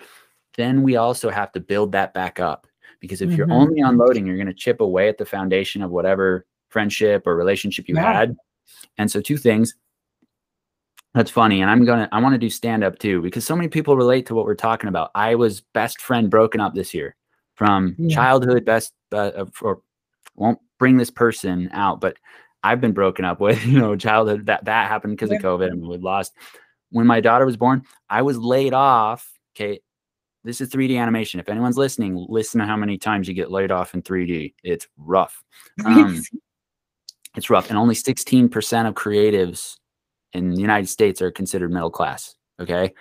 then 0.57 0.83
we 0.83 0.97
also 0.97 1.31
have 1.31 1.51
to 1.53 1.61
build 1.61 1.91
that 1.93 2.13
back 2.15 2.39
up 2.39 2.67
because 3.01 3.21
if 3.23 3.37
you're 3.37 3.47
Mhm. 3.49 3.53
only 3.61 3.81
unloading 3.81 4.27
you're 4.27 4.37
going 4.37 4.47
to 4.55 4.55
chip 4.65 4.81
away 4.81 5.09
at 5.09 5.19
the 5.19 5.25
foundation 5.27 5.83
of 5.83 5.91
whatever 5.91 6.47
friendship 6.71 7.27
or 7.27 7.37
relationship 7.37 7.89
you 7.89 7.97
Yeah. 7.97 8.13
had. 8.13 8.37
And 8.99 9.11
so 9.11 9.21
two 9.21 9.37
things. 9.37 9.75
That's 11.13 11.31
funny 11.31 11.61
and 11.61 11.69
i'm 11.69 11.85
gonna 11.85 12.09
i 12.13 12.21
want 12.21 12.35
to 12.35 12.39
do 12.39 12.49
stand 12.49 12.85
up 12.85 12.97
too 13.01 13.21
because 13.21 13.45
so 13.45 13.57
many 13.57 13.69
people 13.69 13.97
relate 13.97 14.27
to 14.27 14.35
what 14.37 14.45
we're 14.45 14.55
talking 14.55 14.87
about. 14.89 15.11
I 15.17 15.35
was 15.35 15.61
best 15.75 16.01
friend 16.01 16.31
broken 16.31 16.61
up 16.61 16.73
this 16.75 16.95
year 16.95 17.17
from 17.57 17.97
Yeah. 17.99 18.15
childhood 18.15 18.65
best 18.65 18.93
uh, 19.13 19.17
uh, 19.17 19.47
or 19.61 19.83
won't 20.37 20.61
bring 20.79 20.97
this 20.97 21.11
person 21.11 21.69
out 21.73 22.01
but 22.01 22.17
i've 22.63 22.81
been 22.81 22.93
broken 22.93 23.25
up 23.25 23.41
with 23.41 23.63
you 23.67 23.77
know 23.79 23.97
childhood 23.97 24.47
that 24.47 24.65
that 24.67 24.89
happened 24.89 25.15
because 25.17 25.31
Yeah. 25.31 25.37
of 25.39 25.43
covid 25.43 25.71
and 25.73 25.83
we 25.87 25.99
lost. 25.99 26.33
When 26.91 27.07
my 27.09 27.21
daughter 27.21 27.45
was 27.45 27.57
born 27.57 27.83
i 28.09 28.23
was 28.23 28.39
laid 28.39 28.73
off 28.73 29.29
okay 29.57 29.81
this 30.45 30.61
is 30.61 30.71
3d 30.71 30.97
animation. 30.97 31.41
If 31.41 31.49
anyone's 31.49 31.77
listening 31.77 32.25
listen 32.29 32.61
to 32.61 32.67
how 32.67 32.77
many 32.77 32.97
times 32.99 33.27
you 33.27 33.35
get 33.35 33.51
laid 33.51 33.73
off 33.73 33.95
in 33.95 34.03
3d 34.03 34.55
it's 34.63 34.87
rough. 34.97 35.43
Um, 35.85 36.23
it's 37.37 37.51
rough 37.51 37.69
and 37.69 37.79
only 37.79 37.95
16% 37.95 38.89
of 38.89 38.95
creatives 38.95 39.77
in 40.33 40.51
the 40.51 40.61
united 40.61 40.89
states 40.89 41.21
are 41.23 41.31
considered 41.31 41.73
middle 41.73 41.91
class 41.91 42.35
okay? 42.61 42.93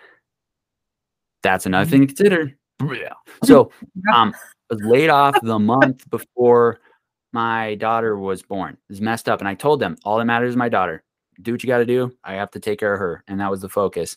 That's 1.44 1.66
another 1.66 1.90
thing 1.90 2.02
to 2.02 2.08
consider. 2.08 2.54
So 3.44 3.72
um 4.14 4.34
was 4.70 4.82
laid 4.82 5.10
off 5.10 5.40
the 5.42 5.60
month 5.60 6.10
before 6.10 6.80
my 7.34 7.76
daughter 7.76 8.18
was 8.18 8.42
born. 8.42 8.78
It's 8.90 9.00
messed 9.02 9.30
up 9.30 9.40
and 9.40 9.48
i 9.48 9.54
told 9.54 9.80
them 9.80 9.98
all 10.04 10.18
that 10.18 10.26
matters 10.26 10.52
is 10.52 10.56
my 10.56 10.70
daughter. 10.70 11.04
Do 11.42 11.52
what 11.52 11.64
you 11.64 11.68
got 11.68 11.78
to 11.80 11.86
do. 11.86 12.12
I 12.24 12.34
have 12.34 12.52
to 12.52 12.60
take 12.60 12.80
care 12.80 12.94
of 12.94 13.00
her 13.00 13.24
and 13.28 13.40
that 13.40 13.52
was 13.52 13.62
the 13.62 13.70
focus. 13.70 14.16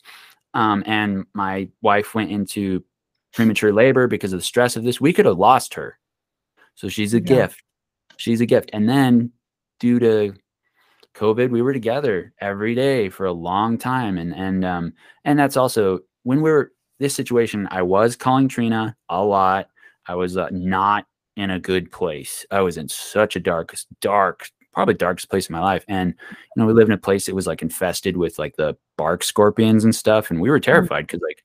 Um, 0.54 0.82
and 0.86 1.24
my 1.34 1.68
wife 1.82 2.14
went 2.14 2.30
into 2.30 2.84
premature 3.32 3.72
labor 3.72 4.06
because 4.06 4.32
of 4.32 4.38
the 4.38 4.44
stress 4.44 4.76
of 4.76 4.84
this. 4.84 5.00
We 5.00 5.12
could 5.12 5.26
have 5.26 5.38
lost 5.38 5.74
her. 5.74 5.98
So 6.74 6.88
she's 6.88 7.14
a 7.14 7.18
Yeah. 7.18 7.22
gift. 7.22 7.62
She's 8.18 8.40
a 8.40 8.46
gift. 8.46 8.70
And 8.72 8.88
then 8.88 9.32
due 9.82 9.98
to 9.98 10.32
covid 11.12 11.50
we 11.50 11.60
were 11.60 11.72
together 11.72 12.32
every 12.40 12.72
day 12.72 13.08
for 13.08 13.26
a 13.26 13.32
long 13.32 13.76
time 13.76 14.16
and 14.16 14.32
and 14.32 14.64
um 14.64 14.92
and 15.24 15.36
that's 15.36 15.56
also 15.56 15.98
when 16.22 16.38
we 16.38 16.44
we're 16.44 16.68
this 17.00 17.16
situation 17.16 17.66
i 17.72 17.82
was 17.82 18.14
calling 18.14 18.46
trina 18.48 18.96
a 19.08 19.22
lot. 19.22 19.68
I 20.06 20.14
was 20.14 20.36
uh, 20.36 20.48
not 20.50 21.06
in 21.36 21.50
a 21.50 21.60
good 21.60 21.90
place. 21.90 22.44
I 22.50 22.60
was 22.60 22.76
in 22.76 22.88
such 22.88 23.36
a 23.36 23.40
dark 23.40 23.74
dark 24.00 24.48
probably 24.72 24.94
darkest 24.94 25.28
place 25.28 25.48
in 25.48 25.52
my 25.52 25.60
life 25.60 25.84
and 25.86 26.14
you 26.30 26.36
know 26.56 26.66
we 26.66 26.72
lived 26.72 26.88
in 26.88 26.94
a 26.94 26.98
place 26.98 27.26
that 27.26 27.34
was 27.34 27.46
like 27.46 27.60
infested 27.60 28.16
with 28.16 28.38
like 28.38 28.56
the 28.56 28.74
bark 28.96 29.22
scorpions 29.22 29.84
and 29.84 29.94
stuff 29.94 30.30
and 30.30 30.40
we 30.40 30.48
were 30.48 30.58
terrified 30.58 31.06
because 31.06 31.20
like 31.20 31.44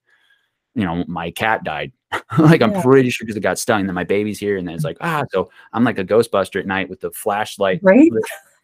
you 0.75 0.85
know 0.85 1.03
my 1.09 1.29
cat 1.31 1.61
died 1.65 1.91
like 2.39 2.61
i'm 2.61 2.71
Yeah. 2.71 2.81
pretty 2.81 3.09
sure 3.09 3.25
because 3.25 3.35
it 3.35 3.41
got 3.41 3.59
stung 3.59 3.81
and 3.81 3.89
then 3.89 3.95
my 3.95 4.03
baby's 4.03 4.39
here 4.39 4.57
and 4.57 4.67
then 4.67 4.75
it's 4.75 4.83
like 4.83 4.97
ah 5.01 5.23
so 5.31 5.49
i'm 5.73 5.83
like 5.83 5.99
a 5.99 6.05
ghostbuster 6.05 6.59
at 6.59 6.65
night 6.65 6.89
with 6.89 7.01
the 7.01 7.11
flashlight 7.11 7.79
right? 7.83 8.09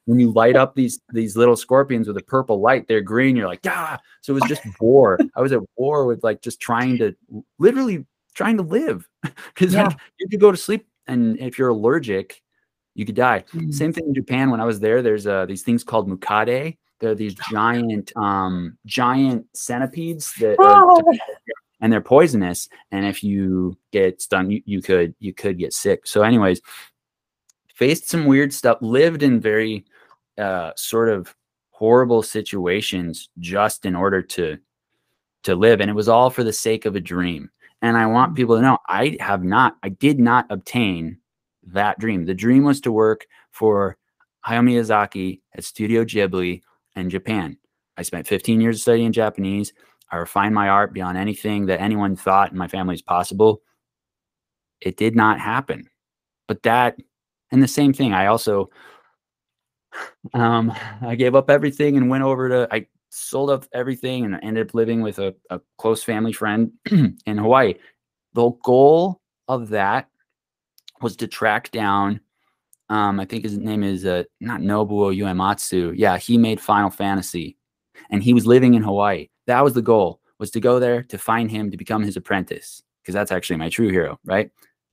when 0.05 0.19
you 0.19 0.31
light 0.31 0.55
up 0.55 0.75
these 0.75 0.99
these 1.11 1.35
little 1.37 1.55
scorpions 1.55 2.07
with 2.07 2.17
a 2.17 2.21
purple 2.23 2.59
light, 2.59 2.89
they're 2.89 2.99
green. 2.99 3.37
You're 3.37 3.47
like, 3.47 3.61
ah. 3.67 3.97
So 4.19 4.33
it 4.33 4.41
was 4.41 4.49
just 4.49 4.61
war. 4.81 5.17
I 5.33 5.39
was 5.41 5.53
at 5.53 5.61
war 5.77 6.05
with 6.05 6.23
like 6.25 6.41
just 6.41 6.59
trying 6.59 6.97
to 6.97 7.15
literally 7.57 8.05
trying 8.33 8.57
to 8.57 8.63
live 8.63 9.07
because 9.23 9.73
Yeah. 9.73 9.83
like 9.87 9.97
you 10.19 10.27
could 10.27 10.41
go 10.41 10.51
to 10.51 10.57
sleep 10.57 10.85
and 11.07 11.39
if 11.39 11.57
you're 11.57 11.69
allergic, 11.69 12.41
you 12.95 13.05
could 13.05 13.15
die. 13.15 13.45
Mm. 13.53 13.73
Same 13.73 13.93
thing 13.93 14.07
in 14.07 14.13
Japan. 14.13 14.49
When 14.51 14.59
I 14.59 14.65
was 14.65 14.81
there, 14.81 15.01
there's 15.01 15.25
uh, 15.25 15.45
these 15.45 15.63
things 15.63 15.85
called 15.85 16.09
mukade. 16.09 16.77
They're 16.99 17.15
these 17.15 17.35
giant 17.51 18.11
um 18.17 18.77
giant 18.85 19.45
centipedes 19.55 20.33
that 20.41 20.57
Oh, 20.59 21.01
and 21.83 21.91
they're 21.91 22.01
poisonous 22.01 22.69
and 22.91 23.05
if 23.05 23.23
you 23.23 23.77
get 23.91 24.21
stung 24.21 24.49
you, 24.49 24.63
you 24.65 24.81
could 24.81 25.13
you 25.19 25.33
could 25.33 25.59
get 25.59 25.73
sick. 25.73 26.07
So 26.07 26.23
anyways 26.23 26.61
faced 27.75 28.09
some 28.09 28.25
weird 28.25 28.53
stuff, 28.53 28.77
lived 28.81 29.21
in 29.21 29.41
very 29.41 29.85
uh, 30.37 30.71
sort 30.77 31.09
of 31.09 31.35
horrible 31.71 32.23
situations 32.23 33.29
just 33.39 33.85
in 33.85 33.95
order 33.95 34.21
to 34.21 34.57
to 35.43 35.55
live 35.55 35.81
and 35.81 35.91
it 35.91 35.93
was 35.93 36.07
all 36.07 36.29
for 36.29 36.43
the 36.45 36.53
sake 36.53 36.85
of 36.85 36.95
a 36.95 37.01
dream. 37.01 37.49
And 37.81 37.97
i 37.97 38.05
want 38.05 38.35
people 38.35 38.55
to 38.55 38.61
know 38.61 38.77
i 38.87 39.17
have 39.19 39.43
not 39.43 39.75
i 39.83 39.89
did 39.89 40.19
not 40.19 40.45
obtain 40.49 41.17
that 41.63 41.99
dream. 41.99 42.25
The 42.25 42.33
dream 42.33 42.63
was 42.63 42.79
to 42.81 42.93
work 42.93 43.25
for 43.51 43.97
hayao 44.47 44.63
miyazaki 44.63 45.41
at 45.53 45.65
studio 45.65 46.05
ghibli 46.05 46.61
in 46.95 47.09
japan. 47.09 47.57
I 47.97 48.03
spent 48.03 48.25
15 48.25 48.61
years 48.61 48.81
studying 48.81 49.11
japanese 49.11 49.73
i 50.13 50.17
refined 50.17 50.55
my 50.55 50.69
art 50.69 50.93
beyond 50.93 51.17
anything 51.17 51.65
that 51.65 51.81
anyone 51.81 52.15
thought 52.15 52.51
in 52.51 52.57
my 52.57 52.67
family 52.67 52.95
is 52.95 53.01
possible 53.01 53.61
it 54.79 54.95
did 54.95 55.15
not 55.15 55.39
happen 55.39 55.89
but 56.47 56.63
that 56.63 56.97
and 57.51 57.61
the 57.61 57.67
same 57.67 57.91
thing 57.91 58.13
i 58.13 58.27
also 58.27 58.69
um, 60.33 60.71
I 61.01 61.15
gave 61.15 61.35
up 61.35 61.49
everything 61.49 61.97
and 61.97 62.09
went 62.09 62.23
over 62.23 62.49
to, 62.49 62.67
I 62.71 62.87
sold 63.09 63.49
up 63.49 63.65
everything 63.73 64.25
and 64.25 64.39
ended 64.43 64.67
up 64.67 64.73
living 64.73 65.01
with 65.01 65.19
a, 65.19 65.35
a 65.49 65.59
close 65.77 66.03
family 66.03 66.33
friend 66.33 66.71
in 66.91 67.37
Hawaii. 67.37 67.75
The 68.33 68.49
goal 68.63 69.21
of 69.47 69.69
that 69.69 70.09
was 71.01 71.15
to 71.17 71.27
track 71.27 71.71
down, 71.71 72.19
um, 72.89 73.19
I 73.19 73.25
think 73.25 73.43
his 73.43 73.57
name 73.57 73.83
is 73.83 74.05
uh, 74.05 74.23
not 74.39 74.61
Nobuo 74.61 75.15
Uematsu. 75.15 75.93
Yeah, 75.95 76.17
he 76.17 76.37
made 76.37 76.59
Final 76.59 76.89
Fantasy 76.89 77.57
and 78.09 78.23
he 78.23 78.33
was 78.33 78.47
living 78.47 78.73
in 78.73 78.83
Hawaii. 78.83 79.27
That 79.47 79.63
was 79.63 79.73
the 79.73 79.81
goal, 79.81 80.21
was 80.39 80.51
to 80.51 80.59
go 80.59 80.79
there 80.79 81.03
to 81.03 81.17
find 81.17 81.49
him 81.51 81.71
to 81.71 81.77
become 81.77 82.03
his 82.03 82.17
apprentice 82.17 82.81
because 83.01 83.13
that's 83.13 83.31
actually 83.31 83.57
my 83.57 83.69
true 83.69 83.89
hero, 83.89 84.19
right? 84.25 84.49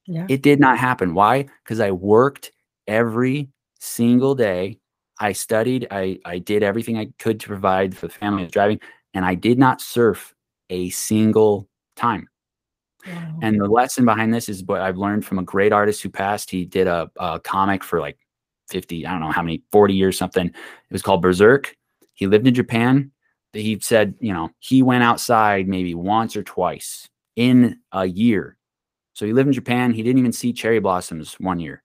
Yeah. 0.07 0.27
It 0.29 0.43
did 0.43 0.59
not 0.59 0.79
happen. 0.79 1.15
Why? 1.15 1.47
Because 1.65 1.81
I 1.81 1.93
worked 1.93 2.53
every 2.87 3.49
single 3.79 4.35
day 4.35 4.81
I 5.21 5.33
studied, 5.33 5.87
I, 5.91 6.19
I 6.25 6.39
did 6.39 6.63
everything 6.63 6.97
I 6.97 7.13
could 7.19 7.39
to 7.41 7.47
provide 7.47 7.95
for 7.95 8.07
the 8.09 8.13
family 8.13 8.47
driving, 8.47 8.81
and 9.13 9.25
I 9.25 9.35
did 9.35 9.59
not 9.59 9.83
surf 9.83 10.35
a 10.71 10.89
single 10.91 11.69
time. 11.95 12.27
Wow. 13.07 13.39
And 13.43 13.61
the 13.61 13.69
lesson 13.69 14.07
behind 14.07 14.33
this 14.33 14.49
is 14.49 14.65
what 14.65 14.81
I've 14.81 14.97
learned 14.97 15.27
from 15.27 15.39
a 15.39 15.43
great 15.43 15.73
artist 15.73 16.03
who 16.03 16.09
passed. 16.09 16.51
He 16.51 16.65
did 16.65 16.87
a, 16.87 17.11
a 17.19 17.39
comic 17.39 17.85
for 17.85 18.01
like 18.01 18.19
50, 18.71 19.07
I 19.07 19.13
don't 19.13 19.21
know 19.21 19.31
how 19.31 19.43
many, 19.43 19.63
40 19.73 19.95
years, 19.95 20.17
something. 20.17 20.47
It 20.47 20.55
was 20.91 21.03
called 21.03 21.23
Berserk. 21.23 21.77
He 22.15 22.27
lived 22.27 22.47
in 22.47 22.55
Japan. 22.55 23.11
He 23.53 23.79
said, 23.81 24.15
you 24.21 24.33
know, 24.33 24.51
he 24.59 24.83
went 24.83 25.03
outside 25.03 25.67
maybe 25.67 25.95
once 25.95 26.37
or 26.37 26.43
twice 26.43 27.09
in 27.37 27.79
a 27.93 28.07
year. 28.07 28.57
So 29.15 29.27
he 29.27 29.33
lived 29.33 29.49
in 29.49 29.53
Japan. 29.53 29.93
He 29.93 30.03
didn't 30.03 30.21
even 30.21 30.33
see 30.33 30.53
cherry 30.53 30.79
blossoms 30.79 31.35
one 31.35 31.59
year. 31.59 31.83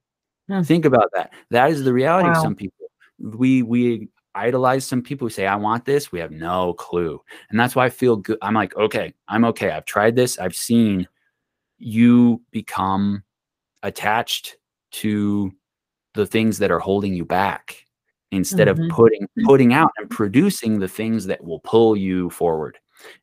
Hmm. 0.48 0.62
Think 0.62 0.86
about 0.86 1.10
that. 1.14 1.34
That 1.50 1.72
is 1.72 1.84
the 1.84 1.94
reality 1.94 2.30
wow. 2.30 2.36
of 2.36 2.42
some 2.42 2.56
people 2.56 2.86
we 3.20 3.62
we 3.64 4.10
idolize 4.34 4.86
some 4.86 5.02
people 5.02 5.26
who 5.26 5.30
say 5.30 5.48
i 5.48 5.56
want 5.56 5.86
this 5.86 6.12
we 6.12 6.20
have 6.20 6.32
no 6.32 6.74
clue 6.74 7.22
and 7.50 7.60
that's 7.60 7.76
why 7.76 7.86
i 7.86 7.90
feel 7.90 8.18
good 8.18 8.38
i'm 8.42 8.54
like 8.54 8.76
okay 8.76 9.14
i'm 9.28 9.46
okay 9.46 9.72
i've 9.72 9.86
tried 9.86 10.16
this 10.16 10.38
i've 10.40 10.56
seen 10.56 11.08
you 11.78 12.42
become 12.52 13.24
attached 13.84 14.58
to 14.92 15.52
the 16.14 16.26
things 16.26 16.58
that 16.58 16.72
are 16.72 16.80
holding 16.80 17.14
you 17.14 17.26
back 17.26 17.85
instead 18.36 18.68
mm-hmm. 18.68 18.84
of 18.84 18.90
putting 18.90 19.28
putting 19.46 19.74
out 19.74 19.92
and 19.98 20.10
producing 20.10 20.80
the 20.80 20.88
things 20.88 21.26
that 21.26 21.44
will 21.44 21.60
pull 21.60 21.96
you 21.96 22.30
forward 22.30 22.78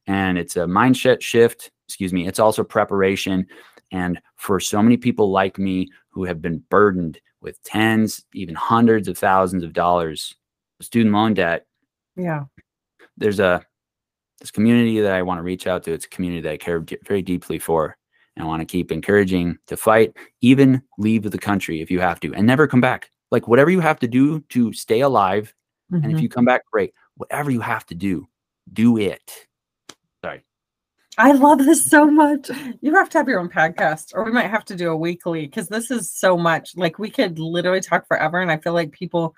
and 0.06 0.38
it's 0.38 0.56
a 0.56 0.60
mindset 0.60 1.20
shift 1.20 1.70
excuse 1.86 2.12
me 2.12 2.26
it's 2.26 2.38
also 2.38 2.64
preparation 2.64 3.46
and 3.92 4.18
for 4.36 4.58
so 4.58 4.82
many 4.82 4.96
people 4.96 5.30
like 5.30 5.58
me 5.58 5.88
who 6.10 6.24
have 6.24 6.42
been 6.42 6.62
burdened 6.70 7.20
with 7.42 7.62
tens, 7.62 8.24
even 8.32 8.54
hundreds 8.54 9.08
of 9.08 9.18
thousands 9.18 9.62
of 9.62 9.72
dollars 9.72 10.34
of 10.80 10.86
student 10.86 11.14
loan 11.14 11.34
debt. 11.34 11.66
Yeah. 12.16 12.44
There's 13.16 13.40
a 13.40 13.64
this 14.40 14.50
community 14.50 15.00
that 15.00 15.12
I 15.12 15.22
want 15.22 15.38
to 15.38 15.42
reach 15.42 15.66
out 15.66 15.84
to. 15.84 15.92
It's 15.92 16.06
a 16.06 16.08
community 16.08 16.40
that 16.42 16.52
I 16.52 16.56
care 16.56 16.84
very 17.04 17.22
deeply 17.22 17.58
for 17.58 17.96
and 18.34 18.44
I 18.44 18.48
want 18.48 18.60
to 18.60 18.66
keep 18.66 18.90
encouraging 18.90 19.58
to 19.66 19.76
fight, 19.76 20.16
even 20.40 20.82
leave 20.98 21.30
the 21.30 21.38
country 21.38 21.80
if 21.80 21.90
you 21.90 22.00
have 22.00 22.18
to, 22.20 22.34
and 22.34 22.46
never 22.46 22.66
come 22.66 22.80
back. 22.80 23.10
Like 23.32 23.48
whatever 23.48 23.70
you 23.70 23.80
have 23.80 23.98
to 24.00 24.06
do 24.06 24.40
to 24.50 24.72
stay 24.74 25.00
alive. 25.00 25.52
Mm-hmm. 25.90 25.96
And 25.96 26.04
if 26.04 26.16
mm-hmm. 26.18 26.22
you 26.22 26.28
come 26.28 26.44
back, 26.44 26.64
great. 26.70 26.92
Whatever 27.16 27.50
you 27.50 27.60
have 27.60 27.84
to 27.86 27.94
do, 27.94 28.28
do 28.72 28.98
it. 28.98 29.48
Sorry. 30.22 30.44
I 31.18 31.32
love 31.32 31.58
this 31.58 31.84
so 31.84 32.04
much. 32.04 32.50
You 32.80 32.94
have 32.94 33.08
to 33.10 33.18
have 33.18 33.28
your 33.28 33.40
own 33.40 33.48
podcast, 33.48 34.12
or 34.14 34.24
we 34.24 34.32
might 34.32 34.50
have 34.50 34.64
to 34.66 34.76
do 34.76 34.90
a 34.90 34.96
weekly 34.96 35.46
because 35.46 35.68
this 35.68 35.90
is 35.90 36.10
so 36.10 36.36
much. 36.36 36.76
Like 36.76 36.98
we 36.98 37.10
could 37.10 37.38
literally 37.38 37.80
talk 37.80 38.06
forever, 38.06 38.40
and 38.40 38.50
I 38.50 38.58
feel 38.58 38.74
like 38.74 38.92
people, 38.92 39.34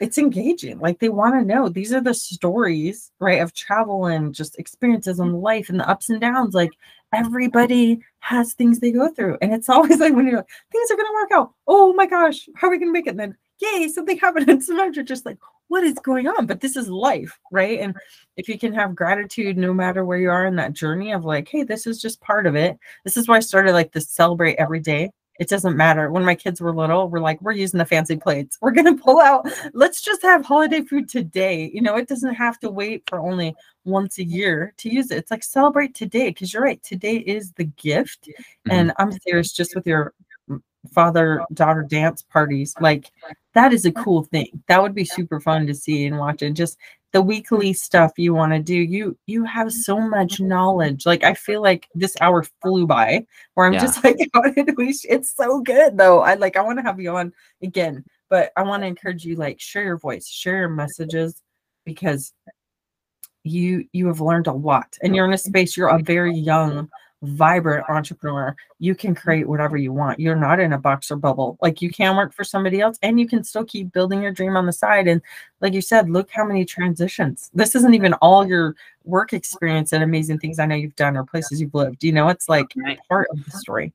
it's 0.00 0.18
engaging. 0.18 0.78
Like 0.78 0.98
they 0.98 1.08
want 1.08 1.34
to 1.34 1.44
know. 1.44 1.68
These 1.68 1.92
are 1.92 2.00
the 2.00 2.14
stories, 2.14 3.10
right, 3.18 3.40
of 3.40 3.52
travel 3.52 4.06
and 4.06 4.34
just 4.34 4.58
experiences 4.58 5.18
in 5.18 5.32
life 5.32 5.68
and 5.68 5.80
the 5.80 5.88
ups 5.88 6.08
and 6.08 6.20
downs. 6.20 6.54
Like 6.54 6.72
everybody 7.12 8.00
has 8.22 8.54
things 8.54 8.78
they 8.78 8.92
go 8.92 9.08
through, 9.08 9.36
and 9.42 9.52
it's 9.52 9.68
always 9.68 10.00
like 10.00 10.14
when 10.14 10.26
you're 10.26 10.38
like, 10.38 10.50
things 10.70 10.90
are 10.90 10.96
gonna 10.96 11.12
work 11.12 11.30
out. 11.32 11.52
Oh 11.66 11.92
my 11.92 12.06
gosh, 12.06 12.48
how 12.54 12.68
are 12.68 12.70
we 12.70 12.78
gonna 12.78 12.92
make 12.92 13.06
it? 13.06 13.10
And 13.10 13.20
then 13.20 13.36
yay, 13.62 13.88
something 13.88 14.18
happened. 14.20 14.48
And 14.48 14.62
sometimes 14.62 14.96
you're 14.96 15.04
just 15.04 15.26
like, 15.26 15.38
what 15.68 15.84
is 15.84 15.94
going 15.94 16.28
on? 16.28 16.46
But 16.46 16.60
this 16.60 16.76
is 16.76 16.88
life, 16.88 17.38
right? 17.50 17.80
And 17.80 17.96
if 18.36 18.48
you 18.48 18.58
can 18.58 18.74
have 18.74 18.94
gratitude 18.94 19.56
no 19.56 19.72
matter 19.72 20.04
where 20.04 20.18
you 20.18 20.30
are 20.30 20.46
in 20.46 20.56
that 20.56 20.74
journey 20.74 21.12
of 21.12 21.24
like, 21.24 21.48
hey, 21.48 21.62
this 21.62 21.86
is 21.86 22.00
just 22.00 22.20
part 22.20 22.46
of 22.46 22.56
it. 22.56 22.78
This 23.04 23.16
is 23.16 23.26
why 23.26 23.36
I 23.36 23.40
started 23.40 23.72
like 23.72 23.92
to 23.92 24.00
celebrate 24.00 24.56
every 24.56 24.80
day. 24.80 25.10
It 25.42 25.48
doesn't 25.48 25.76
matter. 25.76 26.08
When 26.08 26.24
my 26.24 26.36
kids 26.36 26.60
were 26.60 26.72
little, 26.72 27.08
we're 27.08 27.18
like, 27.18 27.42
we're 27.42 27.50
using 27.50 27.78
the 27.78 27.84
fancy 27.84 28.16
plates. 28.16 28.58
We're 28.60 28.70
going 28.70 28.96
to 28.96 29.02
pull 29.02 29.20
out, 29.20 29.44
let's 29.74 30.00
just 30.00 30.22
have 30.22 30.44
holiday 30.44 30.82
food 30.82 31.08
today. 31.08 31.68
You 31.74 31.82
know, 31.82 31.96
it 31.96 32.06
doesn't 32.06 32.34
have 32.34 32.60
to 32.60 32.70
wait 32.70 33.02
for 33.08 33.18
only 33.18 33.52
once 33.84 34.18
a 34.18 34.24
year 34.24 34.72
to 34.76 34.88
use 34.88 35.10
it. 35.10 35.16
It's 35.16 35.32
like 35.32 35.42
celebrate 35.42 35.96
today 35.96 36.28
because 36.28 36.54
you're 36.54 36.62
right. 36.62 36.80
Today 36.84 37.16
is 37.16 37.50
the 37.54 37.64
gift. 37.64 38.28
Mm-hmm. 38.28 38.70
And 38.70 38.92
I'm 38.98 39.10
serious 39.10 39.52
just 39.52 39.74
with 39.74 39.84
your 39.84 40.14
father 40.92 41.44
daughter 41.54 41.82
dance 41.82 42.22
parties 42.22 42.74
like 42.80 43.12
that 43.54 43.72
is 43.72 43.84
a 43.84 43.92
cool 43.92 44.24
thing 44.24 44.48
that 44.66 44.82
would 44.82 44.96
be 44.96 45.04
super 45.04 45.38
fun 45.38 45.64
to 45.64 45.72
see 45.72 46.06
and 46.06 46.18
watch 46.18 46.42
and 46.42 46.56
just 46.56 46.76
the 47.12 47.22
weekly 47.22 47.70
mm-hmm. 47.70 47.74
stuff 47.74 48.12
you 48.16 48.34
want 48.34 48.52
to 48.52 48.58
do 48.58 48.74
you 48.74 49.16
you 49.26 49.44
have 49.44 49.68
mm-hmm. 49.68 49.80
so 49.80 50.00
much 50.00 50.40
knowledge. 50.40 51.06
Like 51.06 51.24
i 51.24 51.34
feel 51.34 51.62
like 51.62 51.88
this 51.94 52.16
hour 52.20 52.44
flew 52.62 52.86
by 52.86 53.26
where 53.54 53.66
i'm 53.66 53.74
yeah. 53.74 53.80
just 53.80 54.02
like 54.04 54.16
oh, 54.34 54.42
how 54.42 54.50
did 54.50 54.76
we 54.76 54.96
it's 55.04 55.34
so 55.36 55.60
good 55.60 55.96
though. 55.96 56.20
I 56.20 56.34
like 56.34 56.56
i 56.56 56.62
want 56.62 56.78
to 56.78 56.82
have 56.82 57.00
you 57.00 57.16
on 57.16 57.32
again 57.62 58.04
but 58.30 58.52
i 58.56 58.62
want 58.62 58.82
to 58.82 58.86
encourage 58.86 59.24
you 59.24 59.36
like 59.36 59.60
share 59.60 59.84
your 59.84 59.98
voice 59.98 60.26
share 60.26 60.58
your 60.58 60.68
messages 60.68 61.40
because 61.84 62.32
you 63.44 63.84
you 63.92 64.06
have 64.06 64.20
learned 64.20 64.46
a 64.46 64.52
lot 64.52 64.96
and 65.02 65.14
you're 65.14 65.26
in 65.26 65.32
a 65.32 65.38
space 65.38 65.76
you're 65.76 65.88
a 65.88 66.02
very 66.02 66.34
young 66.34 66.88
vibrant 67.22 67.88
entrepreneur, 67.88 68.54
you 68.78 68.94
can 68.94 69.14
create 69.14 69.48
whatever 69.48 69.76
you 69.76 69.92
want. 69.92 70.18
You're 70.18 70.36
not 70.36 70.60
in 70.60 70.72
a 70.72 70.78
box 70.78 71.10
or 71.10 71.16
bubble. 71.16 71.56
Like 71.62 71.80
you 71.80 71.90
can 71.90 72.16
work 72.16 72.34
for 72.34 72.44
somebody 72.44 72.80
else 72.80 72.98
and 73.02 73.18
you 73.18 73.28
can 73.28 73.44
still 73.44 73.64
keep 73.64 73.92
building 73.92 74.22
your 74.22 74.32
dream 74.32 74.56
on 74.56 74.66
the 74.66 74.72
side. 74.72 75.06
And 75.06 75.22
like 75.60 75.72
you 75.72 75.80
said, 75.80 76.10
look 76.10 76.30
how 76.30 76.44
many 76.44 76.64
transitions. 76.64 77.50
This 77.54 77.74
isn't 77.74 77.94
even 77.94 78.14
all 78.14 78.46
your 78.46 78.74
work 79.04 79.32
experience 79.32 79.92
and 79.92 80.02
amazing 80.02 80.38
things 80.38 80.58
I 80.58 80.66
know 80.66 80.74
you've 80.74 80.96
done 80.96 81.16
or 81.16 81.24
places 81.24 81.60
you've 81.60 81.74
lived. 81.74 82.02
You 82.02 82.12
know, 82.12 82.28
it's 82.28 82.48
like 82.48 82.66
part 83.08 83.28
of 83.30 83.44
the 83.44 83.50
story. 83.52 83.92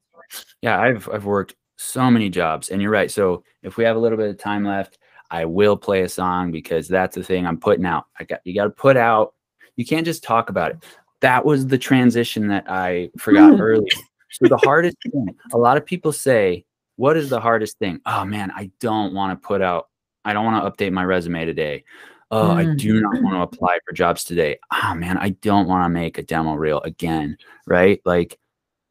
Yeah, 0.62 0.80
I've 0.80 1.08
I've 1.10 1.26
worked 1.26 1.56
so 1.76 2.10
many 2.10 2.30
jobs. 2.30 2.70
And 2.70 2.82
you're 2.82 2.92
right. 2.92 3.12
So 3.12 3.44
if 3.62 3.78
we 3.78 3.84
have 3.84 3.96
a 3.96 4.00
little 4.00 4.18
bit 4.18 4.30
of 4.30 4.38
time 4.38 4.66
left, 4.66 4.98
I 5.30 5.46
will 5.46 5.78
play 5.78 6.04
a 6.04 6.10
song 6.10 6.52
because 6.52 6.88
that's 6.88 7.16
the 7.16 7.24
thing 7.24 7.46
I'm 7.46 7.60
putting 7.60 7.86
out. 7.86 8.06
I 8.20 8.24
got 8.24 8.40
you 8.46 8.56
got 8.56 8.66
to 8.66 8.70
put 8.70 8.98
out. 8.98 9.34
You 9.76 9.86
can't 9.86 10.06
just 10.06 10.24
talk 10.24 10.50
about 10.50 10.72
it 10.72 10.84
that 11.22 11.46
was 11.46 11.68
the 11.68 11.78
transition 11.78 12.48
that 12.50 12.66
I 12.70 13.10
forgot 13.18 13.54
mm. 13.54 13.60
earlier. 13.60 13.88
So 14.32 14.48
the 14.48 14.58
hardest 14.58 14.98
thing, 15.12 15.36
a 15.54 15.58
lot 15.58 15.78
of 15.78 15.86
people 15.86 16.12
say, 16.12 16.66
what 16.98 17.18
is 17.18 17.30
the 17.30 17.40
hardest 17.40 17.80
thing? 17.80 18.02
Oh 18.06 18.26
man, 18.26 18.52
I 18.56 18.72
don't 18.80 19.14
want 19.14 19.40
to 19.40 19.48
put 19.48 19.62
out, 19.62 19.88
I 20.26 20.34
don't 20.34 20.46
want 20.46 20.64
to 20.64 20.72
update 20.72 20.92
my 20.92 21.06
resume 21.06 21.46
today. 21.46 21.84
Oh, 22.30 22.50
mm. 22.50 22.56
I 22.56 22.76
do 22.76 23.00
not 23.00 23.22
want 23.22 23.36
to 23.36 23.42
apply 23.42 23.80
for 23.88 23.94
jobs 23.94 24.24
today. 24.24 24.60
Oh 24.74 24.94
man, 24.96 25.18
I 25.18 25.30
don't 25.30 25.68
want 25.68 25.86
to 25.86 25.90
make 25.90 26.18
a 26.18 26.24
demo 26.24 26.56
reel 26.56 26.82
again. 26.82 27.38
Right. 27.66 28.02
Like, 28.04 28.38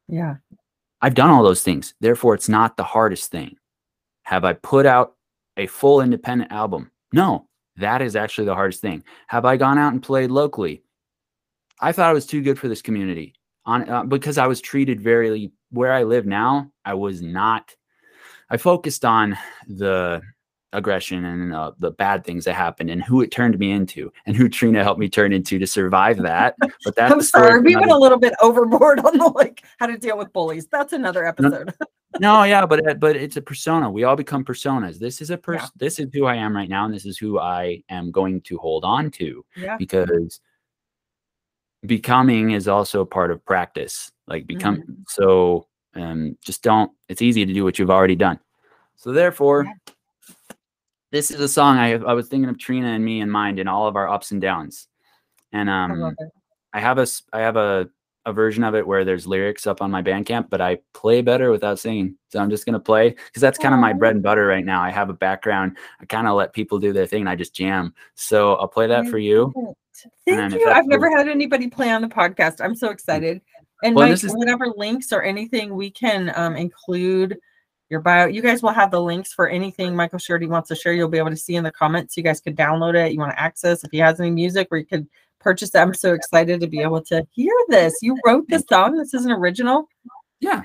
yeah, 0.07 0.37
I've 1.01 1.15
done 1.15 1.29
all 1.29 1.43
those 1.43 1.61
things. 1.61 1.93
Therefore, 1.99 2.33
it's 2.33 2.49
not 2.49 2.77
the 2.77 2.83
hardest 2.83 3.29
thing. 3.29 3.57
Have 4.23 4.43
I 4.43 4.53
put 4.53 4.85
out 4.85 5.15
a 5.55 5.67
full 5.67 6.01
independent 6.01 6.51
album? 6.51 6.91
No, 7.13 7.47
that 7.75 8.01
is 8.01 8.15
actually 8.15 8.45
the 8.45 8.55
hardest 8.55 8.81
thing. 8.81 9.03
Have 9.27 9.45
I 9.45 9.57
gone 9.57 9.77
out 9.77 9.93
and 9.93 10.01
played 10.01 10.31
locally? 10.31 10.83
I 11.79 11.91
thought 11.91 12.09
I 12.09 12.13
was 12.13 12.25
too 12.25 12.41
good 12.41 12.59
for 12.59 12.67
this 12.67 12.81
community 12.81 13.33
on 13.65 13.89
uh, 13.89 14.03
because 14.03 14.37
I 14.37 14.47
was 14.47 14.61
treated 14.61 14.99
very 15.01 15.51
where 15.71 15.93
I 15.93 16.03
live 16.03 16.25
now. 16.25 16.71
I 16.85 16.93
was 16.93 17.21
not. 17.21 17.75
I 18.49 18.57
focused 18.57 19.03
on 19.05 19.37
the 19.67 20.21
aggression 20.73 21.23
and 21.25 21.53
uh, 21.53 21.71
the 21.79 21.91
bad 21.91 22.23
things 22.25 22.45
that 22.45 22.53
happened 22.53 22.89
and 22.89 23.01
who 23.01 23.21
it 23.21 23.31
turned 23.31 23.57
me 23.57 23.71
into 23.71 24.11
and 24.25 24.35
who 24.35 24.49
Trina 24.49 24.83
helped 24.83 24.99
me 24.99 25.07
turn 25.09 25.31
into 25.33 25.57
to 25.59 25.67
survive 25.67 26.17
that. 26.17 26.55
But 26.83 26.95
that's 26.95 27.11
I'm 27.13 27.21
sorry, 27.21 27.61
we 27.61 27.75
went 27.75 27.91
a 27.91 27.97
little 27.97 28.19
bit 28.19 28.33
overboard 28.41 28.99
on 28.99 29.17
the 29.17 29.25
like 29.27 29.63
how 29.79 29.87
to 29.87 29.97
deal 29.97 30.17
with 30.17 30.31
bullies. 30.33 30.67
That's 30.67 30.93
another 30.93 31.25
episode. 31.25 31.73
no, 32.19 32.43
yeah, 32.43 32.65
but 32.65 32.87
uh, 32.87 32.93
but 32.93 33.15
it's 33.15 33.37
a 33.37 33.41
persona. 33.41 33.89
We 33.89 34.03
all 34.03 34.15
become 34.15 34.45
personas. 34.45 34.99
This 34.99 35.21
is 35.21 35.29
a 35.29 35.37
person. 35.37 35.69
Yeah. 35.73 35.85
This 35.85 35.99
is 35.99 36.07
who 36.13 36.25
I 36.25 36.35
am 36.35 36.55
right 36.55 36.69
now, 36.69 36.85
and 36.85 36.93
this 36.93 37.05
is 37.05 37.17
who 37.17 37.39
I 37.39 37.83
am 37.89 38.11
going 38.11 38.41
to 38.41 38.57
hold 38.57 38.85
on 38.85 39.11
to 39.11 39.43
Yeah. 39.57 39.75
because 39.77 40.39
becoming 41.85 42.51
is 42.51 42.67
also 42.67 43.05
part 43.05 43.31
of 43.31 43.43
practice. 43.45 44.11
Like 44.27 44.47
become 44.47 44.77
Mm-hmm. 44.77 44.93
so. 45.07 45.67
Um, 45.95 46.37
just 46.43 46.61
don't. 46.61 46.91
It's 47.09 47.23
easy 47.23 47.43
to 47.45 47.53
do 47.53 47.63
what 47.63 47.79
you've 47.79 47.89
already 47.89 48.15
done. 48.15 48.39
So 48.97 49.11
therefore, 49.11 49.63
Yeah. 49.65 49.93
this 51.11 51.31
is 51.31 51.39
a 51.39 51.47
song 51.47 51.77
I 51.77 51.93
I 51.93 52.13
was 52.13 52.27
thinking 52.27 52.49
of 52.49 52.59
Trina 52.59 52.87
and 52.89 53.03
me 53.03 53.21
in 53.21 53.31
mind 53.31 53.57
in 53.59 53.67
all 53.67 53.87
of 53.87 53.95
our 53.95 54.07
ups 54.07 54.31
and 54.31 54.39
downs, 54.41 54.87
and 55.53 55.69
um. 55.69 56.13
it. 56.19 56.29
I 56.73 56.79
have 56.81 56.99
a 56.99 57.07
i 57.33 57.39
have 57.39 57.55
a 57.55 57.89
a 58.27 58.33
version 58.33 58.63
of 58.63 58.75
it 58.75 58.85
where 58.85 59.05
there's 59.05 59.25
lyrics 59.25 59.65
up 59.65 59.81
on 59.81 59.89
my 59.89 60.03
Bandcamp, 60.03 60.49
but 60.49 60.59
I 60.61 60.77
play 60.93 61.21
better 61.21 61.49
without 61.49 61.79
singing. 61.79 62.15
So 62.29 62.39
I'm 62.39 62.49
just 62.49 62.65
gonna 62.65 62.79
play 62.79 63.09
because 63.11 63.41
that's 63.41 63.57
kind 63.57 63.73
of 63.73 63.79
my 63.79 63.93
bread 63.93 64.15
and 64.15 64.21
butter 64.23 64.45
right 64.45 64.65
now. 64.65 64.83
I 64.83 64.91
have 64.91 65.09
a 65.09 65.13
background. 65.13 65.77
I 66.01 66.05
kind 66.05 66.27
of 66.27 66.35
let 66.35 66.53
people 66.53 66.77
do 66.77 66.91
their 66.93 67.07
thing, 67.07 67.21
and 67.21 67.29
I 67.29 67.35
just 67.35 67.55
jam. 67.55 67.93
So 68.15 68.55
I'll 68.55 68.67
play 68.67 68.85
that 68.87 69.07
for 69.07 69.17
you. 69.17 69.53
love 69.55 69.69
it. 69.69 69.77
And 70.27 70.51
Thank 70.51 70.61
you. 70.63 70.69
I've 70.69 70.85
never 70.85 71.09
had 71.09 71.27
anybody 71.27 71.69
play 71.69 71.89
on 71.89 72.01
the 72.01 72.07
podcast. 72.07 72.63
I'm 72.63 72.75
so 72.75 72.89
excited. 72.89 73.41
And 73.83 73.95
Well, 73.95 74.09
Mike, 74.09 74.23
is- 74.23 74.33
whatever 74.35 74.67
links 74.75 75.11
or 75.11 75.23
anything 75.23 75.75
we 75.75 75.89
can 75.89 76.31
um, 76.35 76.55
include 76.55 77.37
your 77.89 78.01
bio. 78.01 78.27
You 78.27 78.41
guys 78.41 78.61
will 78.61 78.71
have 78.71 78.91
the 78.91 79.01
links 79.01 79.33
for 79.33 79.47
anything 79.47 79.95
Michael 79.95 80.19
Shirty 80.19 80.45
wants 80.45 80.67
to 80.69 80.75
share. 80.75 80.93
You'll 80.93 81.07
be 81.07 81.17
able 81.17 81.29
to 81.29 81.37
see 81.37 81.55
in 81.55 81.63
the 81.63 81.71
comments. 81.71 82.17
You 82.17 82.23
guys 82.23 82.41
could 82.41 82.55
download 82.57 82.95
it. 82.95 83.13
You 83.13 83.19
want 83.19 83.31
to 83.31 83.39
access 83.39 83.83
if 83.83 83.91
he 83.91 83.97
has 83.99 84.19
any 84.19 84.31
music 84.31 84.69
where 84.69 84.79
you 84.81 84.85
could 84.85 85.07
purchase 85.47 85.73
it. 85.73 85.77
I'm 85.77 85.93
so 85.93 86.13
excited 86.13 86.59
to 86.59 86.67
be 86.67 86.81
able 86.81 87.01
to 87.03 87.25
hear 87.31 87.53
this. 87.69 87.95
You 88.01 88.17
wrote 88.25 88.45
this 88.49 88.65
song. 88.69 88.97
This 88.97 89.13
is 89.13 89.25
an 89.25 89.31
original. 89.31 89.87
Yeah, 90.41 90.63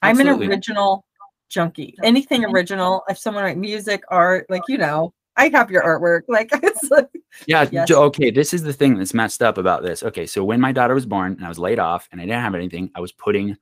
I'm 0.00 0.20
an 0.20 0.28
original 0.28 1.04
junkie. 1.48 1.96
Anything 2.04 2.44
original. 2.44 3.02
If 3.08 3.18
someone 3.18 3.42
write 3.42 3.58
music, 3.58 4.04
art, 4.08 4.46
like 4.48 4.62
you 4.68 4.78
know, 4.78 5.12
I 5.36 5.48
have 5.48 5.72
your 5.72 5.82
artwork. 5.82 6.22
Like 6.28 6.50
it's 6.52 6.88
like 6.88 7.08
Yeah. 7.48 7.66
Yes. 7.72 7.90
Okay. 7.90 8.30
This 8.30 8.54
is 8.54 8.62
the 8.62 8.72
thing 8.72 8.96
that's 8.96 9.12
messed 9.12 9.42
up 9.42 9.58
about 9.58 9.82
this. 9.82 10.04
Okay. 10.04 10.26
So 10.26 10.44
when 10.44 10.60
my 10.60 10.70
daughter 10.70 10.94
was 10.94 11.06
born 11.06 11.32
and 11.32 11.44
I 11.44 11.48
was 11.48 11.58
laid 11.58 11.80
off 11.80 12.08
and 12.12 12.20
I 12.20 12.24
didn't 12.24 12.42
have 12.42 12.54
anything, 12.54 12.90
I 12.94 13.00
was 13.00 13.10
putting 13.10 13.56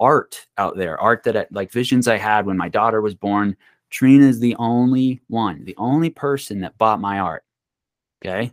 art 0.00 0.44
out 0.58 0.76
there, 0.76 0.98
art 1.00 1.22
that 1.22 1.36
I, 1.36 1.46
like 1.52 1.70
visions 1.70 2.08
I 2.08 2.18
had 2.18 2.46
when 2.46 2.56
my 2.56 2.68
daughter 2.68 3.00
was 3.00 3.14
born. 3.14 3.56
Trina 3.90 4.26
is 4.26 4.40
the 4.40 4.56
only 4.56 5.20
one, 5.28 5.64
the 5.64 5.76
only 5.76 6.10
person 6.10 6.60
that 6.60 6.78
bought 6.78 7.00
my 7.00 7.20
art. 7.20 7.44
Okay. 8.24 8.52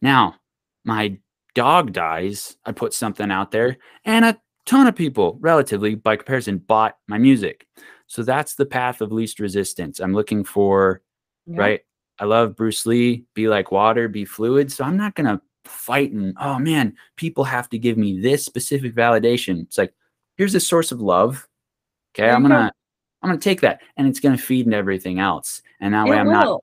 Now, 0.00 0.36
my 0.84 1.18
dog 1.54 1.92
dies. 1.92 2.56
I 2.64 2.72
put 2.72 2.92
something 2.94 3.30
out 3.30 3.50
there 3.50 3.76
and 4.04 4.24
a 4.24 4.40
ton 4.66 4.86
of 4.86 4.96
people, 4.96 5.38
relatively 5.40 5.94
by 5.94 6.16
comparison, 6.16 6.58
bought 6.58 6.96
my 7.08 7.18
music. 7.18 7.66
So 8.06 8.22
that's 8.22 8.54
the 8.54 8.66
path 8.66 9.00
of 9.00 9.12
least 9.12 9.40
resistance. 9.40 10.00
I'm 10.00 10.14
looking 10.14 10.44
for 10.44 11.02
Yeah. 11.46 11.60
right? 11.60 11.80
I 12.18 12.24
love 12.24 12.56
Bruce 12.56 12.86
Lee, 12.86 13.24
be 13.34 13.48
like 13.48 13.72
water, 13.72 14.08
be 14.08 14.24
fluid. 14.24 14.70
So 14.70 14.84
I'm 14.84 14.96
not 14.96 15.14
going 15.14 15.26
to 15.26 15.40
fight 15.64 16.12
and, 16.12 16.34
oh 16.40 16.58
man, 16.58 16.94
people 17.16 17.44
have 17.44 17.68
to 17.70 17.78
give 17.78 17.98
me 17.98 18.20
this 18.20 18.44
specific 18.44 18.94
validation. 18.94 19.62
It's 19.62 19.78
like, 19.78 19.92
here's 20.36 20.54
a 20.54 20.60
source 20.60 20.92
of 20.92 21.00
love. 21.00 21.48
Okay. 22.14 22.30
I'm 22.30 22.42
going 22.42 22.52
to, 22.52 22.72
I'm 23.22 23.30
going 23.30 23.38
to 23.38 23.44
take 23.44 23.60
that 23.62 23.80
and 23.96 24.06
it's 24.06 24.20
going 24.20 24.36
to 24.36 24.42
feed 24.42 24.66
into 24.66 24.76
everything 24.76 25.18
else. 25.18 25.62
And 25.80 25.94
that 25.94 26.06
way 26.06 26.18
I'm 26.18 26.30
not 26.30 26.62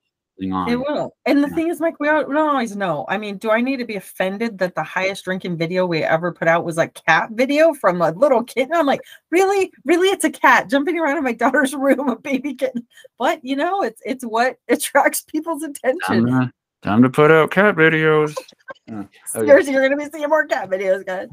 holding 0.49 0.53
on. 0.53 0.69
It 0.69 0.79
will. 0.79 1.15
And 1.25 1.43
the 1.43 1.47
Yeah. 1.49 1.55
thing 1.55 1.67
is, 1.69 1.79
Mike, 1.79 1.99
we 1.99 2.07
don't, 2.07 2.27
we 2.27 2.33
don't 2.35 2.49
always 2.49 2.75
know. 2.75 3.05
I 3.07 3.17
mean, 3.17 3.37
do 3.37 3.51
I 3.51 3.61
need 3.61 3.77
to 3.77 3.85
be 3.85 3.95
offended 3.95 4.57
that 4.59 4.75
the 4.75 4.83
highest 4.83 5.23
drinking 5.25 5.57
video 5.57 5.85
we 5.85 6.03
ever 6.03 6.31
put 6.31 6.47
out 6.47 6.65
was 6.65 6.77
a 6.77 6.87
cat 6.87 7.29
video 7.31 7.73
from 7.73 8.01
a 8.01 8.11
little 8.11 8.43
kitten? 8.43 8.73
I'm 8.73 8.85
like, 8.85 9.01
really? 9.29 9.71
Really? 9.85 10.09
It's 10.09 10.25
a 10.25 10.31
cat 10.31 10.69
jumping 10.69 10.97
around 10.99 11.17
in 11.17 11.23
my 11.23 11.33
daughter's 11.43 11.73
room, 11.73 12.09
a 12.09 12.15
baby 12.15 12.53
kitten. 12.55 12.87
But 13.19 13.43
you 13.43 13.55
know, 13.55 13.83
it's 13.83 14.01
it's 14.05 14.25
what 14.25 14.57
attracts 14.69 15.21
people's 15.21 15.61
Time 15.61 15.71
attention. 15.71 16.25
to, 16.25 16.51
time 16.83 17.01
to 17.03 17.09
put 17.09 17.31
out 17.31 17.51
cat 17.51 17.75
videos. 17.75 18.35
Uh, 18.91 19.03
okay. 19.35 19.45
Seriously, 19.45 19.73
you're 19.73 19.83
gonna 19.87 19.95
be 19.95 20.09
seeing 20.11 20.27
more 20.27 20.45
cat 20.47 20.69
videos, 20.69 21.05
guys. 21.05 21.27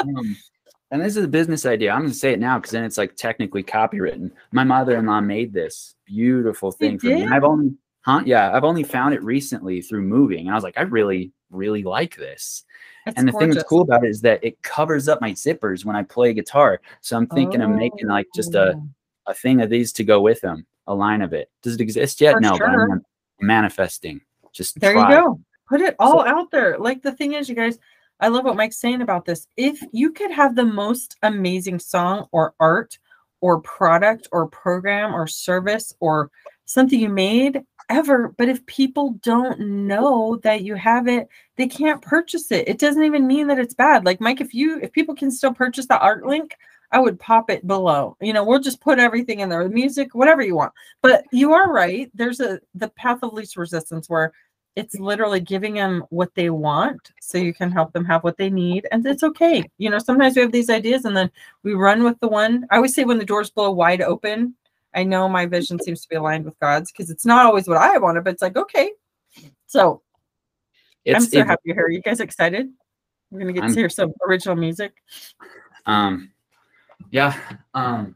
Um, 0.00 0.36
and 0.90 1.00
this 1.02 1.16
is 1.16 1.24
a 1.24 1.28
business 1.28 1.66
idea. 1.66 1.92
I'm 1.92 2.00
going 2.00 2.12
to 2.12 2.16
say 2.18 2.32
it 2.32 2.38
now 2.40 2.58
because 2.58 2.72
then 2.72 2.84
it's 2.84 2.98
like 2.98 3.16
technically 3.16 3.62
copywritten. 3.62 4.30
My 4.52 4.64
mother-in-law 4.64 5.20
made 5.20 5.52
this 5.52 5.94
beautiful 6.06 6.72
thing 6.72 6.98
for 6.98 7.06
me. 7.06 7.20
did? 7.22 7.32
I've 7.32 7.44
only, 7.44 7.74
huh? 8.02 8.22
Yeah, 8.24 8.52
I've 8.52 8.64
only 8.64 8.82
found 8.84 9.14
it 9.14 9.22
recently 9.22 9.82
through 9.82 10.02
moving, 10.02 10.40
and 10.46 10.50
I 10.50 10.54
was 10.54 10.64
like, 10.64 10.78
I 10.78 10.82
really, 10.82 11.32
really 11.50 11.82
like 11.82 12.16
this. 12.16 12.64
It's 13.06 13.16
and 13.18 13.26
the 13.28 13.32
thing 13.32 13.50
that's 13.50 13.64
cool 13.68 13.82
about 13.82 14.04
it 14.04 14.10
is 14.10 14.20
that 14.22 14.42
it 14.44 14.62
covers 14.62 15.08
up 15.08 15.20
my 15.20 15.32
zippers 15.32 15.84
when 15.84 15.96
I 15.96 16.02
play 16.02 16.34
guitar. 16.34 16.80
So 17.00 17.16
I'm 17.16 17.26
thinking 17.26 17.62
of 17.62 17.70
making 17.70 18.06
like 18.08 18.26
just 18.34 18.54
a, 18.54 18.74
Oh. 18.74 18.82
a 19.28 19.34
thing 19.34 19.62
of 19.62 19.70
these 19.70 19.92
to 19.94 20.04
go 20.04 20.20
with 20.20 20.40
them, 20.42 20.66
a 20.86 20.94
line 20.94 21.22
of 21.22 21.32
it. 21.32 21.50
Does 21.62 21.74
it 21.76 21.80
exist 21.80 22.20
yet? 22.20 22.34
For 22.34 22.40
no, 22.40 22.58
but. 22.58 22.68
I'm 22.68 23.02
manifesting. 23.40 24.20
Just 24.52 24.78
There 24.80 24.92
try. 24.92 25.10
you 25.10 25.20
go. 25.22 25.40
Put 25.68 25.80
it 25.80 25.96
all 25.98 26.26
out 26.26 26.50
there. 26.50 26.78
Like 26.78 27.02
the 27.02 27.12
thing 27.12 27.34
is, 27.34 27.48
you 27.48 27.54
guys, 27.54 27.78
I 28.20 28.28
love 28.28 28.44
what 28.44 28.56
Mike's 28.56 28.80
saying 28.80 29.02
about 29.02 29.24
this. 29.24 29.46
If 29.56 29.80
you 29.92 30.12
could 30.12 30.30
have 30.30 30.54
the 30.54 30.64
most 30.64 31.16
amazing 31.22 31.78
song 31.78 32.26
or 32.32 32.54
art 32.58 32.98
or 33.40 33.60
product 33.60 34.28
or 34.32 34.48
program 34.48 35.14
or 35.14 35.26
service 35.26 35.94
or 36.00 36.30
something 36.64 36.98
you 36.98 37.08
made 37.08 37.62
ever, 37.88 38.34
but 38.36 38.48
if 38.48 38.64
people 38.66 39.18
don't 39.22 39.60
know 39.60 40.36
that 40.42 40.62
you 40.62 40.74
have 40.74 41.06
it, 41.08 41.28
they 41.56 41.66
can't 41.66 42.02
purchase 42.02 42.50
it. 42.50 42.68
It 42.68 42.78
doesn't 42.78 43.04
even 43.04 43.26
mean 43.26 43.46
that 43.46 43.58
it's 43.58 43.74
bad. 43.74 44.04
Like 44.04 44.20
Mike, 44.20 44.40
if 44.40 44.52
you 44.52 44.78
if 44.82 44.92
people 44.92 45.14
can 45.14 45.30
still 45.30 45.54
purchase 45.54 45.86
the 45.86 45.98
art 45.98 46.26
link, 46.26 46.56
I 46.90 47.00
would 47.00 47.20
pop 47.20 47.50
it 47.50 47.66
below. 47.66 48.16
You 48.20 48.32
know, 48.32 48.44
we'll 48.44 48.60
just 48.60 48.80
put 48.80 48.98
everything 48.98 49.40
in 49.40 49.48
there, 49.48 49.62
the 49.62 49.70
music, 49.70 50.14
whatever 50.14 50.42
you 50.42 50.56
want. 50.56 50.72
But 51.02 51.24
you 51.32 51.52
are 51.52 51.72
right. 51.72 52.10
There's 52.14 52.40
a 52.40 52.60
the 52.74 52.88
path 52.90 53.20
of 53.22 53.32
least 53.32 53.56
resistance 53.56 54.08
where 54.08 54.32
it's 54.78 54.94
literally 55.10 55.40
giving 55.40 55.74
them 55.74 56.04
what 56.10 56.32
they 56.36 56.50
want 56.50 57.10
so 57.20 57.36
you 57.36 57.52
can 57.52 57.70
help 57.70 57.92
them 57.92 58.04
have 58.04 58.22
what 58.22 58.36
they 58.36 58.48
need 58.48 58.86
and 58.92 59.04
it's 59.04 59.24
okay. 59.24 59.58
You 59.78 59.90
know 59.90 59.98
sometimes 59.98 60.36
we 60.36 60.42
have 60.42 60.52
these 60.52 60.70
ideas 60.70 61.04
and 61.04 61.16
then 61.16 61.30
we 61.64 61.74
run 61.74 62.04
with 62.04 62.18
the 62.20 62.28
one. 62.28 62.64
I 62.70 62.76
always 62.76 62.94
say 62.94 63.04
when 63.04 63.18
the 63.18 63.24
doors 63.24 63.50
blow 63.50 63.70
wide 63.72 64.02
open 64.02 64.54
i 64.94 65.02
know 65.04 65.28
my 65.28 65.44
vision 65.44 65.78
seems 65.78 66.00
to 66.00 66.08
be 66.08 66.16
aligned 66.16 66.46
with 66.46 66.58
god's 66.60 66.90
because 66.90 67.10
it's 67.10 67.26
not 67.26 67.44
always 67.44 67.68
what 67.68 67.76
i 67.76 67.98
wanted 67.98 68.24
but 68.24 68.32
it's 68.32 68.40
like 68.40 68.56
okay. 68.56 68.90
So 69.66 70.00
i'm 71.14 71.20
so 71.20 71.40
it- 71.40 71.46
happy 71.46 71.72
here. 71.74 71.84
Are 71.84 71.90
you 71.90 72.00
guys 72.00 72.20
excited? 72.20 72.70
We're 73.30 73.40
gonna 73.40 73.52
get 73.52 73.64
I'm- 73.64 73.74
to 73.74 73.78
hear 73.78 73.90
some 73.90 74.12
original 74.26 74.56
music. 74.56 74.92
Um, 75.86 76.30
yeah. 77.10 77.34
Um, 77.74 78.14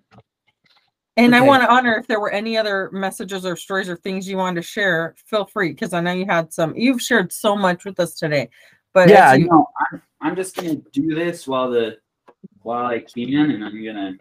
and 1.16 1.34
i 1.34 1.40
want 1.40 1.62
to 1.62 1.70
honor 1.70 1.94
if 1.96 2.06
there 2.06 2.20
were 2.20 2.30
any 2.30 2.56
other 2.56 2.88
messages 2.92 3.44
or 3.44 3.56
stories 3.56 3.88
or 3.88 3.96
things 3.96 4.28
you 4.28 4.36
wanted 4.36 4.60
to 4.60 4.66
share 4.66 5.14
feel 5.26 5.44
free 5.44 5.70
because 5.70 5.92
i 5.92 6.00
know 6.00 6.12
you 6.12 6.24
had 6.26 6.52
some 6.52 6.74
you've 6.76 7.02
shared 7.02 7.32
so 7.32 7.54
much 7.54 7.84
with 7.84 8.00
us 8.00 8.14
today 8.14 8.48
but 8.94 9.08
yeah, 9.08 9.32
you- 9.34 9.48
no, 9.48 9.66
I'm, 9.90 10.02
I'm 10.20 10.36
just 10.36 10.54
gonna 10.54 10.76
do 10.92 11.14
this 11.14 11.46
while 11.48 11.70
the 11.70 11.98
while 12.62 12.86
I 12.86 13.00
can, 13.00 13.50
and 13.50 13.64
I'm 13.64 13.84
gonna 13.84 14.12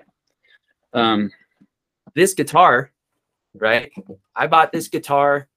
um 0.93 1.31
this 2.15 2.33
guitar, 2.33 2.91
right? 3.53 3.91
I 4.35 4.47
bought 4.47 4.71
this 4.71 4.87
guitar 4.87 5.47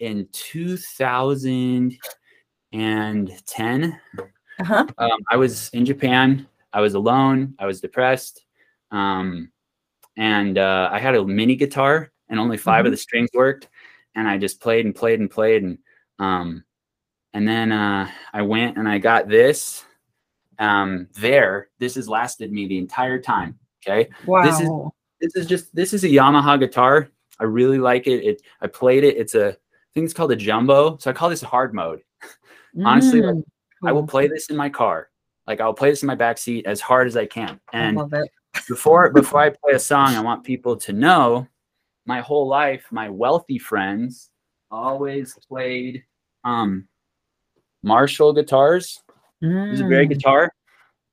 in 0.00 0.28
2010. 0.32 1.98
uh-huh 4.60 4.86
Um, 4.98 5.10
I 5.30 5.36
was 5.36 5.68
in 5.70 5.84
Japan. 5.86 6.46
I 6.72 6.80
was 6.80 6.94
alone. 6.94 7.54
I 7.58 7.66
was 7.66 7.80
depressed, 7.80 8.44
um, 8.90 9.50
and 10.16 10.58
uh, 10.58 10.88
I 10.92 10.98
had 10.98 11.14
a 11.14 11.24
mini 11.24 11.56
guitar, 11.56 12.12
and 12.28 12.38
only 12.40 12.56
5 12.56 12.86
of 12.86 12.90
the 12.92 12.96
strings 12.96 13.30
worked. 13.34 13.68
And 14.14 14.28
I 14.28 14.36
just 14.38 14.60
played 14.60 14.84
and 14.84 14.94
played 14.94 15.20
and 15.20 15.30
played, 15.30 15.62
and 15.62 15.78
um, 16.18 16.64
and 17.32 17.48
then 17.48 17.72
uh, 17.72 18.10
I 18.32 18.42
went 18.42 18.76
and 18.76 18.88
I 18.88 18.98
got 18.98 19.28
this. 19.28 19.84
Um, 20.58 21.08
there, 21.14 21.68
this 21.78 21.94
has 21.96 22.08
lasted 22.08 22.52
me 22.52 22.68
the 22.68 22.78
entire 22.78 23.18
time. 23.20 23.58
Okay, 23.86 24.10
wow 24.26 24.42
This 24.42 24.60
is- 24.60 24.68
this 25.20 25.36
is 25.36 25.46
just 25.46 25.74
this 25.74 25.92
is 25.94 26.02
a 26.04 26.08
Yamaha 26.08 26.58
guitar. 26.58 27.08
I 27.38 27.44
really 27.44 27.78
like 27.78 28.06
it. 28.08 28.24
It 28.24 28.42
I 28.60 28.66
played 28.66 29.04
it. 29.04 29.16
It's 29.16 29.34
a 29.36 29.56
thing. 29.94 30.04
It's 30.04 30.12
called 30.12 30.32
a 30.32 30.36
jumbo. 30.36 30.96
So 30.98 31.10
I 31.10 31.12
call 31.14 31.30
this 31.30 31.40
hard 31.42 31.72
mode. 31.74 32.02
honestly, 32.84 33.22
like, 33.22 33.36
Mm, 33.36 33.44
I 33.84 33.92
will 33.92 34.06
play 34.06 34.26
this 34.28 34.48
in 34.50 34.56
my 34.56 34.68
car. 34.68 35.10
Like 35.46 35.60
I'll 35.60 35.74
play 35.74 35.90
this 35.90 36.02
in 36.02 36.06
my 36.08 36.14
back 36.16 36.38
seat 36.38 36.66
as 36.66 36.80
hard 36.80 37.06
as 37.06 37.16
I 37.16 37.26
can. 37.26 37.60
I 37.72 37.78
And 37.78 37.96
love 37.96 38.12
it. 38.12 38.28
Before 38.68 39.10
before 39.10 39.40
I 39.40 39.50
play 39.50 39.74
a 39.74 39.78
song, 39.78 40.14
I 40.14 40.20
want 40.20 40.44
people 40.44 40.76
to 40.76 40.92
know 40.92 41.46
my 42.06 42.20
whole 42.20 42.46
life, 42.48 42.84
my 42.90 43.08
wealthy 43.08 43.58
friends 43.58 44.30
always 44.70 45.38
played 45.48 46.02
um 46.44 46.86
Marshall 47.82 48.32
guitars. 48.32 49.02
It 49.42 49.70
was 49.70 49.80
a 49.80 49.84
great 49.84 50.08
Mm, 50.08 50.14
guitar. 50.14 50.52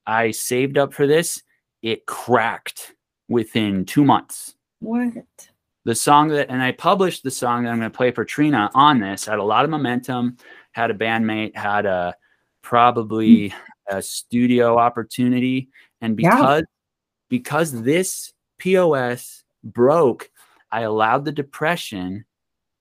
I 0.06 0.30
saved 0.30 0.78
up 0.78 0.94
for 0.94 1.06
this. 1.06 1.42
It 1.82 2.06
cracked 2.06 2.94
within 3.28 3.84
two 3.84 4.04
months. 4.04 4.54
What? 4.80 5.14
The 5.84 5.94
song 5.94 6.28
that, 6.28 6.50
and 6.50 6.62
I 6.62 6.72
published 6.72 7.22
the 7.22 7.30
song 7.30 7.64
that 7.64 7.70
I'm 7.70 7.78
going 7.78 7.90
to 7.90 7.96
play 7.96 8.10
for 8.10 8.24
Trina 8.24 8.70
on 8.74 9.00
this. 9.00 9.24
Had 9.24 9.38
a 9.38 9.42
lot 9.42 9.64
of 9.64 9.70
momentum. 9.70 10.36
Had 10.72 10.90
a 10.90 10.94
bandmate. 10.94 11.56
Had 11.56 11.86
a 11.86 12.14
probably 12.62 13.52
a 13.88 14.02
studio 14.02 14.78
opportunity, 14.78 15.70
and 16.02 16.18
Yeah. 16.20 16.62
Because 17.30 17.72
this 17.82 18.34
POS 18.58 19.44
broke, 19.64 20.30
I 20.70 20.82
allowed 20.82 21.24
the 21.24 21.32
depression 21.32 22.26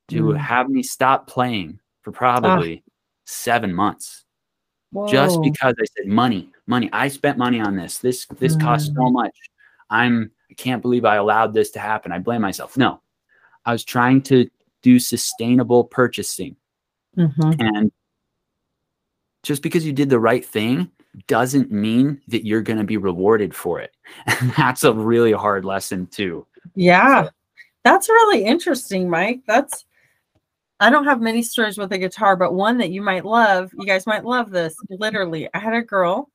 to 0.10 0.24
Mm. 0.24 0.38
have 0.38 0.70
me 0.70 0.84
stop 0.84 1.28
playing 1.28 1.80
for 2.02 2.12
probably 2.12 2.84
seven 3.26 3.74
months 3.74 4.26
Whoa. 4.92 5.08
just 5.08 5.40
because 5.42 5.76
I 5.80 5.86
said 5.96 6.08
money, 6.08 6.50
money. 6.68 6.90
I 6.92 7.08
spent 7.08 7.38
money 7.38 7.62
on 7.62 7.76
this. 7.78 8.00
This 8.00 8.26
this 8.40 8.56
cost 8.58 8.92
Mm. 8.92 8.96
so 8.96 9.10
much. 9.12 9.38
I'm 9.90 10.32
I 10.52 10.56
can't 10.56 10.82
believe 10.82 11.06
I 11.06 11.16
allowed 11.18 11.54
this 11.54 11.70
to 11.72 11.80
happen. 11.80 12.12
I 12.12 12.18
blame 12.20 12.42
myself. 12.42 12.76
No. 12.76 13.02
I 13.66 13.72
was 13.72 13.84
trying 13.86 14.24
to 14.24 14.50
do 14.82 14.98
sustainable 14.98 15.84
purchasing. 15.84 16.56
Mhm. 17.16 17.56
And 17.60 17.92
just 19.44 19.62
because 19.62 19.86
you 19.86 19.94
did 19.94 20.10
the 20.10 20.20
right 20.20 20.44
thing 20.46 20.90
doesn't 21.28 21.72
mean 21.72 22.22
that 22.28 22.46
you're 22.46 22.62
going 22.62 22.78
to 22.78 22.86
be 22.86 22.98
rewarded 22.98 23.56
for 23.56 23.80
it. 23.80 23.96
And 24.26 24.54
that's 24.58 24.84
a 24.84 24.94
really 24.94 25.32
hard 25.32 25.66
lesson 25.66 26.08
too. 26.08 26.46
Yeah. 26.76 27.30
That's 27.84 28.10
really 28.10 28.44
interesting, 28.44 29.10
Mike. 29.10 29.42
That's 29.48 29.86
I 30.82 30.90
don't 30.90 31.06
have 31.06 31.20
many 31.20 31.42
stories 31.42 31.78
with 31.78 31.92
a 31.92 31.98
guitar, 31.98 32.38
but 32.38 32.54
one 32.54 32.78
that 32.78 32.92
you 32.92 33.02
might 33.02 33.26
love, 33.26 33.72
you 33.78 33.86
guys 33.86 34.08
might 34.08 34.24
love 34.24 34.50
this. 34.50 34.74
Literally, 34.90 35.50
I 35.54 35.60
had 35.60 35.74
a 35.74 35.82
girl 35.82 36.30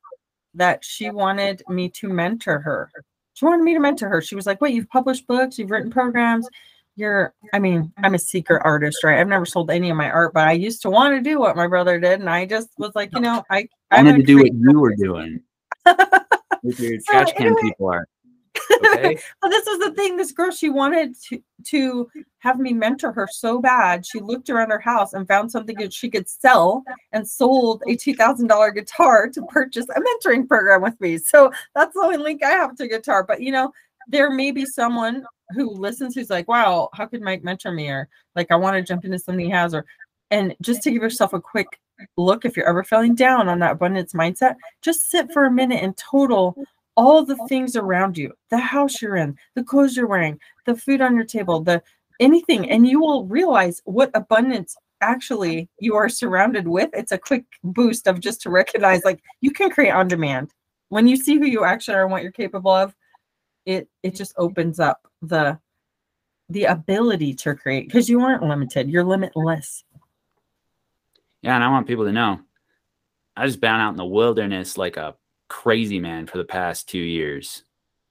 that 0.53 0.85
she 0.85 1.09
wanted 1.11 1.63
me 1.69 1.89
to 1.91 2.09
mentor 2.09 2.59
her. 2.61 2.91
She 3.33 3.47
wanted 3.47 3.65
me 3.65 3.73
to 3.73 3.81
mentor 3.81 4.09
her. 4.09 4.21
She 4.21 4.35
was 4.35 4.47
like, 4.47 4.61
Wait, 4.61 4.75
you've 4.75 4.89
published 4.91 5.27
books, 5.27 5.59
you've 5.59 5.71
written 5.71 5.91
programs. 5.91 6.47
You're, 6.97 7.35
I 7.53 7.59
mean, 7.59 7.93
I'm 7.99 8.15
a 8.15 8.19
secret 8.19 8.63
artist, 8.65 9.03
right? 9.03 9.19
I've 9.19 9.29
never 9.29 9.45
sold 9.47 9.71
any 9.71 9.91
of 9.91 9.97
my 9.97 10.11
art, 10.11 10.33
but 10.33 10.47
I 10.47 10.53
used 10.53 10.81
to 10.83 10.91
want 10.91 11.15
to 11.17 11.21
do 11.21 11.41
what 11.41 11.57
my 11.57 11.67
brother 11.67 11.99
did. 11.99 12.21
And 12.21 12.31
I 12.31 12.47
just 12.47 12.69
was 12.79 12.93
like, 12.95 13.11
you 13.13 13.21
know, 13.21 13.43
I, 13.51 13.69
I 13.91 13.99
I'm 13.99 14.07
wanted 14.07 14.19
to 14.19 14.23
gonna 14.23 14.27
do 14.27 14.39
what 14.39 14.73
you 14.73 14.81
were 14.81 14.95
doing. 14.97 15.41
with 16.63 16.79
your 16.81 17.01
So 17.01 17.13
trash 17.13 17.33
can 17.33 17.47
anyway- 17.47 17.63
people 17.63 17.89
are. 17.91 18.07
Okay. 18.87 19.19
Well, 19.43 19.51
this 19.51 19.67
was 19.67 19.81
the 19.81 19.93
thing. 19.95 20.17
This 20.17 20.31
girl, 20.31 20.53
she 20.53 20.71
wanted 20.71 21.17
to 21.29 21.43
to 21.65 22.09
have 22.39 22.59
me 22.61 22.73
mentor 22.73 23.11
her 23.13 23.27
so 23.31 23.61
bad. 23.61 24.07
She 24.07 24.21
looked 24.21 24.49
around 24.49 24.71
her 24.71 24.79
house 24.79 25.13
and 25.13 25.27
found 25.27 25.51
something 25.51 25.77
that 25.79 25.93
she 25.93 26.09
could 26.09 26.29
sell 26.29 26.85
and 27.13 27.29
sold 27.29 27.83
a 27.89 27.97
two 27.97 28.15
thousand 28.15 28.47
dollar 28.47 28.71
guitar 28.71 29.29
to 29.29 29.43
purchase 29.47 29.87
a 29.95 30.01
mentoring 30.01 30.47
program 30.47 30.83
with 30.83 30.99
me. 31.01 31.19
So 31.19 31.51
that's 31.75 31.95
the 31.95 32.01
only 32.01 32.17
link 32.17 32.45
I 32.45 32.51
have 32.51 32.77
to 32.77 32.87
guitar. 32.87 33.25
But 33.25 33.41
you 33.43 33.51
know, 33.51 33.73
there 34.07 34.31
may 34.31 34.53
be 34.53 34.65
someone 34.65 35.27
who 35.55 35.71
listens 35.71 36.15
who's 36.15 36.31
like, 36.31 36.49
"Wow, 36.49 36.91
how 36.95 37.07
could 37.07 37.23
Mike 37.23 37.45
mentor 37.45 37.73
me?" 37.73 37.89
Or 37.89 38.09
like, 38.37 38.51
"I 38.51 38.57
want 38.57 38.77
to 38.77 38.83
jump 38.83 39.05
into 39.05 39.19
something 39.19 39.45
he 39.45 39.51
has." 39.51 39.75
Or 39.75 39.87
and 40.31 40.55
just 40.61 40.83
to 40.83 40.91
give 40.91 41.03
yourself 41.03 41.33
a 41.33 41.41
quick 41.41 41.81
look, 42.17 42.45
if 42.45 42.57
you're 42.57 42.69
ever 42.69 42.85
feeling 42.85 43.15
down 43.15 43.49
on 43.49 43.61
that 43.61 43.73
abundance 43.73 44.13
mindset, 44.15 44.57
just 44.83 45.11
sit 45.11 45.33
for 45.33 45.45
a 45.45 45.51
minute 45.51 45.83
and 45.83 45.97
total 45.97 46.57
all 46.97 47.25
the 47.25 47.37
things 47.49 47.77
around 47.77 48.17
you 48.17 48.33
the 48.51 48.59
house 48.59 49.03
you're 49.03 49.17
in 49.17 49.37
the 49.55 49.65
clothes 49.65 49.97
you're 49.97 50.07
wearing 50.07 50.39
the 50.67 50.77
food 50.77 51.01
on 51.01 51.15
your 51.15 51.25
table 51.25 51.61
the 51.61 51.83
anything 52.21 52.71
and 52.71 52.87
you 52.87 53.01
will 53.01 53.27
realize 53.27 53.81
what 53.85 54.11
abundance 54.15 54.77
actually 55.01 55.69
you 55.81 55.95
are 55.95 56.09
surrounded 56.09 56.69
with 56.69 56.89
it's 56.93 57.13
a 57.13 57.19
quick 57.19 57.45
boost 57.65 58.07
of 58.07 58.21
just 58.21 58.41
to 58.41 58.51
recognize 58.51 59.05
like 59.05 59.21
you 59.41 59.51
can 59.51 59.71
create 59.71 59.91
on 59.91 60.07
demand 60.07 60.53
when 60.89 61.09
you 61.09 61.17
see 61.17 61.37
who 61.37 61.47
you 61.47 61.65
actually 61.65 61.95
are 61.95 62.03
and 62.03 62.13
what 62.13 62.23
you're 62.23 62.31
capable 62.31 62.71
of 62.71 62.95
it 63.67 63.89
it 64.03 64.15
just 64.15 64.35
opens 64.37 64.81
up 64.81 65.07
the 65.23 65.59
the 66.49 66.65
ability 66.65 67.35
to 67.35 67.55
create 67.55 67.87
because 67.87 68.09
you 68.09 68.21
aren't 68.21 68.43
limited 68.43 68.89
you're 68.89 69.05
limitless 69.05 69.85
Yeah, 71.43 71.55
and 71.55 71.65
I 71.65 71.69
want 71.69 71.87
people 71.87 72.05
to 72.05 72.13
know. 72.13 72.41
I 73.37 73.47
just 73.47 73.61
been 73.61 73.71
out 73.71 73.91
in 73.91 73.97
the 73.97 74.05
wilderness 74.05 74.79
like 74.79 74.97
a 74.97 75.17
crazy 75.49 75.99
man 75.99 76.27
for 76.27 76.39
the 76.39 76.45
past 76.45 76.89
two 76.89 76.99
years. 76.99 77.65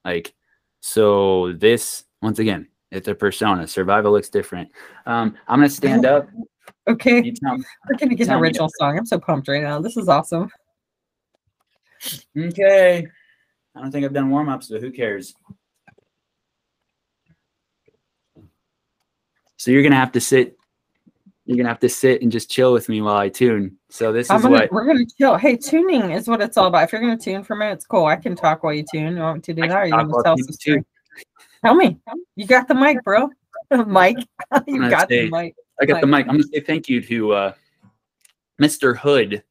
Like, 0.04 0.34
so 0.82 1.54
this 1.54 2.04
once 2.22 2.40
again, 2.40 2.68
it's 2.92 3.08
a 3.08 3.16
persona. 3.16 3.68
Survival 3.68 4.12
looks 4.12 4.30
different. 4.30 4.70
Um, 5.06 5.36
I'm 5.48 5.60
gonna 5.60 5.70
stand 5.70 6.06
up. 6.06 6.28
okay 6.88 7.32
tell 7.32 7.58
we're 7.58 7.98
gonna 7.98 8.16
get 8.16 8.28
an 8.28 8.36
original 8.36 8.70
song 8.78 8.98
i'm 8.98 9.06
so 9.06 9.20
pumped 9.20 9.50
right 9.50 9.64
now 9.64 9.80
this 9.80 9.98
is 9.98 10.08
awesome 10.08 10.50
Okay. 12.38 13.08
I 13.76 13.82
don't 13.82 13.92
think 13.92 14.06
I've 14.06 14.14
done 14.14 14.30
warm 14.30 14.50
ups, 14.50 14.68
but 14.68 14.82
who 14.82 14.92
cares? 14.92 15.34
So 19.58 19.72
you're 19.72 19.84
gonna 19.84 19.96
have 19.96 20.12
to 20.12 20.22
sit. 20.22 20.58
You're 21.46 21.58
gonna 21.58 21.70
have 21.70 21.80
to 21.80 21.90
sit 21.90 22.22
and 22.22 22.32
just 22.32 22.52
chill 22.52 22.74
with 22.74 22.90
me 22.90 23.02
while 23.02 23.16
I 23.16 23.30
tune. 23.30 23.78
So 23.90 24.12
this 24.12 24.30
I'm 24.30 24.38
is 24.38 24.44
gonna, 24.44 24.56
what 24.56 24.72
we're 24.72 24.86
gonna 24.86 25.06
chill. 25.18 25.38
Hey, 25.38 25.56
tuning 25.56 26.12
is 26.12 26.28
what 26.28 26.42
it's 26.42 26.58
all 26.58 26.68
about. 26.68 26.84
If 26.84 26.92
you're 26.92 27.02
gonna 27.02 27.18
tune 27.18 27.44
for 27.44 27.54
a 27.54 27.58
minute, 27.58 27.74
it's 27.74 27.86
cool. 27.86 28.06
I 28.06 28.18
can 28.18 28.36
talk 28.36 28.64
while 28.64 28.74
you 28.74 28.84
tune. 28.92 29.16
You 29.16 29.22
want 29.22 29.38
me 29.38 29.42
to 29.42 29.54
do 29.54 29.68
that? 29.68 29.72
Or 29.72 29.86
you 29.86 29.92
to 29.92 30.22
tell 30.24 30.34
us 30.34 30.56
story? 30.56 30.84
Tell 31.64 31.76
me. 31.76 31.98
You 32.36 32.46
got 32.46 32.68
the 32.68 32.76
mic, 32.76 33.04
bro. 33.04 33.30
Mike, 33.88 34.18
you 34.68 34.90
got 34.90 35.10
say- 35.10 35.26
the 35.26 35.32
mic. 35.32 35.56
I 35.82 35.86
got 35.86 36.02
the 36.02 36.08
mic. 36.08 36.28
I'm 36.28 36.34
gonna 36.34 36.44
say 36.44 36.60
thank 36.60 36.88
you 36.88 37.02
to 37.02 37.34
uh, 37.34 37.54
Mr. 38.62 38.98
Hood. 38.98 39.44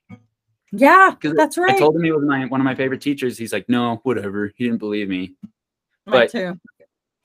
Yeah, 0.72 1.14
'Cause 1.20 1.34
that's 1.34 1.58
right. 1.58 1.74
I 1.74 1.78
told 1.78 1.96
him 1.96 2.02
he 2.02 2.12
was 2.12 2.24
my 2.24 2.46
one 2.46 2.60
of 2.60 2.64
my 2.64 2.74
favorite 2.74 3.02
teachers. 3.02 3.36
He's 3.36 3.52
like, 3.52 3.68
no, 3.68 4.00
whatever. 4.04 4.52
He 4.56 4.64
didn't 4.64 4.78
believe 4.78 5.08
me. 5.08 5.34
Mine 6.06 6.20
but- 6.20 6.30
too. 6.30 6.58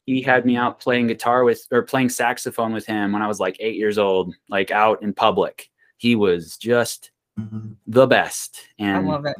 He 0.05 0.21
had 0.21 0.45
me 0.45 0.55
out 0.55 0.79
playing 0.79 1.07
guitar 1.07 1.43
with 1.43 1.67
or 1.69 1.81
playing 1.81 2.07
saxophone 2.09 2.71
with 2.71 2.85
him 2.85 3.11
when 3.11 3.21
I 3.21 3.27
was 3.27 3.41
like 3.41 3.57
eight 3.59 3.75
years 3.75 3.97
old, 3.97 4.33
like 4.47 4.71
out 4.71 5.03
in 5.03 5.13
public. 5.13 5.69
He 5.97 6.15
was 6.15 6.55
just 6.55 7.11
mm-hmm. 7.37 7.73
the 7.87 8.07
best. 8.07 8.61
I 8.79 8.99
love 8.99 9.25
it. 9.25 9.35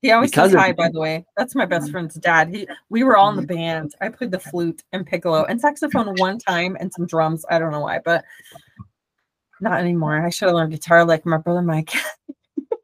He 0.00 0.12
always 0.12 0.32
says 0.32 0.54
hi, 0.54 0.72
by 0.72 0.88
the 0.88 0.98
way. 0.98 1.26
That's 1.36 1.54
my 1.54 1.66
best 1.66 1.84
mm-hmm. 1.84 1.92
friend's 1.92 2.14
dad. 2.14 2.48
He 2.48 2.66
we 2.88 3.04
were 3.04 3.18
all 3.18 3.28
in 3.28 3.36
the 3.36 3.42
mm-hmm. 3.42 3.54
band. 3.54 3.94
I 4.00 4.08
played 4.08 4.30
the 4.30 4.38
flute 4.38 4.82
and 4.92 5.06
piccolo 5.06 5.44
and 5.44 5.60
saxophone 5.60 6.14
one 6.16 6.38
time 6.38 6.78
and 6.80 6.90
some 6.90 7.06
drums. 7.06 7.44
I 7.50 7.58
don't 7.58 7.70
know 7.70 7.80
why, 7.80 7.98
but 8.02 8.24
not 9.60 9.80
anymore. 9.80 10.24
I 10.24 10.30
should 10.30 10.46
have 10.46 10.54
learned 10.54 10.72
guitar 10.72 11.04
like 11.04 11.26
my 11.26 11.36
brother 11.36 11.62
Mike. 11.62 11.92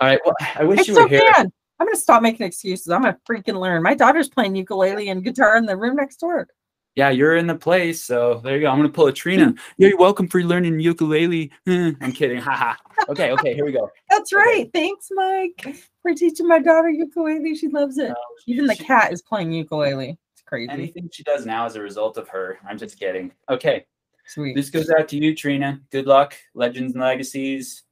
all 0.00 0.08
right, 0.08 0.20
well, 0.24 0.34
I 0.40 0.60
I 0.60 0.64
wish 0.64 0.88
you 0.88 0.94
were 0.94 1.08
here. 1.08 1.20
can. 1.34 1.50
I'm 1.78 1.86
gonna 1.86 1.96
stop 1.96 2.22
making 2.22 2.46
excuses. 2.46 2.88
I'm 2.88 3.02
gonna 3.02 3.18
freaking 3.28 3.60
learn. 3.60 3.82
My 3.82 3.94
daughter's 3.94 4.28
playing 4.28 4.56
ukulele 4.56 5.08
and 5.10 5.22
guitar 5.22 5.56
in 5.56 5.66
the 5.66 5.76
room 5.76 5.96
next 5.96 6.16
door. 6.16 6.48
Yeah, 6.94 7.10
you're 7.10 7.36
in 7.36 7.46
the 7.46 7.54
place. 7.54 8.02
So 8.02 8.40
there 8.42 8.56
you 8.56 8.62
go. 8.62 8.70
I'm 8.70 8.78
gonna 8.78 8.88
pull 8.88 9.06
a 9.08 9.12
Trina. 9.12 9.52
Yeah, 9.76 9.88
you're 9.88 9.98
welcome 9.98 10.26
for 10.28 10.42
learning 10.42 10.80
ukulele. 10.80 11.50
I'm 11.66 12.12
kidding. 12.12 12.38
Haha. 12.40 12.74
okay, 13.10 13.30
okay, 13.32 13.54
here 13.54 13.66
we 13.66 13.72
go. 13.72 13.90
That's 14.10 14.32
Okay. 14.32 14.42
right. 14.42 14.70
Thanks, 14.72 15.08
Mike, 15.10 15.76
for 16.00 16.14
teaching 16.14 16.48
my 16.48 16.58
daughter 16.58 16.88
ukulele. 16.88 17.54
She 17.54 17.68
loves 17.68 17.98
it. 17.98 18.14
Even 18.46 18.66
the 18.66 18.76
cat 18.76 19.12
is 19.12 19.20
playing 19.20 19.52
ukulele. 19.52 20.16
It's 20.32 20.42
crazy. 20.46 20.70
Anything 20.70 21.10
she 21.12 21.22
does 21.22 21.44
now 21.44 21.66
is 21.66 21.76
a 21.76 21.82
result 21.82 22.16
of 22.16 22.28
her. 22.28 22.58
I'm 22.66 22.78
just 22.78 22.98
kidding. 22.98 23.30
Okay. 23.50 23.84
Sweet. 24.28 24.56
This 24.56 24.70
goes 24.70 24.88
out 24.90 25.06
to 25.08 25.16
you, 25.18 25.34
Trina. 25.36 25.80
Good 25.90 26.06
luck, 26.06 26.34
legends 26.54 26.94
and 26.94 27.02
legacies. 27.02 27.82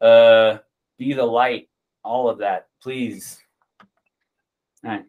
Uh, 0.00 0.58
be 0.98 1.12
the 1.12 1.24
light. 1.24 1.68
All 2.04 2.28
of 2.28 2.38
that, 2.38 2.66
please. 2.82 3.38
All 4.84 4.90
right. 4.90 5.04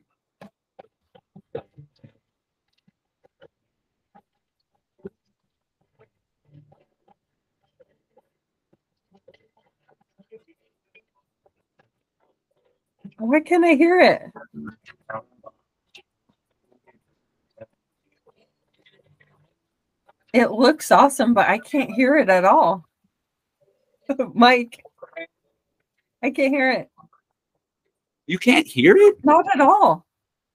Why 13.18 13.42
can't 13.42 13.66
I 13.66 13.74
hear 13.74 14.00
it? 14.00 14.22
It 20.32 20.52
looks 20.52 20.92
awesome, 20.92 21.34
but 21.34 21.48
I 21.48 21.58
can't 21.58 21.92
hear 21.92 22.16
it 22.16 22.30
at 22.30 22.46
all. 22.46 22.86
Mike, 24.34 24.84
I 26.24 26.32
can't 26.32 26.54
hear 26.54 26.72
it. 26.72 26.90
You 28.28 28.38
can't 28.38 28.68
hear 28.68 28.96
it. 28.98 29.16
Not 29.24 29.46
at 29.54 29.62
all. 29.62 30.06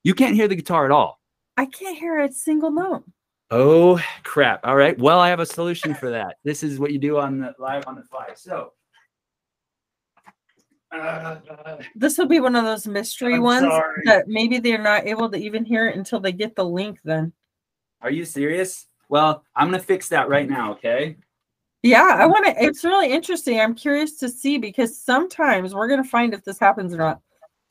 You 0.02 0.14
can't 0.14 0.34
hear 0.34 0.46
the 0.48 0.54
guitar 0.56 0.84
at 0.84 0.90
all. 0.90 1.20
I 1.56 1.66
can't 1.66 1.96
hear 1.98 2.20
a 2.20 2.30
single 2.32 2.70
note. 2.70 3.04
Oh 3.50 4.00
crap! 4.22 4.60
All 4.64 4.76
right. 4.76 4.98
Well, 4.98 5.20
I 5.20 5.28
have 5.28 5.40
a 5.40 5.46
solution 5.46 5.94
for 5.94 6.10
that. 6.10 6.36
This 6.44 6.62
is 6.62 6.78
what 6.78 6.92
you 6.92 6.98
do 6.98 7.18
on 7.18 7.38
the 7.40 7.54
live 7.58 7.84
on 7.86 7.94
the 7.94 8.02
fly. 8.04 8.28
So. 8.34 8.72
Uh, 10.92 11.36
This 11.96 12.16
will 12.18 12.26
be 12.28 12.38
one 12.40 12.54
of 12.54 12.64
those 12.64 12.86
mystery 12.86 13.34
I'm 13.34 13.42
ones 13.42 13.62
sorry. 13.66 14.02
that 14.04 14.28
maybe 14.28 14.58
they're 14.58 14.78
not 14.82 15.06
able 15.06 15.28
to 15.30 15.36
even 15.36 15.64
hear 15.64 15.88
it 15.88 15.96
until 15.96 16.20
they 16.20 16.30
get 16.32 16.54
the 16.54 16.64
link 16.64 17.00
then. 17.04 17.32
are 18.00 18.10
you 18.10 18.24
serious? 18.24 18.86
Well, 19.08 19.44
I'm 19.56 19.68
gonna 19.68 19.82
fix 19.82 20.08
that 20.10 20.28
right 20.28 20.48
now. 20.48 20.72
Okay. 20.72 21.16
Yeah, 21.84 22.16
I 22.18 22.24
mm. 22.24 22.30
want 22.30 22.46
to. 22.46 22.64
It's 22.64 22.82
really 22.82 23.12
interesting. 23.12 23.60
I'm 23.60 23.74
curious 23.74 24.16
to 24.18 24.28
see 24.30 24.56
because 24.56 24.98
sometimes 24.98 25.74
we're 25.74 25.86
going 25.86 26.02
to 26.02 26.08
find 26.08 26.32
if 26.32 26.42
this 26.42 26.58
happens 26.58 26.94
or 26.94 26.96
not. 26.96 27.20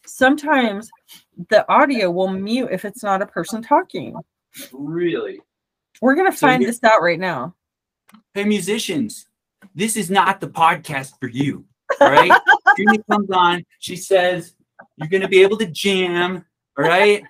Sometimes 0.05 0.87
the 1.49 1.67
audio 1.67 2.11
will 2.11 2.27
mute 2.27 2.69
if 2.71 2.85
it's 2.85 3.01
not 3.01 3.23
a 3.23 3.25
person 3.25 3.63
talking. 3.63 4.15
Really. 4.71 5.39
We're 5.99 6.13
going 6.13 6.31
to 6.31 6.37
find 6.37 6.61
here- 6.61 6.69
this 6.69 6.83
out 6.83 7.01
right 7.01 7.19
now. 7.19 7.55
Hey, 8.35 8.43
musicians, 8.43 9.25
this 9.73 9.97
is 9.97 10.11
not 10.11 10.39
the 10.39 10.47
podcast 10.47 11.19
for 11.19 11.27
you. 11.27 11.65
All 11.99 12.11
right. 12.11 12.31
Trina 12.75 13.03
comes 13.11 13.31
on. 13.31 13.63
She 13.79 13.95
says, 13.95 14.53
You're 14.97 15.09
going 15.09 15.23
to 15.23 15.27
be 15.27 15.41
able 15.41 15.57
to 15.57 15.65
jam. 15.65 16.45
All 16.77 16.85
right. 16.85 17.23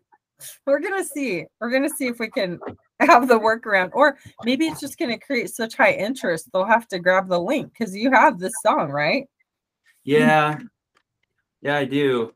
We're 0.65 0.81
gonna 0.81 1.05
see. 1.05 1.45
We're 1.61 1.71
gonna 1.71 1.89
see 1.89 2.07
if 2.07 2.19
we 2.19 2.29
can 2.29 2.59
have 3.05 3.27
the 3.27 3.39
workaround, 3.39 3.91
or 3.93 4.17
maybe 4.43 4.65
it's 4.65 4.79
just 4.79 4.97
gonna 4.97 5.19
create 5.19 5.49
such 5.49 5.75
high 5.75 5.93
interest 5.93 6.49
they'll 6.51 6.65
have 6.65 6.87
to 6.89 6.99
grab 6.99 7.27
the 7.27 7.39
link 7.39 7.71
because 7.71 7.95
you 7.95 8.11
have 8.11 8.39
this 8.39 8.53
song, 8.61 8.89
right? 8.89 9.27
Yeah. 10.03 10.59
Yeah, 11.61 11.77
I 11.77 11.85
do. 11.85 12.33